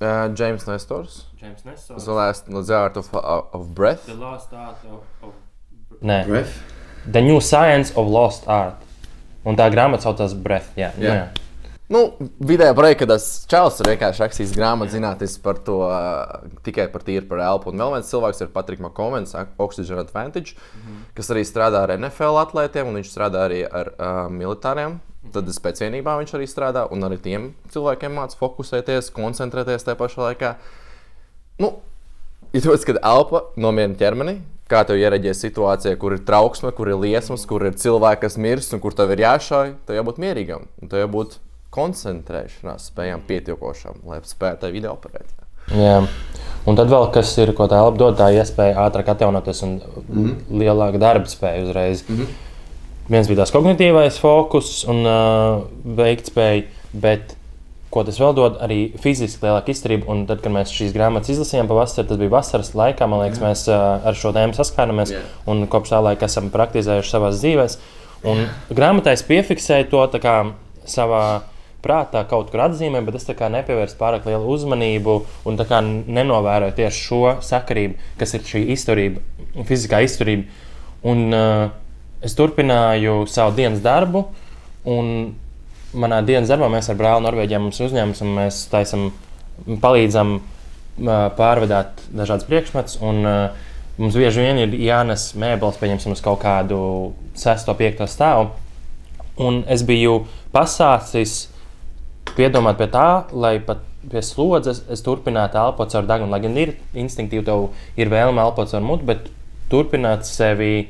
Uh, 0.00 0.28
James 0.36 0.66
Nestors. 0.68 1.24
James 1.40 1.64
The 2.04 2.12
Last 2.12 2.48
the 2.48 2.74
Art 2.74 2.96
of, 2.96 3.08
of 3.14 3.68
Breath. 3.74 4.08
Nē, 6.04 6.24
Ref? 6.28 6.56
The 7.10 7.20
New 7.20 7.40
Science 7.40 7.92
of 7.96 8.08
Lost 8.08 8.48
Art. 8.48 8.80
Un 9.44 9.56
tā 9.60 9.68
grāmata 9.72 10.08
saucās 10.08 10.32
Breath. 10.36 10.72
Jā, 10.80 10.90
Jā. 10.98 11.16
jā. 11.20 11.43
Nu, 11.94 12.00
vidēji 12.42 12.74
brīdī, 12.74 12.96
kad 12.98 13.10
tas 13.12 13.24
čels 13.50 13.76
vienkārši 13.86 14.22
rakstījis 14.24 14.54
grāmatu 14.56 14.96
zinātnīs 14.96 15.36
par 15.44 15.60
to, 15.62 15.76
uh, 15.86 16.48
tikai 16.66 16.88
par 16.90 17.04
tīru 17.06 17.28
par 17.28 17.42
elpu. 17.44 17.70
Un 17.70 17.82
vēl 17.82 17.92
viens 17.94 18.10
cilvēks 18.10 18.42
ir 18.42 18.50
Patriks 18.54 18.82
Makovens, 18.82 19.36
Oxygen 19.62 20.00
Advantage, 20.02 20.56
mm 20.56 20.80
-hmm. 20.80 21.04
kas 21.14 21.30
arī 21.30 21.44
strādā 21.46 21.84
ar 21.84 21.94
NFL 21.94 22.40
atlētiem, 22.42 22.88
un 22.90 22.98
viņš 22.98 23.12
strādā 23.12 23.44
arī 23.46 23.62
ar 23.70 23.92
uh, 23.94 24.08
militāriem. 24.30 24.98
Tad 25.32 25.46
spēcīgā 25.48 26.18
viņš 26.18 26.34
arī 26.34 26.46
strādā, 26.50 26.88
un 26.90 27.00
arī 27.00 27.18
tiem 27.18 27.54
cilvēkiem 27.70 28.12
mācās 28.12 28.40
fokusēties, 28.42 29.12
koncentrēties 29.12 29.84
tajā 29.84 29.96
pašā 29.96 30.20
laikā. 30.22 30.54
Nu, 31.58 31.78
ir 32.52 32.62
tas, 32.62 32.84
kad 32.84 32.98
elpa 33.02 33.44
nomierina 33.56 33.94
ķermeni. 33.94 34.40
Kā 34.68 34.84
tev 34.84 34.96
ierēģēs 34.96 35.44
situācijā, 35.44 35.96
kur 35.96 36.12
ir 36.12 36.24
trauksme, 36.24 36.72
kur 36.72 36.88
ir 36.88 36.96
liesmas, 36.96 37.46
kur 37.46 37.62
ir 37.62 37.72
cilvēki, 37.72 38.20
kas 38.20 38.36
mirst 38.36 38.72
un 38.72 38.80
kur 38.80 38.92
tev 38.92 39.10
ir 39.12 39.18
jāšauj, 39.18 39.74
tev 39.86 39.96
jābūt 39.96 40.18
mierīgam 40.18 40.64
un 40.82 40.88
tev 40.88 40.98
jābūt 41.04 41.36
koncentrēšanās 41.74 42.90
spējām 42.92 43.24
pietiekošam, 43.28 44.04
lai 44.08 44.20
spētu 44.24 44.64
tajā 44.64 44.76
video 44.76 44.94
operēt. 44.94 45.32
Jā. 45.72 46.00
Un 46.68 46.78
tad 46.78 46.88
vēl 46.92 47.10
kas 47.12 47.32
ir, 47.40 47.52
ko 47.56 47.66
tā 47.68 47.78
elpa 47.82 48.00
dod, 48.00 48.16
tā 48.18 48.30
iespēja 48.36 48.86
ātrāk 48.86 49.10
atjaunoties 49.12 49.62
un 49.66 49.76
mm 49.76 50.24
-hmm. 50.24 50.58
lielāka 50.60 51.00
darba 51.00 51.28
spēja 51.28 51.64
uzreiz. 51.64 52.04
Mm 52.08 52.16
-hmm. 52.16 52.26
Viens 53.08 53.28
bija 53.28 53.36
tas 53.36 53.52
kognitīvais 53.52 54.18
fokus 54.20 54.84
un 54.88 55.06
uh, 55.06 55.62
veiktspēja, 55.96 56.62
bet 56.92 57.36
ko 57.90 58.04
tas 58.04 58.18
vēl 58.20 58.34
dod, 58.34 58.56
arī 58.64 58.98
fiziski 58.98 59.46
lielāka 59.46 59.70
izturība. 59.70 60.08
Un 60.08 60.26
tad, 60.26 60.40
kad 60.40 60.52
mēs 60.52 60.72
šīs 60.72 60.94
grāmatas 60.94 61.28
izlasījām 61.28 61.68
pavasarī, 61.68 62.08
tas 62.08 62.18
bija 62.18 62.30
vasaras 62.30 62.74
laikā, 62.74 63.06
man 63.06 63.20
liekas, 63.20 63.40
mēs 63.40 63.68
uh, 63.68 64.06
ar 64.06 64.14
šo 64.14 64.32
tēmu 64.32 64.56
saskārāmies 64.56 65.12
Jā. 65.12 65.20
un 65.46 65.66
kopš 65.66 65.90
tā 65.90 66.02
laika 66.02 66.24
esam 66.24 66.50
praktizējuši 66.50 67.10
savā 67.10 67.30
dzīvēm. 67.30 67.76
Un 68.24 68.46
grāmatā 68.70 69.12
es 69.12 69.22
piefiksēju 69.22 69.90
to 69.90 70.08
savā 70.84 71.42
prātā 71.84 72.24
kaut 72.28 72.50
kur 72.52 72.64
atzīmē, 72.66 73.04
bet 73.04 73.20
es 73.20 73.28
nepievērsu 73.28 73.98
pārāk 74.00 74.26
lielu 74.28 74.48
uzmanību 74.56 75.20
un 75.44 75.60
nenovēroju 76.08 76.76
tieši 76.80 77.06
šo 77.08 77.22
sakarību, 77.44 78.00
kas 78.18 78.34
ir 78.34 78.48
šī 78.48 78.64
izturība, 78.74 79.22
fiziskā 79.68 80.00
izturība. 80.04 80.48
Un, 81.04 81.26
uh, 81.36 81.68
es 82.24 82.34
turpināju 82.38 83.26
savu 83.28 83.52
dienas 83.58 83.82
darbu, 83.84 84.24
un 84.88 85.34
manā 85.94 86.22
dienas 86.26 86.50
darbā 86.50 86.70
mēs 86.72 86.88
ar 86.90 86.98
brāli 86.98 87.24
Norvēģijā 87.26 87.60
mums 87.62 87.78
ir 87.80 87.90
uzņēmums, 87.90 88.24
un 88.24 88.34
mēs 88.38 88.64
taisam, 88.72 89.06
palīdzam 89.84 90.38
uh, 90.40 91.28
pārvadāt 91.38 92.02
dažādas 92.10 92.48
priekšmetus. 92.48 92.98
Un, 93.04 93.22
uh, 93.28 93.70
mums 94.00 94.16
bieži 94.18 94.42
vien 94.42 94.60
ir 94.64 94.76
jānes 94.80 95.30
mēbeles, 95.38 95.78
pieņemsim, 95.80 96.16
uz 96.16 96.22
kaut 96.24 96.40
kādu 96.42 96.78
6. 97.38 97.70
un 97.70 97.80
5. 97.80 98.06
stāvu. 98.10 98.48
Un 99.44 99.62
es 99.70 99.82
biju 99.86 100.24
pasācis 100.54 101.48
piedomāt 102.32 102.78
pie 102.80 102.88
tā, 102.92 103.08
lai 103.32 103.58
pat 103.62 103.82
pie 104.10 104.20
slodzes 104.24 104.82
es 104.92 105.02
turpinātu 105.04 105.58
elpot 105.60 105.92
caur 105.92 106.08
degunu. 106.08 106.32
Lai 106.32 106.42
gan 106.44 106.56
ir 106.60 106.74
instinktīvi, 106.96 107.44
tev 107.46 107.68
ir 108.00 108.12
vēlme 108.12 108.42
elpot 108.42 108.70
caur 108.70 108.84
mutu, 108.84 109.06
bet 109.08 109.30
turpināt 109.72 110.26
sevi, 110.28 110.88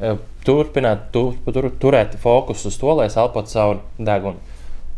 eh, 0.00 0.16
turpināt 0.46 1.10
tu, 1.14 1.30
tur, 1.46 1.70
turēt 1.82 2.16
fokusu 2.18 2.70
uz 2.72 2.78
to, 2.80 2.94
lai 2.98 3.06
es 3.06 3.16
elpotu 3.16 3.52
caur 3.54 3.80
degunu. 3.98 4.38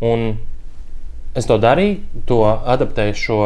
Un 0.02 0.38
es 1.36 1.46
to 1.46 1.58
darīju, 1.58 2.00
to 2.26 2.42
adaptēju 2.44 3.14
šo 3.16 3.38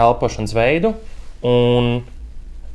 elpošanas 0.00 0.54
veidu, 0.54 0.94
un 1.42 2.02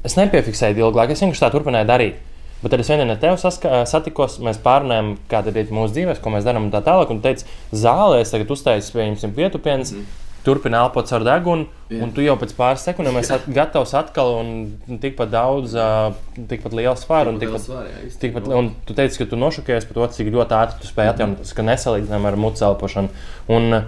es 0.06 0.16
nepiefiksēju 0.20 0.92
laiku. 0.94 1.16
Es 1.16 1.24
vienkārši 1.24 1.44
tā 1.44 1.52
turpināju 1.54 1.90
darīt. 1.90 2.22
Bet 2.64 2.72
tad 2.72 2.82
es 2.82 2.90
vienā 2.90 3.06
ar 3.12 3.18
tevi 3.22 3.38
saska- 3.38 3.84
satikos, 3.86 4.40
mēs 4.42 4.58
pārunājām, 4.64 5.16
kāda 5.30 5.52
ir 5.56 5.68
mūsu 5.76 5.94
dzīve, 5.94 6.16
ko 6.24 6.32
mēs 6.34 6.46
darām 6.48 6.66
un 6.66 6.72
tā 6.74 6.82
tālāk. 6.82 7.12
Un 7.12 7.20
tu 7.22 7.28
teici, 7.28 7.46
zālē 7.76 8.22
es 8.24 8.32
tagad 8.34 8.54
uztaisīju, 8.56 8.96
pieņemsim, 8.96 9.34
pietupienas, 9.36 9.92
mm. 9.94 10.06
turpini 10.46 10.78
elpot 10.80 11.06
caur 11.10 11.24
degunu, 11.26 11.68
Jā. 11.90 12.00
un 12.06 12.12
tu 12.16 12.22
jau 12.22 12.36
pēc 12.42 12.54
pāris 12.58 12.86
sekundēm 12.88 13.20
esi 13.20 13.34
at- 13.34 13.46
gatavs 13.50 13.94
atkal 13.98 14.36
un 14.40 15.00
tikpat 15.02 15.30
daudz, 15.34 15.74
ā, 15.78 16.14
tikpat 16.50 16.74
liels 16.78 17.04
svāru 17.06 17.34
un 17.34 17.40
tikpat 17.42 17.66
Tikpat, 18.22 18.48
un 18.54 18.72
tu 18.86 18.94
teici, 18.98 19.18
ka 19.18 19.26
tu 19.30 19.36
nošokējies 19.42 19.88
par 19.90 20.00
to, 20.00 20.08
cik 20.18 20.32
ļoti 20.34 20.58
ātri 20.58 20.82
tu 20.82 20.90
spēj 20.90 21.12
atjaunoties, 21.14 21.54
ka 21.54 21.66
nesalīdzinām 21.66 22.26
ar 22.30 22.38
mucu 22.38 22.66
elpošanu. 22.66 23.10
Un 23.58 23.74
uh, 23.74 23.88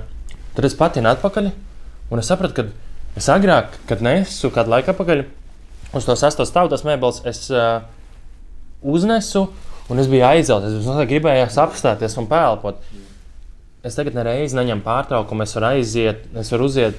tad 0.57 0.65
es 0.65 0.77
patienu 0.77 1.09
atpakaļ, 1.13 1.51
un 2.11 2.19
es 2.19 2.29
sapratu, 2.29 2.53
ka 2.53 3.17
es 3.17 3.29
agrāk, 3.29 3.77
kad 3.89 4.01
nesu 4.05 4.49
kādu 4.53 4.73
laiku 4.73 4.93
atpakaļ 4.93 5.25
uz 5.97 6.05
to 6.09 6.17
sastāvu 6.17 6.49
stāvu, 6.49 6.69
tas 6.73 6.83
mēbeles 6.85 7.21
es 7.29 7.45
uh, 7.53 7.81
uznesu, 8.81 9.47
un 9.89 9.99
es 9.99 10.07
biju 10.11 10.25
aizcelts. 10.27 10.65
Es 10.73 11.09
gribēju 11.09 11.47
apstāties 11.63 12.17
un 12.17 12.27
pēlpot. 12.27 12.81
Es 13.87 13.95
tagad 13.95 14.17
nereizi 14.17 14.57
neņemu 14.57 14.83
pārtraukumu, 14.83 15.43
es 15.43 15.55
varu 15.55 15.69
aiziet, 15.77 16.25
es 16.35 16.51
varu 16.51 16.65
uziet 16.67 16.97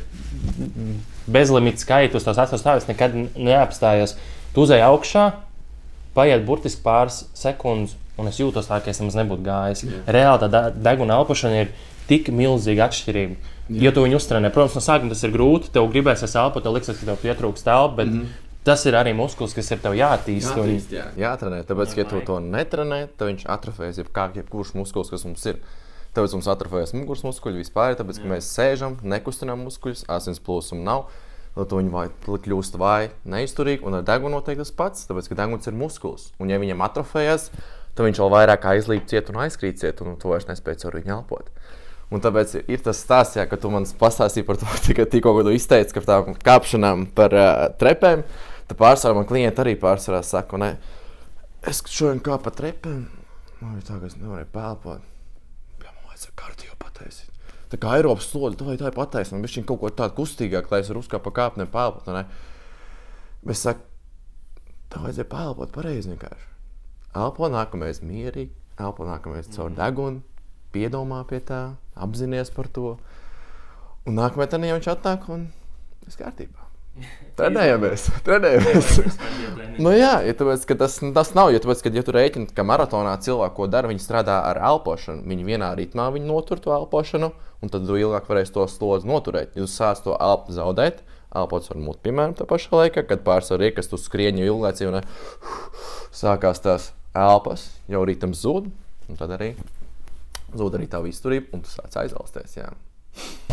bezlimitu 1.29 1.83
skaitu 1.83 2.17
uz 2.17 2.25
tos 2.25 2.39
astoņus 2.41 2.63
stāvus, 2.63 2.89
nekad 2.89 3.15
neapstājos. 3.37 4.17
Tu 4.55 4.65
uzēji 4.65 4.87
augšā, 4.87 5.27
paiet 6.17 6.47
burtiski 6.47 6.81
pāris 6.83 7.27
sekundes, 7.37 7.95
un 8.19 8.31
es 8.31 8.41
jūtos 8.41 8.71
tā, 8.71 8.81
ka 8.83 8.91
es 8.91 9.01
nemaz 9.03 9.19
nebūtu 9.19 9.45
gājis. 9.45 9.85
Reāli 10.09 10.41
tā 10.43 10.49
de- 10.55 10.73
deguna 10.89 11.19
elpošana 11.21 11.61
ir 11.67 11.69
tik 12.09 12.31
milzīga 12.33 12.89
atšķirība. 12.89 13.37
Ja 13.69 13.93
tu 13.93 14.01
viņu 14.01 14.17
uztrenē, 14.17 14.49
protams, 14.51 14.75
no 14.79 14.81
sākuma 14.81 15.13
tas 15.13 15.23
ir 15.25 15.31
grūti, 15.35 15.69
tev 15.71 15.91
gribēsies 15.93 16.35
elpot, 16.41 16.63
tev 16.65 16.73
liksies, 16.73 16.97
ka 16.97 17.11
tev 17.11 17.19
pietrūkst 17.21 17.65
telpa, 17.69 17.97
bet 17.97 18.09
mm 18.09 18.21
-hmm. 18.21 18.48
Tas 18.67 18.85
ir 18.89 18.97
arī 18.99 19.15
muskulis, 19.17 19.55
kas 19.57 19.71
ir 19.75 19.83
tev 19.85 19.97
jāattīst. 19.99 20.55
Jātīst, 20.57 20.95
jā. 20.95 21.07
Jātrenē, 21.19 21.63
tāpēc, 21.69 21.95
ja 21.99 22.07
tu 22.09 22.23
to 22.27 22.39
netrenē, 22.45 23.05
tad 23.15 23.31
viņš 23.31 23.47
atrofējas 23.55 24.03
jebkā, 24.03 24.31
jebkurš 24.41 24.75
muskulis, 24.79 25.13
kas 25.15 25.27
mums 25.29 25.47
ir. 25.51 25.63
Tāpēc 26.17 26.35
mums 26.35 26.49
atrofējas 26.51 26.95
muguras 26.97 27.23
muskuļi 27.27 27.61
vispār, 27.63 27.95
tāpēc, 27.99 28.19
ka 28.23 28.31
mēs 28.31 28.49
sēžam, 28.51 28.97
nekustinām 29.07 29.61
muskuļus, 29.67 30.07
asins 30.11 30.41
plūsuma 30.43 30.83
nav. 30.87 31.09
Tad 31.59 31.75
viņi 31.75 31.91
vai, 31.91 32.07
kļūst 32.23 32.79
vai 32.79 33.11
neizturīgi, 33.27 33.83
un 33.87 33.99
ar 33.99 34.07
degunu 34.07 34.39
notiek 34.39 34.61
tas 34.61 34.71
pats, 34.75 35.09
tāpēc, 35.09 35.31
ka 35.31 35.39
deguns 35.41 35.67
ir 35.67 35.77
muskulis. 35.79 36.29
Un, 36.39 36.53
ja 36.53 36.61
viņam 36.63 36.85
atrofējas, 36.87 37.49
tad 37.99 38.07
viņš 38.07 38.21
vēl 38.23 38.33
vairāk 38.35 38.67
aizlīp 38.73 39.09
ciet 39.11 39.33
un 39.33 39.41
aizkrīt 39.43 39.81
ciet, 39.83 40.03
un 40.05 40.15
to 40.23 40.31
vairs 40.31 40.47
nespēj 40.49 40.79
caur 40.85 40.99
viņu 41.01 41.15
elpot. 41.17 41.51
Un 42.09 42.23
tāpēc 42.25 42.55
ir 42.63 42.81
tas 42.85 43.03
stāsts, 43.05 43.37
jā, 43.37 43.45
ka 43.49 43.59
tu 43.61 43.69
man 43.73 43.85
pastāstīji 44.01 44.47
par 44.49 44.57
to, 44.61 44.69
tikai 44.87 45.05
tikko, 45.13 45.35
kad 45.37 45.49
tu 45.49 45.57
izteici, 45.57 45.93
ka 45.93 46.03
par 46.05 46.09
tām 46.09 46.39
kāpšanām 46.41 47.09
par 47.17 47.37
uh, 47.37 47.67
trepēm. 47.81 48.25
Tad 48.69 48.81
pārsvarā 48.81 49.17
man 49.17 49.29
klienti 49.29 49.63
arī 49.65 49.75
pārsvarā 49.81 50.23
saka, 50.25 50.61
ne, 50.61 50.71
es 51.69 51.83
šodien 51.85 52.23
kāpu 52.25 52.49
pa 52.49 52.53
trepēm, 52.57 53.03
man 53.61 53.77
ir 53.77 53.85
tā, 53.85 53.99
ka 54.01 54.09
es 54.09 54.17
nevarēju 54.21 54.51
pelpot. 54.55 55.05
Jā, 55.85 55.93
man 55.93 56.09
vajadzēja 56.13 56.37
kārtīgi 56.41 56.79
pataisīt. 56.81 57.35
Tā 57.69 57.81
kā 57.81 57.99
Eiropas 57.99 58.31
slodze, 58.31 58.57
tā 58.65 58.89
ir 58.89 58.97
pataisnība, 58.97 59.45
viņš 59.45 59.59
ir 59.61 59.69
kaut 59.69 59.83
ko 59.83 59.93
tādu 59.93 60.17
kustīgāku, 60.17 60.73
lai 60.73 60.81
es 60.81 60.89
varu 60.89 61.05
uzkāpt 61.05 61.27
pa 61.27 61.35
kāpnēm, 61.43 61.69
pelpot. 61.73 62.09
Bet 62.09 63.53
es 63.53 63.65
saku, 63.67 63.85
tā 64.89 65.03
vajadzēja 65.05 65.29
pelpot 65.29 65.75
pareizi 65.77 66.15
vienkārši. 66.15 66.49
Elpo 67.19 67.49
nākamais 67.53 68.01
mierīgi, 68.05 68.55
elpo 68.81 69.05
nākamais 69.09 69.49
caur 69.53 69.73
degunu, 69.77 70.25
piedomā 70.75 71.23
pie 71.29 71.41
tā, 71.45 71.63
apzināties 71.99 72.55
par 72.55 72.71
to. 72.73 72.97
Un 74.09 74.17
nākamajā 74.17 74.57
dienā 74.57 74.79
viņš 74.79 74.91
atnāk 74.95 75.29
un 75.33 75.51
viss 76.07 76.19
kārtībā. 76.21 76.69
Trenējamies, 77.39 78.09
trenējamies. 78.27 79.19
nu, 79.85 79.93
jā, 79.95 80.15
ja 80.27 80.35
tāpēc, 80.39 80.65
tas, 80.81 80.97
tas 81.15 81.31
nav. 81.37 81.53
Jo, 81.55 81.61
tāpēc, 81.63 81.85
ka, 81.85 81.93
ja 81.95 82.05
tu 82.07 82.15
rēķini, 82.17 82.51
ka 82.55 82.65
maratonā 82.67 83.15
cilvēki, 83.25 83.55
ko 83.59 83.69
dara, 83.71 83.91
viņi 83.91 84.03
strādā 84.03 84.41
ar 84.49 84.61
elpošanu. 84.73 85.23
Viņi 85.29 85.47
vienā 85.47 85.71
ritmā 85.79 86.09
viņi 86.15 86.31
notur 86.31 86.63
to 86.63 86.75
elpošanu, 86.75 87.31
un 87.63 87.73
tad 87.73 87.87
ilgāk 87.87 88.29
varēsi 88.31 88.57
to 88.57 88.67
slodzi 88.71 89.11
noturēt. 89.11 89.55
Tu 89.55 89.69
sāc 89.71 90.03
to 90.05 90.17
elpu 90.19 90.57
zaudēt, 90.57 91.05
elpots 91.37 91.71
var 91.71 91.83
būt 91.87 92.03
piemēram 92.07 92.37
tā 92.39 92.49
pašā 92.49 92.83
laikā, 92.83 93.07
kad 93.07 93.25
pārsvarā 93.27 93.71
iekas 93.71 93.91
tu 93.93 94.01
skrieni 94.01 94.43
jau 94.43 94.57
ilgāk, 94.57 94.83
un 94.89 95.03
sākās 96.15 96.65
tās 96.65 96.93
elpas, 97.15 97.69
jau 97.91 98.03
ritms 98.09 98.43
zūd, 98.43 98.73
un 99.09 99.21
tad 99.21 99.39
arī 99.39 99.53
zūd 100.57 100.79
arī 100.79 100.89
tā 100.91 101.01
izturība, 101.09 101.53
un 101.57 101.65
tu 101.65 101.73
sāc 101.73 101.97
aizvalsties. 102.05 102.61
Jā. 102.61 102.71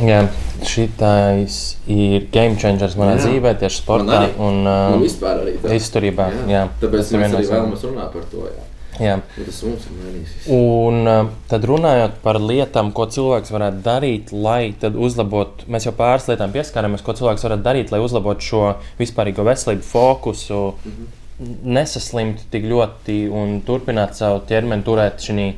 Jā, 0.06 0.20
šitais 0.68 1.78
ir 1.90 2.28
game 2.34 2.60
changers 2.60 2.98
manā 3.00 3.16
Jā. 3.16 3.24
dzīvē, 3.24 3.54
tieši 3.62 3.80
sportā 3.80 4.20
un 4.44 4.68
uh, 4.68 4.96
vispār 5.02 5.40
arī 5.42 5.56
tā. 5.64 5.72
izturībā. 5.78 6.28
Jā, 6.52 6.66
Tāpēc 6.82 7.02
Tas 7.02 7.12
ir 7.14 7.22
mēs 7.24 7.36
arī 7.38 7.48
vēlamies 7.50 7.86
runāt 7.88 8.12
par 8.14 8.26
to. 8.32 8.44
Jā. 8.52 8.66
Jā. 9.00 9.16
Tas 9.36 9.62
mums 9.66 9.88
ir 9.88 9.96
mainījies. 10.00 10.34
Un 10.56 11.10
uh, 11.10 11.32
tad 11.52 11.66
runājot 11.68 12.20
par 12.24 12.40
lietām, 12.44 12.92
ko 12.96 13.08
cilvēks 13.12 13.52
varētu 13.56 13.82
darīt, 13.88 14.32
lai 14.36 14.76
tad 14.80 15.00
uzlabotu, 15.00 15.68
mēs 15.72 15.88
jau 15.88 15.96
pāris 15.96 16.28
lietām 16.30 16.54
pieskārāmies, 16.56 17.04
ko 17.04 17.16
cilvēks 17.18 17.48
varētu 17.48 17.66
darīt, 17.66 17.96
lai 17.96 18.04
uzlabotu 18.04 18.50
šo 18.50 18.64
vispārīgo 19.00 19.48
veselību, 19.48 19.84
fokusu, 19.88 20.62
mm 20.76 20.92
-hmm. 20.92 21.56
nesaslimtu 21.80 22.48
tik 22.52 22.68
ļoti 22.72 23.18
un 23.32 23.58
turpinātu 23.68 24.22
savu 24.22 24.44
ķermeni 24.48 24.88
turēt 24.88 25.24
šajā 25.24 25.50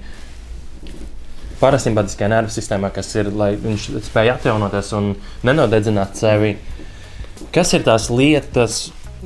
parasimpātiskajā 1.62 2.30
nervu 2.32 2.54
sistēmā, 2.54 2.92
kas 2.94 3.10
ir, 3.18 3.32
lai 3.34 3.54
viņš 3.60 3.90
spēj 4.08 4.34
atjaunoties 4.36 4.94
un 4.98 5.12
nenodedzināt 5.48 6.18
sevi. 6.20 6.56
Kas 7.54 7.74
ir 7.78 7.86
tās 7.86 8.10
lietas, 8.14 8.80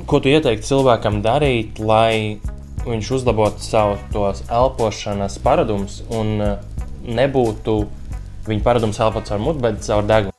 ko 0.08 0.20
tu 0.22 0.32
ieteiktu 0.32 0.68
cilvēkam 0.68 1.20
darīt, 1.24 1.80
lai 1.82 2.40
viņš 2.86 3.10
uzlabotu 3.18 3.62
savu 3.62 3.98
tos 4.14 4.42
elpošanas 4.50 5.38
paradumus 5.44 6.00
un 6.10 6.34
eh, 6.42 6.54
nebūtu 7.06 7.78
viņa 8.48 8.64
paradums 8.66 9.00
elpot 9.02 9.28
caur 9.28 9.42
mutu, 9.42 9.62
bet 9.62 9.82
caur 9.86 10.06
degunu? 10.08 10.31